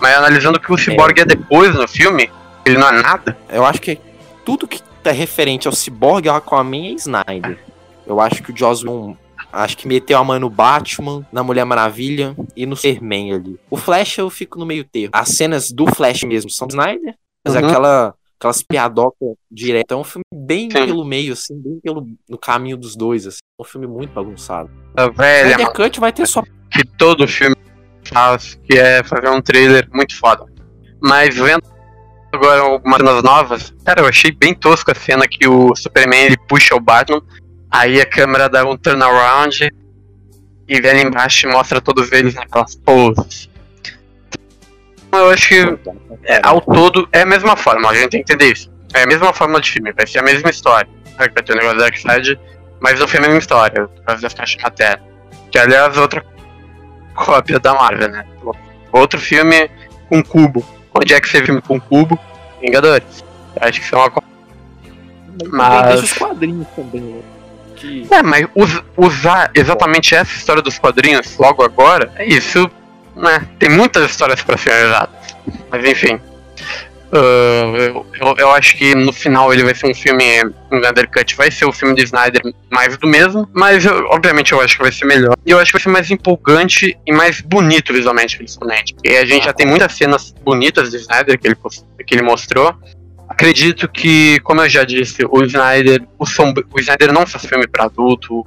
[0.00, 2.30] Mas analisando que o Cyborg é depois no filme,
[2.64, 3.36] ele não é nada.
[3.48, 3.98] Eu acho que
[4.44, 7.58] tudo que tá referente ao Cyborg ao Aquaman é Snyder.
[8.06, 9.16] Eu acho que o Joss Whedon
[9.54, 13.58] acho que meteu a mão no Batman, na Mulher Maravilha e no Superman ali.
[13.70, 15.10] O Flash eu fico no meio termo.
[15.12, 17.66] As cenas do Flash mesmo são Snyder, mas Uhum.
[17.66, 19.96] aquela aquelas piadocas diretas.
[19.96, 20.86] É um filme bem Sim.
[20.86, 23.38] pelo meio, assim, bem pelo no caminho dos dois, assim.
[23.58, 24.68] É um filme muito bagunçado.
[24.96, 27.54] A O velha Snyder Cut vai ter só que todo filme
[28.02, 30.44] faz, que é fazer um trailer muito foda.
[31.00, 31.62] Mas vendo
[32.32, 36.36] agora algumas cenas novas, cara, eu achei bem tosco a cena que o Superman ele
[36.48, 37.22] puxa o Batman,
[37.74, 39.68] aí a câmera dá um turnaround
[40.68, 43.50] e vem ali embaixo e mostra todos eles naquelas poses.
[45.12, 45.78] Eu acho que
[46.24, 48.72] é, ao todo é a mesma forma, a gente tem que entender isso.
[48.94, 50.88] É a mesma forma de filme, vai ser a mesma história.
[51.18, 52.38] Vai ter o negócio da Darkseid,
[52.80, 55.02] mas no filme é a mesma história, por causa das caixas de matéria.
[55.50, 56.24] Que aliás, outra
[57.14, 58.24] cópia da Marvel, né?
[58.92, 59.68] Outro filme
[60.08, 60.64] com cubo.
[60.94, 62.18] Onde é que você viu filme com cubo?
[62.60, 63.24] Vingadores.
[63.60, 64.12] Acho que isso é uma
[65.50, 67.22] Mas- Deixa os quadrinhos também, né?
[67.76, 68.06] Que...
[68.10, 72.70] É, mas us- usar exatamente essa história dos quadrinhos logo agora, é isso,
[73.16, 73.46] né?
[73.58, 75.10] Tem muitas histórias pra serem usadas.
[75.70, 76.20] Mas enfim.
[77.12, 80.24] Ah, eu, eu, eu acho que no final ele vai ser um filme.
[80.70, 83.48] O Snyder Cut vai ser o filme de Snyder mais do mesmo.
[83.52, 85.36] Mas eu- obviamente eu acho que vai ser melhor.
[85.46, 88.94] E eu acho que vai ser mais empolgante e mais bonito visualmente, principalmente.
[88.94, 91.56] Porque a gente já tem muitas cenas bonitas de Snyder que ele,
[92.06, 92.74] que ele mostrou.
[93.34, 97.66] Acredito que, como eu já disse, o Snyder, o, sombr- o Snyder não faz filme
[97.66, 98.46] pra adulto,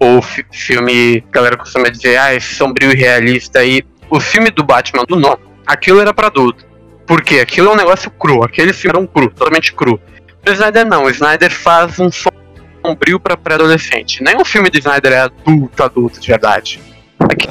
[0.00, 3.64] ou fi- filme, a galera costuma dizer, ah, é sombrio e realista.
[3.64, 6.66] E o filme do Batman do não, aquilo era pra adulto.
[7.06, 7.38] Por quê?
[7.38, 10.00] Aquilo é um negócio cru, aquele filme era um cru, totalmente cru.
[10.44, 14.20] O Snyder não, o Snyder faz um sombrio pra pré-adolescente.
[14.20, 16.80] Nem o filme do Snyder é adulto, adulto de verdade.
[17.20, 17.48] Aqui,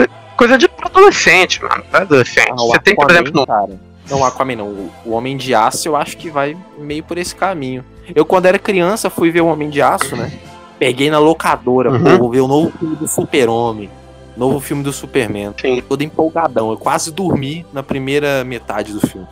[0.00, 1.84] é coisa de adolescente, mano.
[1.88, 2.50] Pré-adolescente.
[2.50, 3.93] Ah, Você tem, por exemplo, no cara.
[4.08, 4.68] Não, o Aquaman não.
[5.04, 7.84] O- Homem de Aço eu acho que vai meio por esse caminho.
[8.14, 10.30] Eu, quando era criança, fui ver o Homem de Aço, né?
[10.78, 12.02] Peguei na locadora, Uhum.
[12.04, 13.88] pô, vou ver o novo filme do Super-Homem.
[14.36, 15.54] Novo filme do Superman.
[15.60, 15.80] Sim.
[15.88, 16.70] Todo empolgadão.
[16.70, 19.26] Eu quase dormi na primeira metade do filme.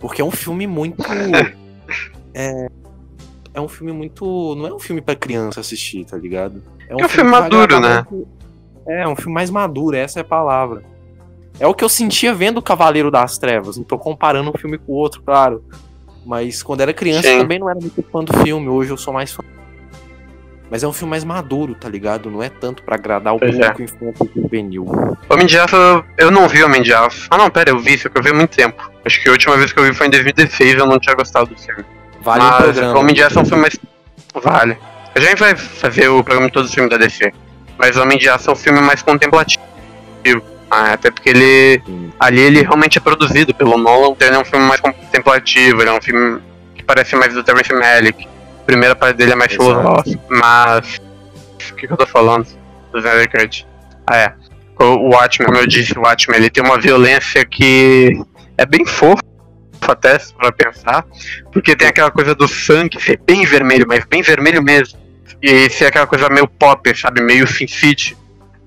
[0.00, 1.02] Porque é um filme muito.
[2.34, 2.66] é.
[3.54, 4.54] É um filme muito.
[4.56, 6.60] Não é um filme pra criança assistir, tá ligado?
[6.88, 8.22] É um filme que vai maduro, agradar né?
[8.86, 10.82] É, um filme mais maduro, essa é a palavra.
[11.58, 13.76] É o que eu sentia vendo o Cavaleiro das Trevas.
[13.76, 15.64] Não tô comparando um filme com o outro, claro.
[16.26, 17.38] Mas quando era criança Sim.
[17.38, 18.68] também não era muito fã do filme.
[18.68, 19.42] Hoje eu sou mais fã.
[20.70, 22.30] Mas é um filme mais maduro, tá ligado?
[22.30, 24.86] Não é tanto pra agradar o Pois público infantil e juvenil.
[25.28, 25.76] Homem de Aço,
[26.18, 27.28] eu não vi Homem de Aço.
[27.30, 28.90] Ah, não, pera, eu vi, só que eu vi há muito tempo.
[29.04, 31.54] Acho que a última vez que eu vi foi em 2016 eu não tinha gostado
[31.54, 31.84] do filme.
[32.22, 32.98] Vale o Mas programa.
[32.98, 33.78] Homem de Aço é um filme mais.
[34.34, 34.78] Vale.
[35.14, 37.32] A gente vai fazer o programa de todos os filmes da DC.
[37.78, 39.62] Mas Homem de Aço é um filme mais contemplativo.
[40.70, 41.82] Ah, até porque ele.
[41.84, 42.12] Sim.
[42.18, 45.90] Ali ele realmente é produzido pelo Nolan, então ele é um filme mais contemplativo, ele
[45.90, 46.40] é um filme
[46.74, 48.26] que parece mais do Terrence Malick.
[48.60, 51.00] A primeira parte dele é mais filosófica, mas.
[51.70, 52.46] O que, que eu tô falando?
[52.92, 53.00] Do
[53.30, 53.66] Cut.
[54.06, 54.34] Ah, é.
[54.78, 58.20] O Watchmen, como eu disse, o Watchmen ele tem uma violência que
[58.58, 59.22] é bem fofa
[59.80, 61.04] até, pra pensar,
[61.52, 64.98] porque tem aquela coisa do sangue ser bem vermelho, mas bem vermelho mesmo.
[65.42, 67.20] E ser aquela coisa meio pop, sabe?
[67.20, 68.16] Meio Sin City.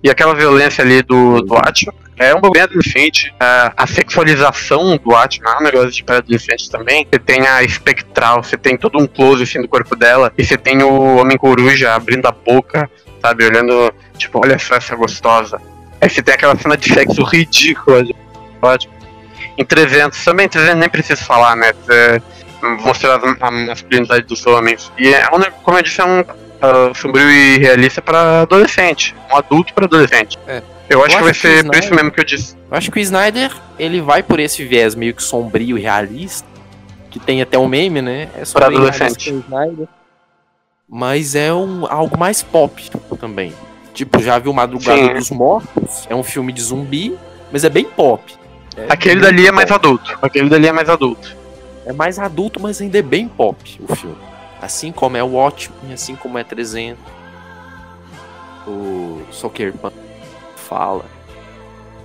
[0.03, 3.33] E aquela violência ali do, do Watchmen é um bem adolescente.
[3.39, 7.07] É, a sexualização do Watchmen é um negócio de pré-adolescente também.
[7.11, 10.57] Você tem a espectral, você tem todo um close assim, do corpo dela, e você
[10.57, 12.89] tem o Homem-Coruja abrindo a boca,
[13.21, 13.45] sabe?
[13.45, 15.61] Olhando, tipo, olha só essa gostosa.
[16.01, 18.15] Aí você tem aquela cena de sexo ridícula de
[18.61, 18.97] Watchmen.
[19.57, 21.73] Em 300, também 300 nem preciso falar, né?
[21.73, 22.21] Você
[22.83, 24.91] mostrar a masculinidade dos homens.
[24.97, 25.27] E é
[25.63, 26.23] como eu disse, é um
[26.61, 29.15] uh, sombrio e realista pra adolescente.
[29.31, 30.37] Um adulto pra adolescente.
[30.47, 30.61] É.
[30.89, 32.23] Eu acho Eu que vai acho que ser o por isso Snyder- mesmo que eu
[32.23, 32.55] disse.
[32.71, 36.47] Eu acho que o Snyder, ele vai por esse viés meio que sombrio e realista,
[37.11, 38.23] que tem até um meme, né?
[38.23, 39.29] É realista adolescente.
[39.31, 39.87] Snyder.
[40.89, 42.89] Mas é um, algo mais pop
[43.19, 43.53] também.
[43.93, 45.13] Tipo, já viu Madrugada Sim.
[45.13, 46.07] dos Mortos?
[46.09, 47.17] É um filme de zumbi,
[47.51, 48.23] mas é bem pop.
[48.77, 49.79] É Aquele bem dali é mais pop.
[49.85, 50.17] adulto.
[50.21, 51.35] Aquele dali é mais adulto.
[51.85, 53.57] É mais adulto, mas ainda é bem pop
[53.89, 54.15] o filme.
[54.61, 56.97] Assim como é o Watchmen, assim como é 300.
[58.67, 59.95] O Soccer Punch
[60.55, 61.05] fala.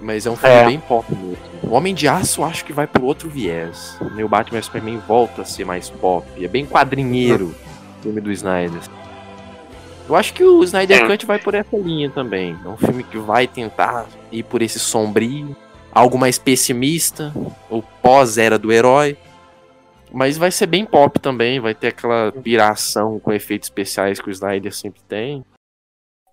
[0.01, 0.67] Mas é um filme É.
[0.67, 1.37] bem pop mesmo.
[1.63, 3.97] O Homem de Aço acho que vai por outro viés.
[4.01, 6.27] O Batman vs Superman volta a ser mais pop.
[6.45, 7.55] É bem quadrinheiro
[7.99, 8.81] o filme do Snyder.
[10.09, 11.07] Eu acho que o Snyder Sim.
[11.07, 12.57] Cut vai por essa linha também.
[12.65, 15.57] É um filme que vai tentar ir por esse sombrio,
[15.93, 17.33] algo mais pessimista,
[17.71, 19.17] o pós-era do herói.
[20.13, 24.33] Mas vai ser bem pop também, vai ter aquela piração com efeitos especiais que o
[24.33, 25.45] Snyder sempre tem.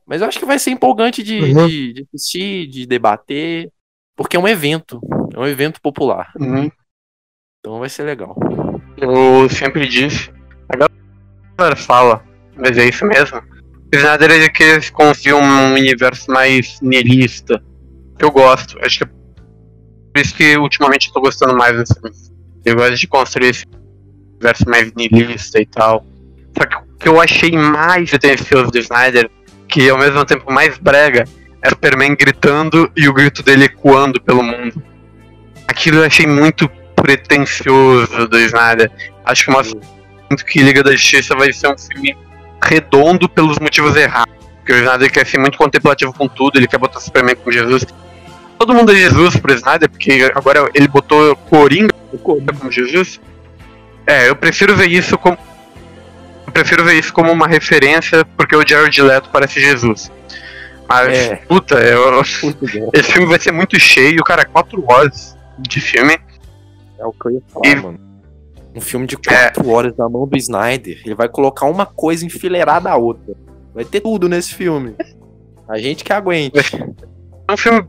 [0.06, 1.68] Mas eu acho que vai ser empolgante de, Uhum.
[1.68, 3.72] de, de assistir, de debater,
[4.18, 5.00] porque é um evento,
[5.34, 6.32] é um evento popular.
[7.60, 8.36] Então vai ser legal.
[8.98, 10.32] Eu sempre disse.
[10.70, 10.88] A
[11.58, 12.26] galera fala,
[12.56, 13.38] mas é isso mesmo.
[13.38, 17.64] O Snyder é que eles confiam um universo mais niilista.
[18.18, 18.78] Que eu gosto.
[18.84, 22.16] Acho que é por isso que ultimamente eu tô gostando mais desse filme.
[22.66, 23.66] Eu gosto de construir esse
[24.36, 26.06] universo mais niilista e tal.
[26.58, 29.30] Só que o que eu achei mais pretencioso do Snyder,
[29.68, 31.26] que ao mesmo tempo mais brega,
[31.62, 34.82] é o Superman gritando e o grito dele ecoando pelo mundo.
[35.68, 38.92] Aquilo eu achei muito pretencioso do Snyder.
[39.26, 39.64] Acho que uma
[40.30, 42.16] muito que Liga da Justiça vai ser um filme
[42.64, 44.34] redondo pelos motivos errados.
[44.58, 47.86] Porque o Snyder quer ser muito contemplativo com tudo, ele quer botar Superman como Jesus.
[48.58, 53.20] Todo mundo é Jesus pro Snyder, porque agora ele botou Coringa como Jesus.
[54.08, 55.38] É, eu prefiro ver isso como.
[56.48, 60.12] Eu prefiro ver isso como uma referência, porque o Jared Leto parece Jesus.
[60.88, 61.36] Mas, É.
[61.36, 62.20] puta, eu-
[62.94, 66.18] esse filme vai ser muito cheio, cara, quatro horas de filme.
[66.98, 68.00] É o que eu ia falar, E- mano.
[68.76, 72.90] Um filme de quatro horas na mão do Snyder, ele vai colocar uma coisa enfileirada
[72.90, 73.36] a outra.
[73.74, 74.96] Vai ter tudo nesse filme.
[75.68, 76.58] A gente que aguente.
[77.48, 77.86] É um filme.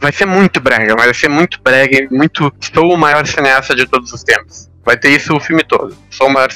[0.00, 2.52] Vai ser muito brega, mas vai ser muito brega e muito.
[2.72, 4.70] Sou o maior cineasta de todos os tempos.
[4.84, 5.96] Vai ter isso o filme todo.
[6.10, 6.50] Sou o maior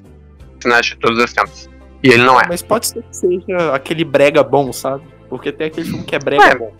[0.60, 1.68] cineasta de todos os tempos.
[2.02, 2.44] E ele não é.
[2.48, 5.02] Mas pode ser que seja aquele brega bom, sabe?
[5.28, 6.54] Porque tem aquele filme que é brega É.
[6.54, 6.72] bom.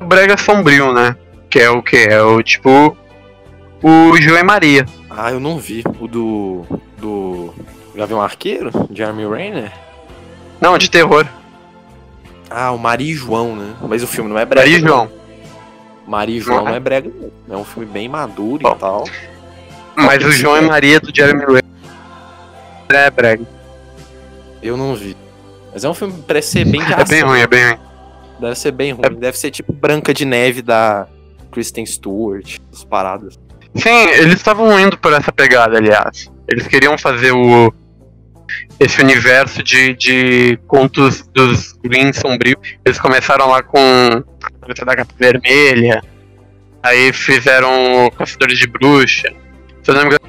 [0.00, 1.16] O brega sombrio, né?
[1.48, 1.96] Que é o que?
[1.96, 2.96] É o tipo.
[3.82, 4.84] O João e Maria.
[5.10, 5.84] Ah, eu não vi.
[6.00, 6.64] O do.
[6.98, 7.54] do.
[7.94, 8.70] Gavião Arqueiro?
[8.92, 9.72] Jeremy Renner?
[10.60, 11.26] Não, de terror.
[12.50, 13.74] Ah, o Maria e João, né?
[13.88, 14.66] Mas o filme não é brega.
[14.66, 14.88] Maria e não.
[15.06, 15.12] João.
[16.06, 16.76] Maria e João Não é.
[16.76, 17.10] é brega,
[17.48, 17.56] não.
[17.56, 18.72] É um filme bem maduro Bom.
[18.72, 19.04] e tal.
[19.96, 21.62] Mas o João e Maria do Jeremy Renner
[22.90, 23.44] é brega.
[24.62, 25.16] Eu não vi.
[25.72, 27.78] Mas é um filme que parece ser bem de É bem ruim, é bem ruim.
[28.40, 29.14] Deve ser bem ruim.
[29.18, 31.06] Deve ser tipo Branca de Neve da
[31.50, 33.38] Kristen Stewart, as paradas.
[33.76, 36.30] Sim, eles estavam indo por essa pegada, aliás.
[36.48, 37.72] Eles queriam fazer o
[38.78, 42.58] esse universo de, de contos dos Green Sombrio.
[42.84, 43.78] Eles começaram lá com
[44.84, 46.02] da capa vermelha,
[46.82, 49.28] aí fizeram Caçadores de Bruxa.
[49.82, 50.20] Se eu não me engano,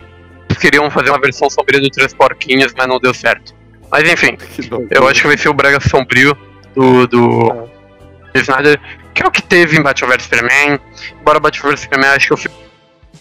[0.49, 3.53] eles queriam fazer uma versão sombria do Três Porquinhos, mas não deu certo.
[3.91, 4.37] Mas enfim,
[4.91, 6.35] eu acho que vai ser o Brega Sombrio
[6.75, 7.69] do, do
[8.33, 8.79] Snyder,
[9.13, 10.79] que é o que teve em Batman vs Superman.
[11.21, 12.55] Embora Batman vs Superman, acho que eu fico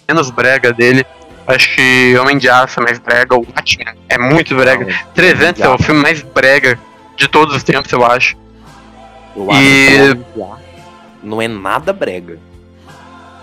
[0.09, 1.05] menos brega dele.
[1.47, 3.35] Acho que Homem de Aço é mais brega.
[3.37, 4.87] O Batman é muito brega.
[5.15, 6.79] 300 é o filme mais brega
[7.17, 8.35] de todos os tempos, eu acho.
[9.37, 10.64] Eu E- acho
[11.25, 12.39] não é nada brega.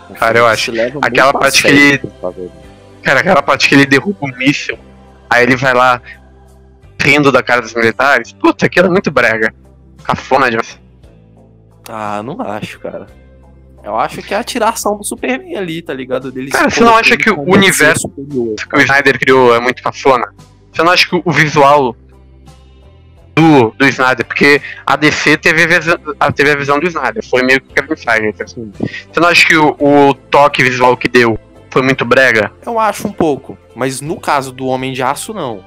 [0.09, 0.71] Um Cara, eu acho.
[1.01, 2.01] Aquela parte que ele-.
[3.01, 4.77] Cara, aquela parte que ele derruba o míssil,
[5.29, 6.01] aí ele vai lá
[7.01, 8.32] rindo da cara dos militares.
[8.34, 9.53] Puta, aquilo é muito brega.
[10.03, 10.79] Cafona demais.
[11.89, 13.07] Ah, não acho, cara.
[13.84, 16.32] Eu acho que é a tiração do Superman ali, tá ligado?
[16.32, 18.55] Dele Cara, você não acha que o universo superior.
[18.55, 20.32] que o Snyder criou é muito cafona?
[20.71, 21.95] Você não acha que o visual
[23.36, 27.23] do, do Snyder, porque a DC teve a, visão, a- teve a visão do Snyder,
[27.27, 28.43] foi meio que o Kevin Feige.
[28.43, 28.71] assim.
[29.11, 32.51] Você não acha que o, o toque visual que deu foi muito brega?
[32.65, 35.63] Eu acho um pouco, mas no caso do Homem de Aço, não.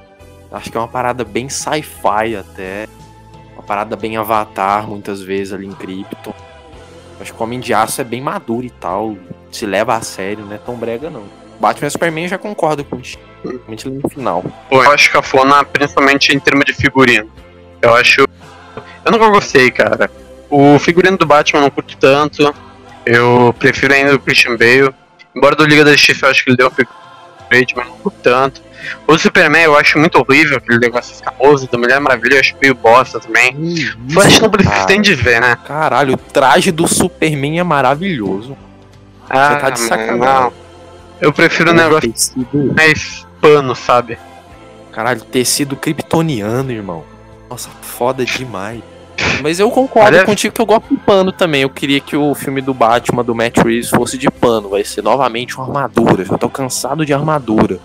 [0.51, 2.87] Acho que é uma parada bem sci-fi até.
[3.53, 6.33] Uma parada bem avatar, muitas vezes ali em Krypton.
[7.19, 9.17] Acho que o Homem de Aço é bem maduro e tal.
[9.51, 11.23] Se leva a sério, não é tão brega, não.
[11.59, 14.43] Batman e Superman já concordo com Principalmente ali no final.
[14.69, 17.29] Pô, eu acho cafona, principalmente em termos de figurino.
[17.81, 18.21] Eu acho.
[19.05, 20.09] Eu nunca gostei, cara.
[20.49, 22.53] O figurino do Batman eu não curto tanto.
[23.05, 24.93] Eu prefiro ainda o Christian Bale.
[25.35, 28.17] Embora do Liga da Justiça eu acho que ele deu um upgrade, mas não curto
[28.23, 28.61] tanto.
[29.07, 31.67] O Superman eu acho muito horrível, aquele negócio escamoso.
[31.71, 33.55] Da Mulher Maravilha eu acho meio bosta também.
[34.09, 35.57] Flash não precisa tem de ver, né?
[35.65, 38.57] Caralho, o traje do Superman é maravilhoso.
[39.29, 40.19] Ah, tá de sacanagem.
[40.19, 40.53] não.
[41.19, 44.17] Eu prefiro um negócio Tecido, mais pano, sabe?
[44.91, 47.03] caralho, tecido kryptoniano, irmão.
[47.49, 48.81] Nossa, foda demais.
[49.41, 51.61] Mas eu concordo Aliás- contigo que eu gosto de pano também.
[51.61, 54.69] Eu queria que o filme do Batman do Matt Reeves fosse de pano.
[54.69, 56.25] Vai ser novamente uma armadura.
[56.25, 57.79] Já tô cansado de armadura.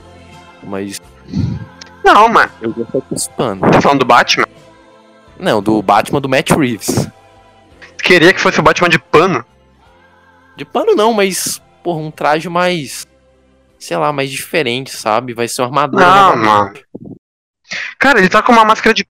[0.62, 1.00] Mas
[2.04, 2.50] Não, mano.
[2.60, 3.60] eu gosto dos pano.
[3.70, 4.46] Tá falando do Batman?
[5.38, 7.08] Não, do Batman do Matt Reeves.
[8.02, 9.44] Queria que fosse o Batman de pano.
[10.56, 13.06] De pano não, mas, porra, um traje mais.
[13.78, 15.32] Sei lá, mais diferente, sabe?
[15.32, 16.04] Vai ser uma armadura.
[16.04, 16.72] Não, mano.
[17.98, 19.06] Cara, ele tá com uma máscara de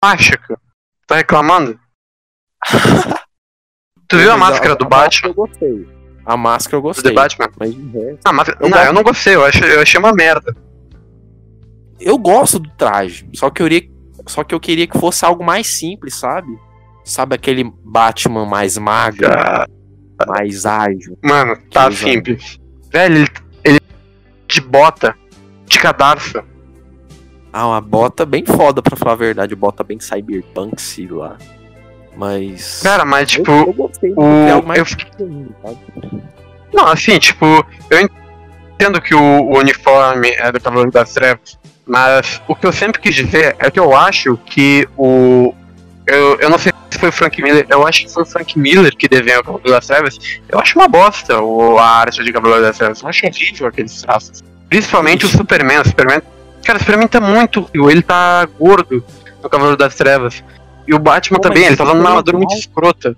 [0.00, 0.58] plástica.
[1.06, 1.78] Tá reclamando?
[4.08, 5.28] tu viu a Mas máscara do Batman?
[5.30, 5.88] eu gostei.
[6.26, 7.10] A máscara eu Do gostei.
[7.10, 7.48] The Batman?
[7.58, 7.74] Mas.
[8.24, 8.58] Ah, máscara...
[8.60, 8.86] Eu não, gosto.
[8.86, 10.54] eu não gostei, eu achei, eu achei uma merda.
[12.00, 13.90] Eu gosto do traje, só que eu queria,
[14.26, 16.48] só que eu queria que fosse algo mais simples, sabe?
[17.04, 19.66] Sabe aquele Batman mais magro, Ah,
[20.28, 21.18] mais ágil.
[21.24, 22.60] mano, tá simples.
[22.92, 23.28] Velho, ele,
[23.64, 23.80] ele
[24.46, 25.16] de bota,
[25.66, 26.40] de cadarço.
[27.60, 31.36] Ah, uma bota bem foda, pra falar a verdade, bota bem cyberpunk, sei lá.
[32.16, 32.82] Mas.
[32.84, 35.78] Cara, mas tipo, eu, eu gostei o- mais eu- sabe?
[36.72, 37.44] Não, assim, tipo,
[37.90, 42.72] eu entendo que o, o uniforme é do Cavaleiro das Trevas, mas o que eu
[42.72, 45.52] sempre quis dizer é que eu acho que o.
[46.06, 48.56] Eu, eu não sei se foi o Frank Miller, eu acho que foi o Frank
[48.56, 50.16] Miller que desenhou o Cavaleiro das Trevas.
[50.48, 53.02] Eu acho uma bosta o, a arte de Cavaleiro das Trevas.
[53.02, 54.44] Eu acho horrível aqueles traços.
[54.68, 55.80] Principalmente o Superman.
[55.80, 56.22] O Superman.
[56.64, 56.78] Cara,
[57.08, 57.68] tá muito.
[57.72, 59.02] Ele tá gordo
[59.42, 60.42] no Cavaleiro das Trevas.
[60.86, 63.16] E o Batman Pô, também, ele tá usando uma é armadura muito escrota.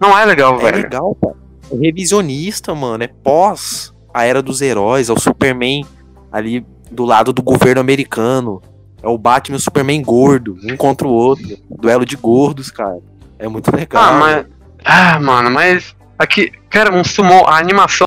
[0.00, 0.76] Não é legal, É velho.
[0.82, 1.36] legal, pô.
[1.72, 3.04] É revisionista, mano.
[3.04, 5.08] É pós a era dos heróis.
[5.08, 5.84] É o Superman
[6.32, 8.60] ali do lado do governo americano.
[9.02, 11.46] É o Batman e o Superman gordo, um contra o outro.
[11.70, 12.98] Duelo de gordos, cara.
[13.38, 14.02] É muito legal.
[14.02, 14.46] Ah, mas.
[14.84, 15.94] Ah, mano, mas.
[16.18, 18.06] Aqui, cara, um sumô, a animação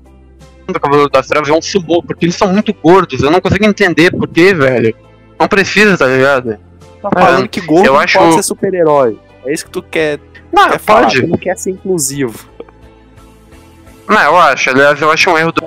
[0.72, 3.22] do Cavaleiro das Trevas é um sumô, porque eles são muito gordos.
[3.22, 4.94] Eu não consigo entender por quê, velho.
[5.38, 6.58] Não precisa, tá ligado?
[7.00, 9.18] tá falando que gordo eu acho- pode ser super-herói.
[9.46, 10.18] É isso que tu quer,
[10.52, 11.02] Não, quer falar.
[11.02, 11.20] pode.
[11.22, 12.38] Tu não quer ser inclusivo.
[14.08, 14.70] Não, eu acho.
[14.70, 15.64] Aliás, eu acho um erro do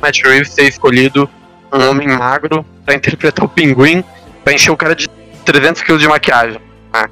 [0.00, 1.28] Matt Reeves ter escolhido
[1.72, 4.04] um homem magro pra interpretar o pinguim,
[4.44, 5.08] pra encher o cara de
[5.44, 6.60] 300 kg de maquiagem.
[6.92, 7.04] Né?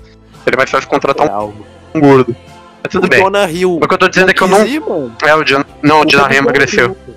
[0.45, 1.65] Seria mais fácil contratar algo.
[1.95, 2.37] um gordo.
[2.83, 3.21] Mas tudo o bem.
[3.21, 3.77] Jonah Hill.
[3.83, 4.65] O que eu tô dizendo é que eu não.
[4.67, 4.83] ir.
[5.25, 5.65] É, o John.
[5.83, 6.97] Não, o Jonah Hill emagreceu.
[7.09, 7.15] O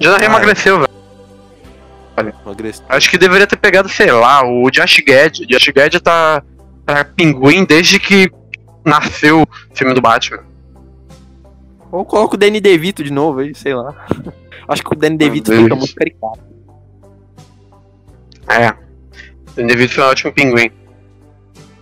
[0.00, 0.26] Jonah Hill Ah, é.
[0.26, 2.34] emagreceu, velho.
[2.44, 2.84] Emagreceu.
[2.88, 5.38] Acho que deveria ter pegado, sei lá, o Josh Gad.
[5.46, 6.42] Josh Gad tá,
[6.84, 8.30] tá pinguim desde que
[8.84, 9.46] nasceu o
[9.76, 10.44] filme do Batman.
[11.90, 13.94] Ou coloca o Danny DeVito de novo aí, sei lá.
[14.68, 16.40] Acho que o Danny DeVito fica muito caricato.
[18.48, 18.74] É.
[19.54, 20.70] Danny DeVito é um ótimo pinguim.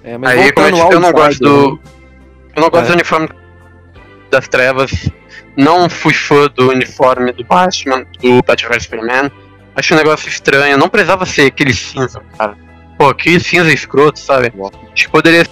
[0.05, 1.81] É, mas Aí, como eu, disse, eu não gosto do.
[2.55, 2.89] Eu não gosto É.
[2.89, 3.29] do uniforme
[4.31, 5.11] das trevas.
[5.57, 9.31] Não fui fã do uniforme do Batman, do Batman Superman.
[9.75, 10.77] Acho um negócio estranho.
[10.77, 12.57] Não precisava ser aquele cinza, cara.
[12.99, 14.53] Pô, que cinza escroto, sabe?
[14.93, 15.51] Acho que poderia ser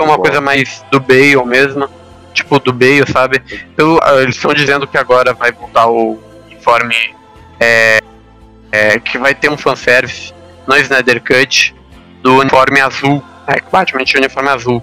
[0.00, 1.88] uma coisa mais do Bale mesmo.
[2.32, 3.42] Tipo, do Bale, sabe?
[3.76, 6.94] Eu- ah, eles estão dizendo que agora vai voltar o uniforme.
[7.60, 8.00] É,
[8.70, 10.32] é, que vai ter um fanservice
[10.66, 11.74] no Snyder Cut
[12.22, 13.22] do uniforme azul.
[13.46, 14.82] É, que Batman tinha uniforme azul.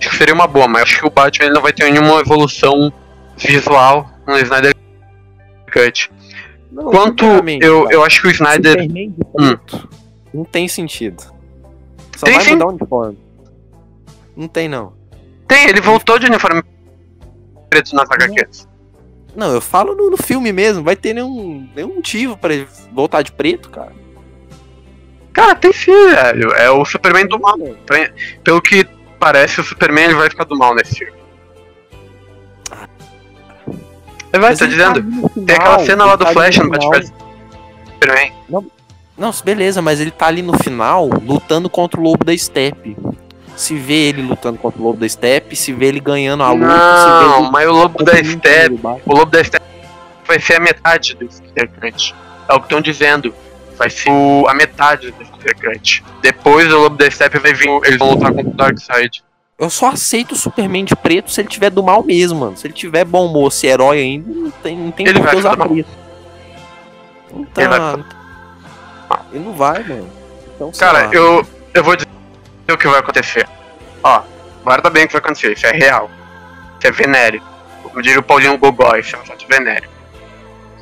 [0.00, 2.92] Acho que seria uma boa, mas acho que o Batman não vai ter nenhuma evolução
[3.36, 4.74] visual no Snyder
[5.72, 6.10] Cut.
[6.70, 8.72] Não, Quanto sinceramente, eu, eu acho que o Snyder.
[8.72, 9.88] Superman preto
[10.32, 11.22] não tem sentido.
[12.16, 12.52] Só Tem vai sim.
[12.52, 13.18] mudar o uniforme.
[14.36, 14.94] Não tem, não.
[15.46, 16.62] Tem, ele voltou de uniforme
[17.68, 18.68] preto nas HQs.
[19.36, 20.82] Não, eu falo no, no filme mesmo.
[20.82, 23.92] Vai ter nenhum, nenhum motivo pra ele voltar de preto, cara.
[25.32, 26.52] Cara, tem sim, velho.
[26.52, 27.56] É o Superman do mal.
[28.44, 28.86] Pelo que
[29.18, 31.21] parece, o Superman ele vai ficar do mal nesse filme.
[34.32, 35.02] Ele vai, Mas tá dizendo.
[35.02, 36.70] no Tem aquela cena lá do tá Flash no no.
[36.70, 37.12] Batman vs
[37.92, 38.32] Superman.
[39.16, 42.96] Não, beleza, mas ele tá ali no final lutando contra o Lobo da Steppe.
[43.54, 46.66] Se vê ele lutando contra o Lobo da Steppe, se vê ele ganhando a luta,
[46.66, 48.80] Não, mas o Lobo da Steppe.
[49.04, 49.64] O Lobo da Steppe
[50.26, 52.14] vai ser a metade do Cut.
[52.48, 53.34] É o que estão dizendo.
[53.76, 55.24] Vai ser o- a metade do
[55.60, 56.02] Cut.
[56.22, 57.68] Depois o Lobo da Steppe vai vir.
[57.84, 59.22] Eles vão lutar contra o Darkseid.
[59.62, 62.56] Eu só aceito o Superman de preto se ele tiver do mal mesmo, mano.
[62.56, 65.36] Se ele tiver bom moço e herói ainda, não tem, não tem Ele por que
[65.36, 65.88] usar preto.
[67.32, 67.62] Não tá.
[67.62, 70.10] Ele vai Ele não vai, mano.
[70.56, 71.14] Então, Cara, lá.
[71.14, 72.08] eu, eu vou dizer
[72.72, 73.48] o que vai acontecer.
[74.02, 74.22] Ó,
[74.64, 75.52] guarda bem o que vai acontecer.
[75.52, 76.10] Isso é real.
[76.80, 77.40] Isso é venéreo.
[77.84, 79.88] Como diria o Paulinho Gogói, isso é um fato venéreo.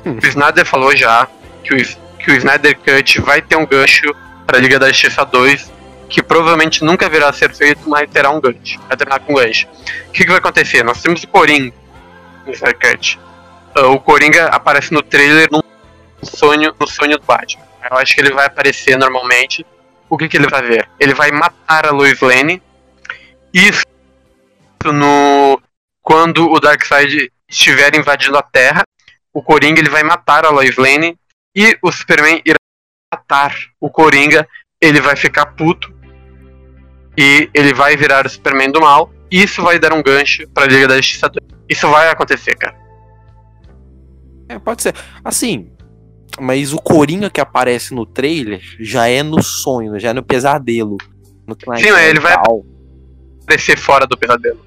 [0.03, 0.17] Hum.
[0.23, 1.27] O Snyder falou já
[1.63, 1.77] que o,
[2.17, 4.11] que o Snyder Cut vai ter um gancho
[4.47, 5.71] pra Liga da Justiça 2,
[6.11, 8.77] que provavelmente nunca virá a ser feito, mas terá um gancho.
[8.87, 9.65] Vai terminar com um gancho.
[10.09, 10.83] O que, que vai acontecer?
[10.83, 11.73] Nós temos o Coringa
[12.45, 13.19] no Snyder Cut.
[13.73, 15.61] Ah, o Coringa aparece no trailer num
[16.21, 17.63] sonho, no sonho do Batman.
[17.89, 19.65] Eu acho que ele vai aparecer normalmente.
[20.09, 20.89] O que, que ele vai fazer?
[20.99, 22.61] Ele vai matar a Lois Lane.
[23.53, 23.85] Isso
[24.83, 25.61] no
[26.01, 28.83] quando o Darkseid estiver invadindo a Terra,
[29.33, 31.17] o Coringa ele vai matar a Lois Lane
[31.55, 32.57] e o Superman irá
[33.13, 34.45] matar o Coringa.
[34.81, 35.90] Ele vai ficar puto
[37.17, 39.11] e ele vai virar o Superman do mal.
[39.29, 41.45] E isso vai dar um gancho pra Liga da Justiça 2.
[41.69, 42.75] Isso vai acontecer, cara.
[44.49, 44.93] É, pode ser.
[45.23, 45.71] Assim,
[46.39, 50.97] mas o Coringa que aparece no trailer já é no sonho, já é no pesadelo.
[51.47, 52.35] No Sim, mas ele vai-.
[53.43, 54.59] Aparecer fora do pesadelo.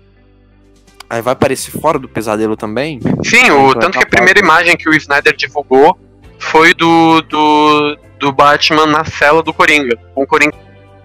[1.08, 3.00] Aí vai aparecer fora do pesadelo também?
[3.22, 5.98] Sim, o, Então é tanto que a primeira imagem que o Snyder divulgou
[6.38, 10.54] foi do, do, do Batman na cela do Coringa, com o Coringa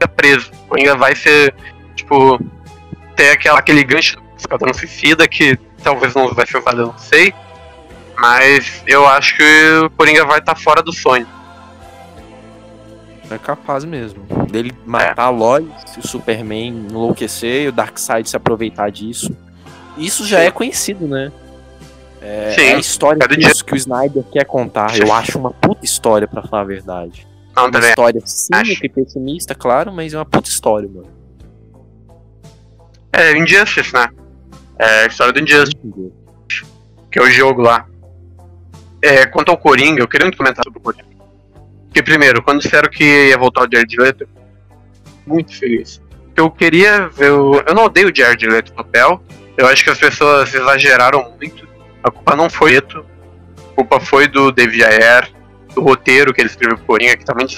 [0.07, 0.51] preso.
[0.65, 1.53] O Coringa vai ser,
[1.95, 2.39] tipo,
[3.15, 6.97] ter aquela, aquele gancho do Esquadrão Suicida que talvez não vai ser usado, eu não
[6.97, 7.33] sei.
[8.17, 9.43] Mas eu acho que
[9.85, 11.27] o Coringa vai estar fora do sonho.
[13.31, 14.23] É capaz mesmo.
[14.49, 15.67] Dele matar a Lois,
[15.97, 19.35] o Superman enlouquecer e o Darkseid se aproveitar disso.
[19.97, 20.45] Isso já Sim.
[20.45, 21.31] é conhecido, né?
[22.21, 23.47] É, Sim, é a história que, dia.
[23.47, 24.97] os- que o Snyder quer contar.
[24.97, 27.27] Eu acho uma puta história, pra falar a verdade.
[27.59, 27.89] Não, Uma também.
[27.89, 31.07] história cínica e pessimista, claro, mas é uma puta história, mano.
[33.11, 34.09] É Injustice, né?
[34.77, 35.77] É a história do Injustice.
[37.11, 37.85] que é o jogo lá.
[39.01, 41.05] É, quanto ao Coringa, eu queria muito comentar sobre o Coringa.
[41.85, 44.27] Porque, primeiro, quando disseram que ia voltar o Jared Leto,
[45.25, 46.01] muito feliz.
[46.35, 47.31] Eu queria ver.
[47.31, 47.55] O...
[47.67, 49.21] Eu não odeio o Jared Leto no papel.
[49.57, 51.67] Eu acho que as pessoas exageraram muito.
[52.03, 53.03] A culpa não foi Leto.
[53.71, 55.31] A culpa foi do David Ayer,
[55.73, 57.55] do roteiro que ele escreveu pro Coringa, que tá muito.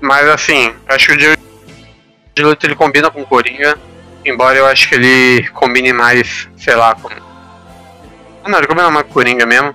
[0.00, 1.40] Mas, assim, acho que o Jared
[2.38, 3.78] Leto ele combina com o Coringa.
[4.24, 7.08] Embora eu acho que ele combine mais, sei lá, com.
[7.08, 9.74] Ah, Não, ele combina mais com o Coringa mesmo.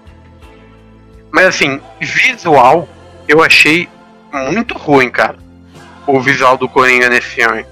[1.32, 2.88] Mas assim, visual,
[3.28, 3.90] eu achei
[4.32, 5.38] muito ruim, cara.
[6.08, 7.66] O visual do Coringa nesse filme.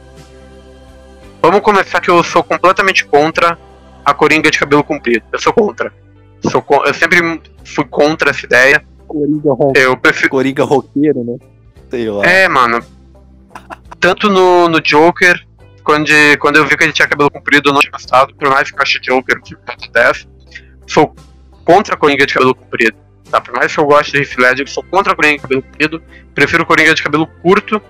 [1.42, 3.58] Vamos começar que eu sou completamente contra
[4.04, 5.24] a Coringa de cabelo comprido.
[5.32, 5.94] Eu sou contra.
[6.50, 8.84] Sou eu sempre fui contra essa ideia.
[9.08, 9.50] Coringa.
[9.76, 10.30] Eu prefiro.
[10.30, 11.38] Coringa roqueiro, né?
[11.90, 12.26] Sei lá.
[12.26, 12.84] É, mano.
[14.00, 15.40] Tanto no, no Joker,
[15.84, 16.10] quando,
[16.40, 18.36] quando eu vi que ele tinha cabelo comprido, eu não tinha gostado.
[18.36, 20.28] Por mais que eu ache Joker nota 10.
[20.88, 21.16] Sou
[21.64, 22.98] contra a Coringa de cabelo comprido.
[23.30, 23.40] Tá?
[23.40, 26.04] Por mais que eu goste de Heath Ledger, sou contra a Coringa de cabelo comprido.
[26.36, 27.82] Prefiro Coringa de cabelo curto.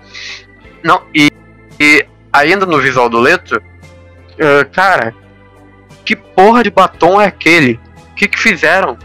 [0.82, 1.30] Não, e,
[1.80, 3.60] e ainda no visual do Leto,
[4.38, 5.14] eh, cara,
[6.04, 7.80] que porra de batom é aquele?
[8.14, 8.96] O que que fizeram?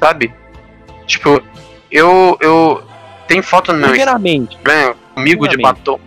[0.00, 0.34] Sabe?
[1.06, 1.40] Tipo,
[1.90, 2.82] eu, eu,
[3.28, 6.00] Tem foto no meu Primeiramente, Instagram comigo de batom.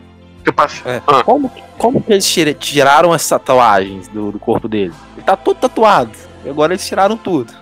[0.43, 0.87] Que eu passo.
[0.87, 1.01] É.
[1.07, 1.23] Ah.
[1.23, 4.93] como, como que eles tira- tiraram essas tatuagens do, do corpo dele?
[5.15, 6.11] Ele tá todo tatuado.
[6.45, 7.53] E agora eles tiraram tudo.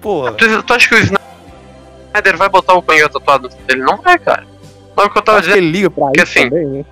[0.00, 0.32] Porra.
[0.32, 3.82] Tu, tu acha que o Snyder vai botar o Coringa tatuado dele?
[3.82, 4.46] Não vai, cara.
[4.96, 5.64] Mas o que eu tava Acho que dizendo.
[5.68, 6.84] ele liga pra que isso assim, também, né?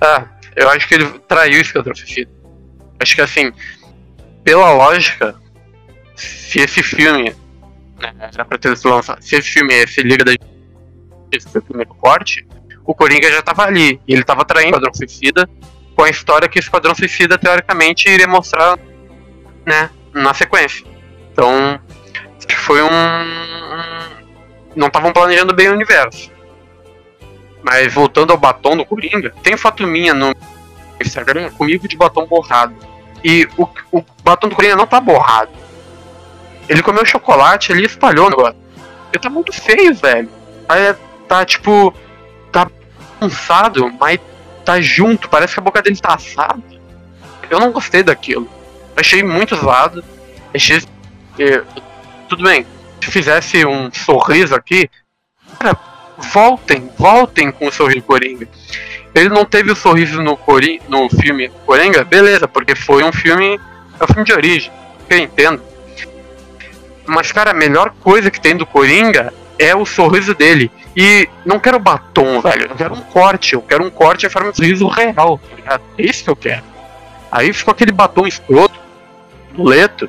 [0.00, 0.24] Ah,
[0.54, 2.30] eu acho que ele traiu o Esquadrão Suicida.
[3.00, 3.52] Acho que assim,
[4.44, 5.34] pela lógica,
[6.16, 7.34] se esse filme
[8.00, 11.64] né, era pra ter sido lançado, se esse filme esse Liga da Justiça foi o
[11.64, 12.46] primeiro corte,
[12.84, 14.00] o Coringa já tava ali.
[14.06, 15.48] E ele tava traindo o Esquadrão Suicida
[15.94, 18.78] com a história que o Esquadrão Suicida, teoricamente, iria mostrar
[19.66, 20.86] né, na sequência.
[21.32, 21.80] Então,
[22.58, 22.86] foi um.
[22.86, 24.16] um-
[24.76, 26.30] Não estavam planejando bem o universo.
[27.62, 30.32] Mas voltando ao batom do Coringa, tem foto minha no
[31.00, 32.74] Instagram comigo de batom borrado.
[33.24, 35.50] E o, o batom do Coringa não tá borrado.
[36.68, 38.56] Ele comeu chocolate, ele espalhou o negócio.
[39.12, 40.28] Ele tá muito feio, velho.
[40.68, 40.94] Aí
[41.28, 41.94] tá tipo.
[42.50, 42.68] tá
[43.20, 44.18] bagunçado, mas
[44.64, 46.62] tá junto, parece que a boca dele tá assada.
[47.48, 48.48] Eu não gostei daquilo.
[48.96, 50.04] Achei muito zoado.
[50.54, 50.82] Achei.
[52.28, 52.66] tudo bem,
[53.00, 54.90] se fizesse um sorriso aqui,
[55.58, 55.78] cara,
[56.18, 58.48] voltem, voltem com o sorriso Coringa.
[59.14, 63.58] Ele não teve o sorriso no, Cori no filme Coringa, beleza, porque foi um filme.
[63.98, 64.72] É um filme de origem,
[65.08, 65.62] eu entendo.
[67.06, 70.70] Mas, cara, a melhor coisa que tem do Coringa é o sorriso dele.
[70.96, 72.66] E não quero batom, velho.
[72.70, 73.54] Eu quero um corte.
[73.54, 75.38] Eu quero um corte em forma de sorriso real.
[75.38, 75.82] tá ligado?
[75.98, 76.62] É isso que eu quero.
[77.30, 78.78] Aí ficou aquele batom escroto,
[79.52, 80.08] boleto.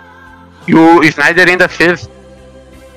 [0.67, 2.09] E o Snyder ainda fez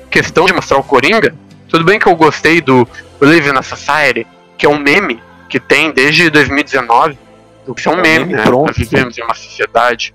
[0.09, 1.33] questão de mostrar o Coringa.
[1.69, 2.87] Tudo bem que eu gostei do
[3.19, 7.17] Live na Society, que é um meme que tem desde 2019.
[7.65, 8.43] Do que é um É meme, meme né?
[8.43, 8.67] pronto.
[8.67, 10.13] Nós vivemos em uma sociedade.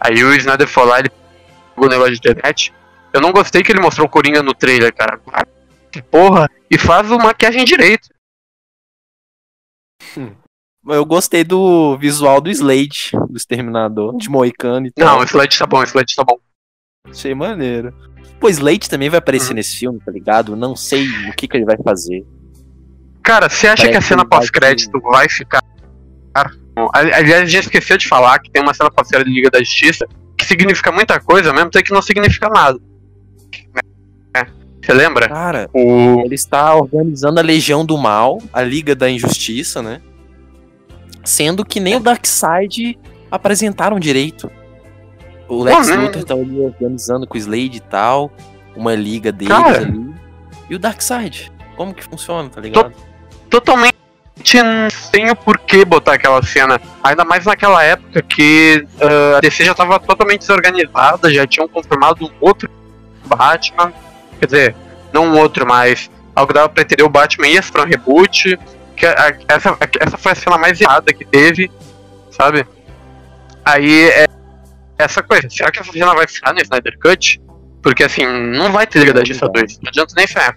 [0.00, 1.10] Aí o Snyder foi lá, ele
[1.74, 2.72] pegou o negócio de internet.
[3.12, 5.20] Eu não gostei que ele mostrou o Coringa no trailer, cara.
[5.90, 8.08] Que Porra, e faz o maquiagem direito.
[10.88, 15.16] Eu gostei do visual do Slade, do Exterminador, de Moicano e tal.
[15.18, 16.38] Não, esse LED tá bom, esse LED tá bom.
[17.08, 17.92] Achei maneiro.
[18.40, 19.56] Pô, Slade também vai aparecer Uhum.
[19.56, 20.56] nesse filme, tá ligado?
[20.56, 22.24] Não sei o que, que ele vai fazer.
[23.22, 25.62] Cara, você acha Parece que a cena que vai pós-crédito vai ficar.
[26.94, 29.58] Ali- Aliás, a gente esqueceu de falar que tem uma cena pós-crédito de Liga da
[29.58, 30.06] Justiça
[30.38, 32.78] que significa muita coisa, mesmo tempo que não significa nada.
[34.82, 35.28] Você lembra?
[35.28, 36.22] Cara, O.
[36.24, 40.00] ele está organizando a Legião do Mal, a Liga da Injustiça, né?
[41.22, 42.98] Sendo que nem o Darkseid
[43.30, 44.50] apresentaram direito.
[45.48, 45.96] O Lex né?
[45.96, 48.32] Luthor tá ali organizando com o Slade e tal,
[48.74, 49.78] uma liga deles Cara.
[49.78, 50.14] ali.
[50.68, 51.52] E o Darkseid?
[51.76, 52.92] Como que funciona, tá ligado?
[53.48, 53.94] Totalmente
[54.90, 56.80] sem o porquê botar aquela cena.
[57.02, 62.24] Ainda mais naquela época que ah, a DC já tava totalmente desorganizada, já tinham confirmado
[62.24, 62.68] um outro
[63.36, 63.92] Batman.
[64.38, 64.76] Quer dizer,
[65.12, 68.58] não um outro, mas algo dava pra entender o Batman ia pra um reboot.
[68.96, 71.70] Que a- a- essa, a- essa foi a cena mais errada que teve,
[72.30, 72.66] sabe?
[73.64, 74.26] Aí é
[74.98, 75.48] essa coisa.
[75.48, 77.40] Será que essa cena vai ficar no Snyder Cut?
[77.82, 79.78] Porque assim, não vai ter Liga da Justiça 2.
[79.82, 80.54] Não adianta nem sonhar.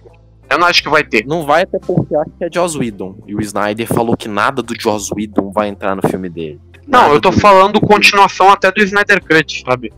[0.50, 1.24] Eu não acho que vai ter.
[1.26, 3.16] Não vai até porque acho que é Joss Whedon.
[3.26, 6.60] E o Snyder falou que nada do Joss Whedon vai entrar no filme dele.
[6.86, 9.90] Não, Nada eu tô do- falando continuação até do Snyder Cut, sabe?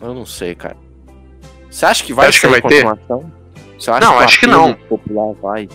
[0.00, 0.76] Eu não sei, cara.
[1.70, 2.84] Você acha que vai Acho que vai ter?
[3.78, 4.74] Você acha Não, o acho que não.
[4.74, 5.68] popular vai?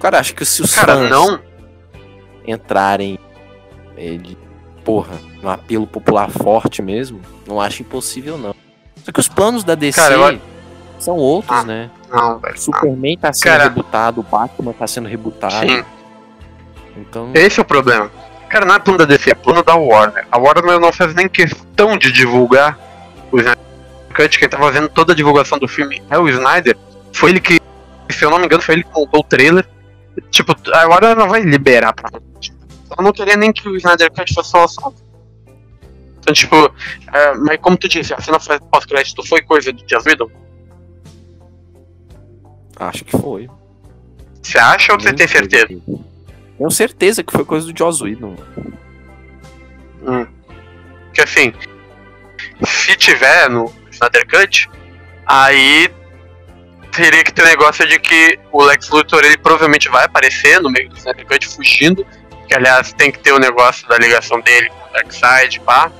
[0.00, 1.40] Cara, acho que se os Cara, fãs não.
[2.46, 3.18] entrarem
[3.96, 4.36] ele,
[4.84, 8.54] porra, no apelo popular forte mesmo, não acho impossível não.
[9.04, 10.40] Só que os planos da DC Cara, eu-
[10.98, 11.90] são outros, Ah, né?
[12.10, 12.58] Não, velho.
[12.58, 13.64] Superman tá sendo Cara.
[13.64, 15.54] rebutado, o Batman tá sendo rebutado.
[15.66, 15.84] Sim,
[16.96, 18.10] Então, esse é o problema.
[18.48, 20.26] Cara, não é plano da DC, é plano da Warner.
[20.30, 22.78] A Warner não faz nem questão de divulgar
[23.34, 23.64] o Snyder
[24.14, 24.38] Cut.
[24.38, 26.76] Quem tá fazendo toda a divulgação do filme é o Snyder.
[27.12, 27.60] Foi ele que,
[28.10, 29.66] se eu não me engano, foi ele que montou o trailer.
[30.30, 32.10] Tipo, a Warner não vai liberar pra
[32.96, 34.94] Eu não queria nem que o Snyder Cut fosse lançado.
[36.20, 36.56] Então, tipo,
[37.12, 38.38] é, mas como tu disse, a cena
[38.70, 40.30] pós-crédito foi coisa do Joss Whedon?
[42.78, 43.48] acho que foi.
[44.42, 45.66] Você acha ou você tem certeza?
[45.66, 45.82] daqui.
[46.56, 48.36] Tenho certeza que foi coisa do Joss Whedon.
[50.06, 50.26] Hum.
[51.12, 51.52] Que assim,
[52.62, 54.70] se tiver no Snyder Cut,
[55.26, 55.90] aí
[56.92, 60.70] teria que ter um negócio de que o Lex Luthor ele provavelmente vai aparecer no
[60.70, 62.06] meio do Snyder Cut fugindo.
[62.46, 65.90] Que aliás tem que ter o negócio da ligação dele com o Darkseid, pá.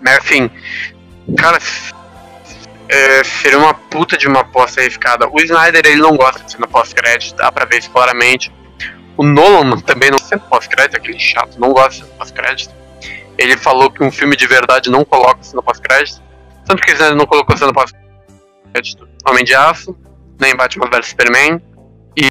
[0.00, 0.48] Mas assim,
[1.36, 1.58] cara,
[2.88, 5.28] é, seria uma puta de uma aposta arriscada.
[5.28, 8.52] O Snyder ele não gosta de cena pós-crédito, dá pra ver isso claramente.
[9.16, 12.74] O Nolan também não cena pós-crédito, é aquele chato, não gosta de pós-crédito.
[13.38, 16.22] Ele falou que um filme de verdade não coloca cena pós-crédito.
[16.64, 18.06] Tanto que Snyder não colocou cena pós-crédito
[18.76, 19.96] crédito Homem de Aço,
[20.38, 21.60] nem Batman vs Superman,
[22.16, 22.28] e,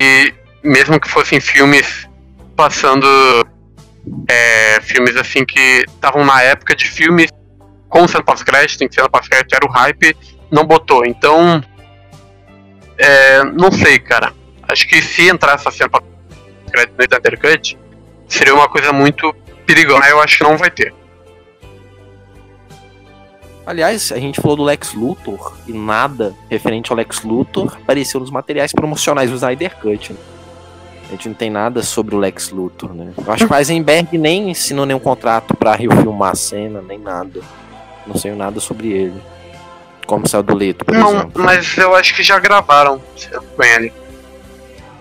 [0.00, 2.08] e mesmo que fossem filmes
[2.56, 3.06] passando
[4.28, 7.30] é, filmes assim que estavam na época de filmes
[7.88, 10.16] com cena pós-crédito, em cena pós-crédito era o hype,
[10.50, 11.04] não botou.
[11.04, 11.62] Então,
[12.96, 14.32] é, não sei, cara.
[14.68, 17.38] Acho que se entrar essa cena pós-crédito no Snyder
[18.26, 19.34] seria uma coisa muito
[19.74, 20.08] perigosa.
[20.08, 20.94] Eu acho que não vai ter.
[23.64, 28.30] Aliás, a gente falou do Lex Luthor e nada referente ao Lex Luthor apareceu nos
[28.30, 30.12] materiais promocionais do Snyder Cut.
[30.12, 30.18] Né?
[31.08, 33.12] A gente não tem nada sobre o Lex Luthor, né?
[33.16, 37.40] Eu acho que o Eisenberg nem ensinou nenhum contrato pra refilmar a cena, nem nada.
[38.06, 39.22] Não sei nada sobre ele.
[40.06, 41.44] Como saiu do Leto, por não, exemplo.
[41.44, 43.00] mas eu acho que já gravaram
[43.56, 43.92] com ele.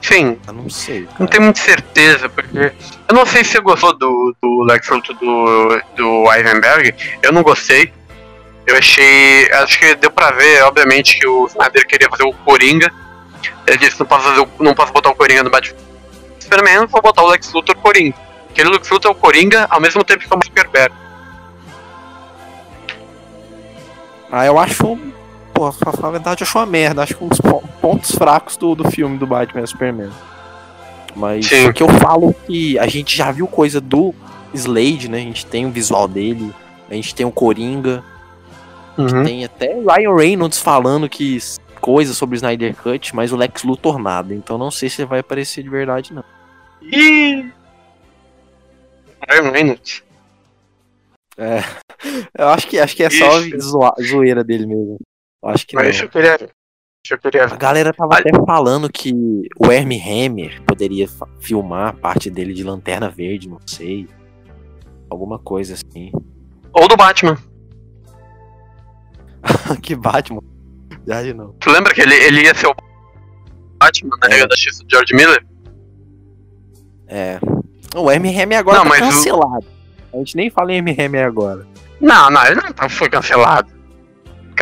[0.01, 0.37] Sim.
[0.47, 1.03] Eu não sei.
[1.03, 1.15] Cara.
[1.19, 2.73] Não tenho muita certeza, porque.
[3.07, 6.93] Eu não sei se você gostou do, do Lex Luthor do, do Eisenberg.
[7.21, 7.93] Eu não gostei.
[8.65, 9.49] Eu achei.
[9.51, 12.91] Acho que deu pra ver, obviamente, que o Snyder queria fazer o Coringa.
[13.67, 15.77] Ele disse: não posso, fazer o, não posso botar o Coringa no Batman.
[16.39, 18.15] Superman, vou botar o Lex Luthor Coringa.
[18.49, 20.89] Aquele Lex Luthor é o Coringa ao mesmo tempo que é o Superman.
[24.31, 24.97] Ah, eu acho.
[25.61, 27.03] Pô, pra falar a verdade, eu acho uma merda.
[27.03, 27.39] Acho que um dos
[27.79, 30.09] pontos fracos do, do filme do Batman e Superman.
[31.15, 31.67] Mas Sim.
[31.67, 34.11] o que eu falo que a gente já viu coisa do
[34.55, 35.19] Slade, né?
[35.19, 36.51] A gente tem o visual dele,
[36.89, 38.03] a gente tem o Coringa,
[38.97, 39.23] Uhum.
[39.23, 41.38] tem até Ryan Reynolds falando que
[41.79, 44.33] coisas sobre o Snyder Cut, mas o Lex Luthor nada.
[44.33, 46.23] Então não sei se vai aparecer de verdade, não.
[46.81, 47.51] Ih!
[49.29, 50.01] Ryan Reynolds.
[51.38, 51.63] É,
[52.35, 53.59] eu acho que, acho que é só Ixi.
[53.59, 54.97] zoa- zoeira dele mesmo.
[55.43, 55.84] Acho que não.
[55.84, 56.51] Mas isso eu queria ver.
[57.03, 59.11] Isso eu queria A galera tava Olha- até falando que
[59.59, 61.07] o Hermie Hammer poderia
[61.39, 64.07] filmar a parte dele de Lanterna Verde, não sei.
[65.09, 66.11] Alguma coisa assim.
[66.73, 67.38] Ou do Batman.
[69.81, 70.41] que Batman.
[70.89, 71.53] Verdade não.
[71.53, 72.76] Tu lembra que ele, ele ia ser o
[73.80, 74.34] Batman na É.
[74.35, 75.43] Liga da Justiça do George Miller?
[77.07, 77.39] É.
[77.95, 79.65] O Hammer agora Não, tá mas o- cancelado.
[80.13, 81.65] A gente nem fala em Hammer agora.
[81.99, 83.72] Não, não, ele não tá- foi cancelado.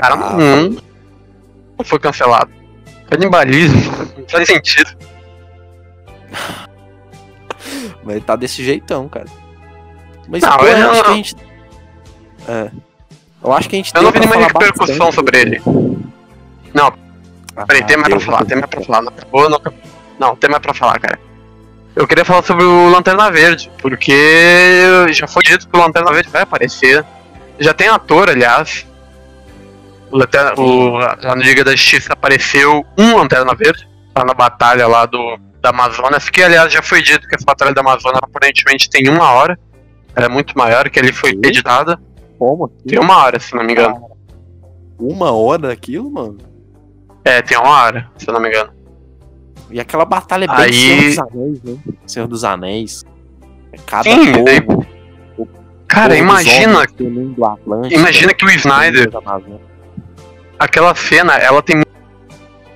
[0.01, 0.69] Cara, Ah, não,
[1.77, 2.49] não foi cancelado.
[3.09, 3.81] Canibalismo,
[4.17, 4.89] não faz sentido.
[8.03, 9.26] Mas ele tá desse jeitão, cara.
[10.27, 11.35] Mas Não, pô, eu não- acho que a gente.
[12.47, 12.71] É.
[13.43, 15.61] Eu acho que a gente Eu não vi nenhuma repercussão sobre ele.
[16.73, 16.93] Não,
[17.55, 18.26] Ah, Peraí, tem mais pra deu.
[18.26, 19.01] falar, tem mais pra falar.
[19.01, 19.11] Não,
[19.49, 19.61] não,
[20.19, 21.19] não, tem mais pra falar, cara.
[21.95, 24.13] Eu queria falar sobre o Lanterna Verde, porque
[25.11, 27.03] já foi dito que o Lanterna Verde vai aparecer.
[27.59, 28.85] Já tem ator, aliás.
[30.11, 30.99] O Lanterna, o,
[31.36, 33.88] no Liga da Justiça apareceu um Lanterna Verde,
[34.18, 37.73] lá na batalha lá do, da Amazonas, que aliás já foi dito que essa batalha
[37.73, 39.57] da Amazonas aparentemente tem uma hora.
[40.15, 41.99] Ela é muito maior, que ele foi editada.
[42.38, 42.65] Como?
[42.65, 42.88] assim?
[42.88, 44.10] Tem uma hora, se não me engano.
[44.99, 46.38] Uma hora daquilo, mano?
[47.23, 48.72] É, tem uma hora, se não me engano.
[49.69, 51.77] E aquela batalha é bem Aí- Senhor dos Anéis, né?
[52.07, 53.06] Senhor dos Anéis.
[53.72, 54.61] É Cada Sim, povo, daí-
[55.88, 59.10] Cara, imagina, Atlântico, imagina que o Snyder.
[60.60, 61.81] Aquela cena, ela tem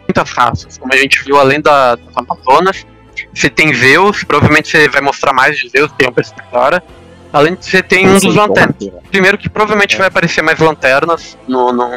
[0.08, 0.78] muitas raças.
[0.78, 2.86] Como a gente viu, além da, das Amazonas,
[3.34, 6.84] você tem Zeus, provavelmente você vai mostrar mais de Zeus, tem um personagem agora.
[7.32, 8.76] Além de você tem um dos bom, lanternas.
[8.80, 9.02] cara.
[9.10, 9.98] Primeiro que provavelmente É.
[10.00, 11.90] vai aparecer mais lanternas no, no-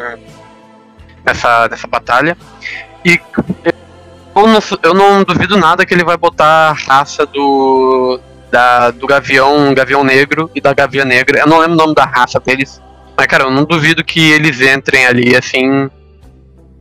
[1.25, 2.35] nessa, nessa batalha.
[3.05, 3.19] E
[4.35, 8.19] eu não, eu não duvido nada que ele vai botar a raça do.
[8.49, 11.39] Da, do Gavião, Gavião Negro e da Gavia Negra.
[11.39, 12.81] Eu não lembro o nome da raça deles.
[13.17, 15.89] Mas, cara, eu não duvido que eles entrem ali assim.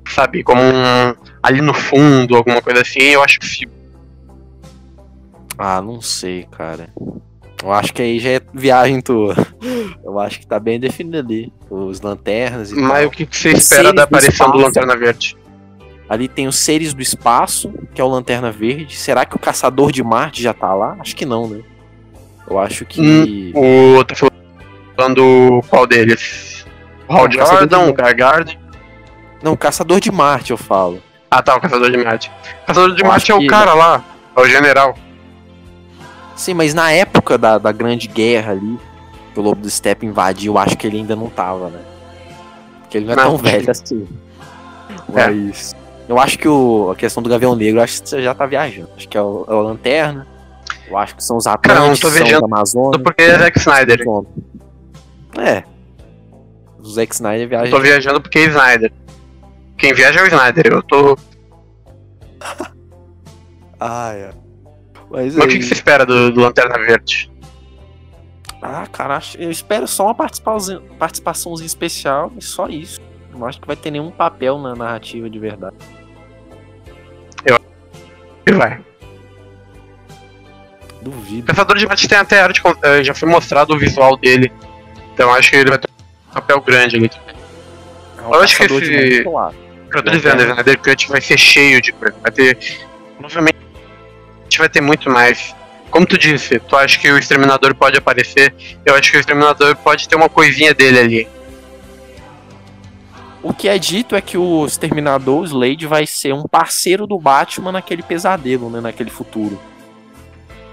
[0.09, 1.15] Sabe, como um.
[1.43, 3.01] Ali no fundo, alguma coisa assim.
[3.01, 3.67] Eu acho que
[5.57, 6.89] Ah, não sei, cara.
[7.63, 9.35] Eu acho que aí já é viagem tua.
[10.05, 11.53] Eu acho que tá bem definido ali.
[11.71, 13.07] Os lanternas e Mas tal.
[13.07, 14.67] o que, que você Os espera da do aparição do espaço.
[14.67, 15.37] Lanterna Verde?
[16.09, 18.95] Ali tem os seres do espaço, que é o Lanterna Verde.
[18.97, 20.97] Será que o Caçador de Marte já tá lá?
[21.01, 21.63] Acho que não, né?
[22.49, 23.53] Eu acho que.
[23.55, 24.05] O.
[24.05, 24.36] Tá falando
[25.69, 26.65] qual deles?
[27.09, 28.59] O Hal Jordan, o Gargard.
[29.43, 31.01] Não, o Caçador de Marte, eu falo.
[31.31, 32.31] Ah tá, o Caçador de Marte.
[32.63, 34.03] O Caçador de Eu Marte é o que- cara lá,
[34.37, 34.97] é o general.
[36.35, 38.79] Sim, mas na época da, da Grande Guerra ali,
[39.33, 41.81] que o Lobo do Steppe invadiu, eu acho que ele ainda não tava, né?
[42.83, 43.23] Porque ele não é Não.
[43.25, 44.07] tão velho assim.
[45.15, 45.29] É.
[45.31, 45.75] Mas.
[46.09, 48.47] Eu acho que o, a questão do Gavião Negro, eu acho que você já tá
[48.47, 48.89] viajando.
[48.97, 50.25] Acho que é o, é o Lanterna.
[50.89, 53.03] Eu acho que são os Cara, eu não tô viajando Amazonas.
[53.03, 54.05] Porque é Zack Snyder.
[55.39, 55.65] É.
[56.79, 57.71] O Zack Snyder Eu viaja.
[57.71, 58.93] tô viajando porque é Snyder.
[59.79, 60.67] Quem viaja é o Snyder.
[60.73, 61.17] Eu tô.
[63.79, 64.31] Ah, é.
[65.11, 67.31] Mas, Mas o que, aí- que você espera do, do Lanterna Verde?
[68.63, 72.99] Ah, cara, eu espero só uma participação, participaçãozinha especial e só isso.
[73.31, 75.77] Não acho que vai ter nenhum papel na narrativa de verdade.
[78.47, 78.81] E vai.
[81.03, 81.47] Duvido.
[81.47, 84.51] Pensador de Marte tem até arte, eh, já foi mostrado o visual dele.
[85.17, 87.11] Então acho que ele vai ter um papel grande ali.
[88.19, 91.81] É um Eu acho que esse- eu tô dizendo, o Snyder Cut vai ser cheio
[91.81, 92.15] de coisa.
[92.21, 92.59] Vai ter.
[93.17, 93.57] Provavelmente
[94.59, 95.55] vai ter muito mais.
[95.91, 98.53] Como tu disse, tu acha que o Exterminador pode aparecer?
[98.85, 101.29] Eu acho que o Exterminador pode ter uma coisinha dele ali.
[103.43, 107.19] O que é dito é que o Exterminador, o Slade, vai ser um parceiro do
[107.19, 108.81] Batman naquele pesadelo, né?
[108.83, 109.59] Naquele futuro.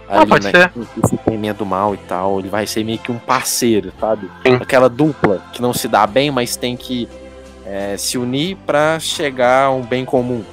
[0.07, 0.71] Ah, pode né, ser.
[0.97, 2.39] O Superman do mal e tal.
[2.39, 4.29] Ele vai ser meio que um parceiro, sabe?
[4.45, 4.55] Sim.
[4.55, 7.07] Aquela dupla que não se dá bem, mas tem que
[7.65, 10.43] é, se unir pra chegar a um bem comum.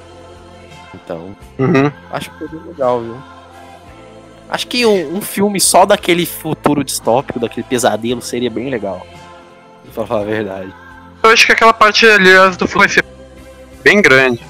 [0.95, 1.91] Então, Uhum.
[2.11, 3.17] acho que foi bem legal, viu?
[4.49, 9.05] Acho que um, um filme só daquele futuro distópico, daquele pesadelo, seria bem legal.
[9.93, 10.73] Pra falar a verdade.
[11.23, 13.05] Eu acho que aquela parte ali do filme vai ser
[13.83, 14.41] bem grande.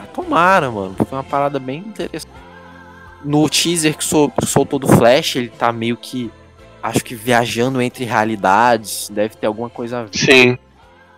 [0.00, 0.94] Ah, Tomara, mano.
[0.96, 2.32] Foi uma parada bem interessante.
[3.26, 6.30] No teaser que sol- soltou do Flash, ele tá meio que.
[6.82, 9.08] Acho que viajando entre realidades.
[9.10, 10.16] Deve ter alguma coisa a ver.
[10.16, 10.58] Sim.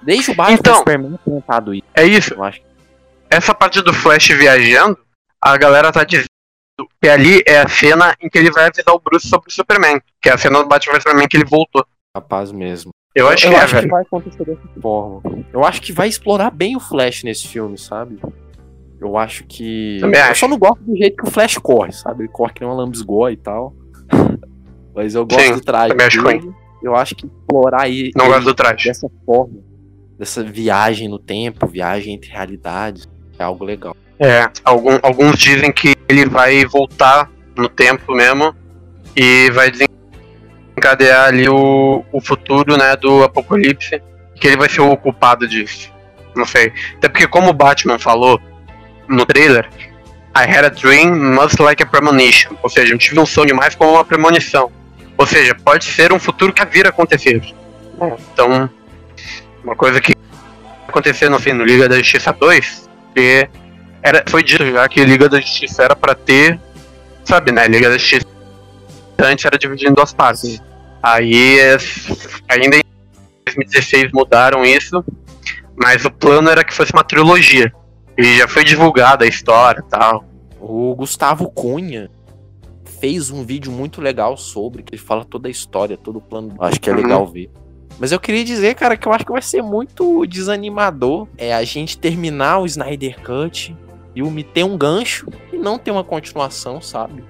[0.02, 0.74] Desde o Batman Então.
[0.74, 1.84] e Superman tem tentado isso.
[1.94, 2.34] É isso.
[2.34, 2.60] Eu acho
[3.30, 4.96] Essa parte do Flash viajando,
[5.42, 6.26] a galera tá dizendo
[7.02, 10.00] que ali é a cena em que ele vai avisar o Bruce sobre o Superman.
[10.22, 11.84] Que é a cena do Batman vs Superman que ele voltou.
[12.14, 12.90] capaz mesmo.
[13.14, 13.90] Eu acho eu que é, acho que velho.
[13.90, 15.22] vai acontecer dessa forma.
[15.52, 18.18] Eu acho que vai explorar bem o Flash nesse filme, sabe?
[19.00, 19.98] Eu acho que.
[20.00, 20.40] Também eu acho.
[20.40, 22.22] só não gosto do jeito que o Flash corre, sabe?
[22.24, 23.74] Ele corre que nem uma lambisgoa e tal.
[24.94, 25.90] Mas eu gosto Sim, do traje.
[25.90, 26.52] também acho dele.
[26.82, 28.88] Eu acho que explorar aí Não gosto do traje.
[28.88, 29.54] dessa forma,
[30.18, 33.08] dessa viagem no tempo, viagem entre realidades,
[33.38, 33.96] é algo legal.
[34.18, 38.54] É, algum- alguns dizem que ele vai voltar no tempo mesmo
[39.16, 44.00] e vai desencadear ali o, o futuro, né, do apocalipse,
[44.36, 45.92] que ele vai ser o culpado disso.
[46.34, 46.72] Não sei.
[46.96, 48.40] Até porque como o Batman falou
[49.08, 49.68] no trailer,
[50.34, 52.56] I had a dream much like a premonition.
[52.62, 54.70] Ou seja, eu tive um sonho mais como uma premonição.
[55.16, 57.42] Ou seja, pode ser um futuro que vir a acontecer.
[58.32, 58.70] Então,
[59.64, 60.14] uma coisa que
[60.86, 63.48] acontecer no fim no Liga da Justiça 2, que
[64.02, 66.58] era, foi dito já que Liga da Justiça era pra ter,
[67.24, 67.66] sabe, né?
[67.66, 68.26] Liga da Justiça
[69.18, 70.62] antes era dividido em duas partes.
[71.02, 71.58] Aí,
[72.48, 72.82] ainda em
[73.46, 75.04] 2016 mudaram isso,
[75.76, 77.72] mas o plano era que fosse uma trilogia.
[78.18, 80.24] E já foi divulgada a história e tal.
[80.60, 82.10] O Gustavo Cunha
[83.00, 86.54] fez um vídeo muito legal sobre, que ele fala toda a história, todo o plano.
[86.58, 87.00] Acho que é Uhum.
[87.00, 87.48] legal ver.
[87.98, 91.62] Mas eu queria dizer, cara, que eu acho que vai ser muito desanimador é a
[91.64, 93.76] gente terminar o Snyder Cut
[94.14, 97.24] e o me ter um gancho e não ter uma continuação, sabe?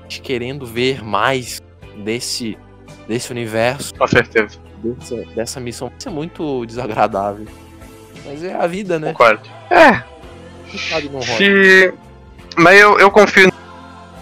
[0.00, 1.60] A gente querendo ver mais
[2.04, 2.58] desse,
[3.08, 5.90] desse universo, Com certeza, dessa, dessa missão.
[5.98, 7.46] Isso é muito desagradável.
[8.24, 9.12] Mas é a vida, né?
[9.12, 9.48] concordo.
[9.70, 10.02] É,
[11.10, 11.36] Não rola.
[11.38, 11.94] se...
[12.56, 13.52] Mas eu, eu confio no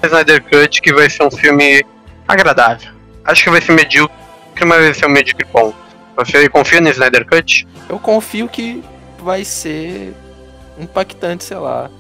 [0.09, 1.85] Snyder Cut que vai ser um filme
[2.29, 2.93] agradável.
[3.25, 4.17] Acho que vai ser medíocre,
[4.65, 5.73] mas vai ser um medíocre bom.
[6.17, 7.67] Você confia no Snyder Cut?
[7.89, 8.83] Eu confio que
[9.19, 10.15] vai ser
[10.79, 11.91] impactante, sei lá.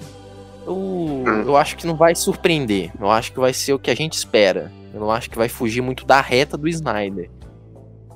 [0.67, 1.43] Eu, Hum.
[1.47, 2.91] eu acho que não vai surpreender.
[3.01, 4.71] Eu acho que vai ser o que a gente espera.
[4.95, 7.31] Eu não acho que vai fugir muito da reta do Snyder.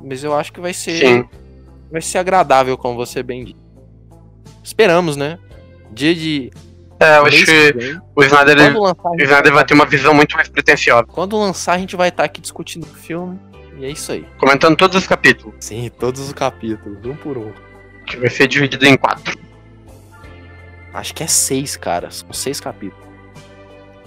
[0.01, 1.25] Mas eu acho que vai ser, Sim.
[1.91, 3.57] vai ser agradável, como você bem disse.
[4.63, 5.39] Esperamos, né?
[5.95, 6.51] Dia de.
[7.01, 8.01] É, eu acho que vem.
[8.17, 11.05] o Snyder, lançar, o Snyder vai tá- ter uma visão muito mais pretensiosa.
[11.05, 13.39] Quando lançar, a gente vai estar aqui discutindo o filme.
[13.79, 14.25] E é isso aí.
[14.39, 17.53] Comentando todos os capítulos, Sim, todos os capítulos, um por um.
[18.07, 19.37] que vai ser dividido em quatro.
[20.93, 22.11] Acho que é seis, cara.
[22.11, 23.05] São seis capítulos.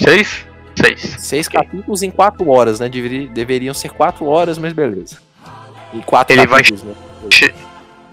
[0.01, 0.45] Seis?
[0.76, 1.01] Seis.
[1.19, 2.88] Seis capítulos em quatro horas, né?
[2.88, 5.18] Deveri- deveriam ser quatro horas, mas beleza.
[5.93, 6.93] E quatro Ele vai- capítulos, né?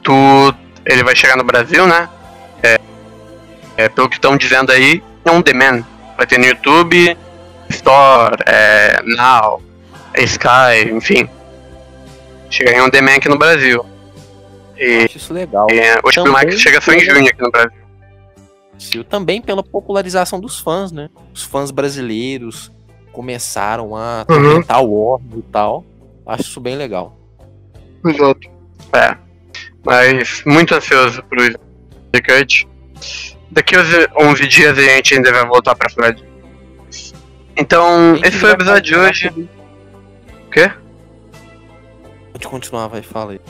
[0.03, 0.13] Tu,
[0.87, 2.09] ele vai chegar no Brasil, né?
[3.77, 5.83] É, pelo que estão dizendo aí, é um demand.
[6.17, 7.17] Vai ter no YouTube,
[7.71, 9.63] Store, é, Now,
[10.17, 11.29] Sky, enfim.
[12.51, 13.85] Chegar em um demand aqui no Brasil.
[14.77, 15.67] E, Acho isso legal.
[15.71, 19.05] e o HBO Max chega só em junho aqui no Brasil.
[19.09, 21.09] Também pela popularização dos fãs, né?
[21.33, 22.71] Os fãs brasileiros
[23.13, 24.37] começaram a Uhum.
[24.37, 25.85] comentar o Warner e tal.
[26.27, 27.17] Acho isso bem legal.
[28.05, 28.49] Exato.
[28.93, 29.17] É.
[29.85, 31.59] Mas muito ansioso pro Snyder
[32.41, 32.69] Cut.
[33.55, 33.87] Daqui uns
[34.21, 37.15] 11 dias a gente ainda vai voltar pra falar disso.
[37.57, 39.29] Então, esse foi o episódio de hoje.
[39.29, 40.73] O quê?
[42.33, 43.41] Pode continuar, vai, fala aí.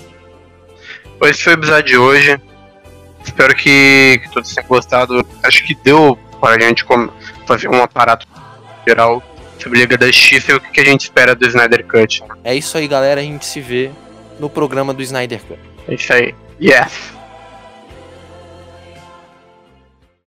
[1.22, 2.40] Esse foi o episódio de hoje.
[3.24, 5.26] Espero que, que todos tenham gostado.
[5.42, 6.84] Acho que deu para a gente
[7.46, 8.26] fazer um aparato
[8.86, 9.22] geral
[9.58, 12.22] sobre a Liga da Justiça e o que que a gente espera do Snyder Cut.
[12.44, 13.22] É isso aí, galera.
[13.22, 13.90] A gente se vê
[14.38, 15.58] no programa do Snyder Cut.
[15.88, 16.34] É isso aí.
[16.60, 17.13] Yes.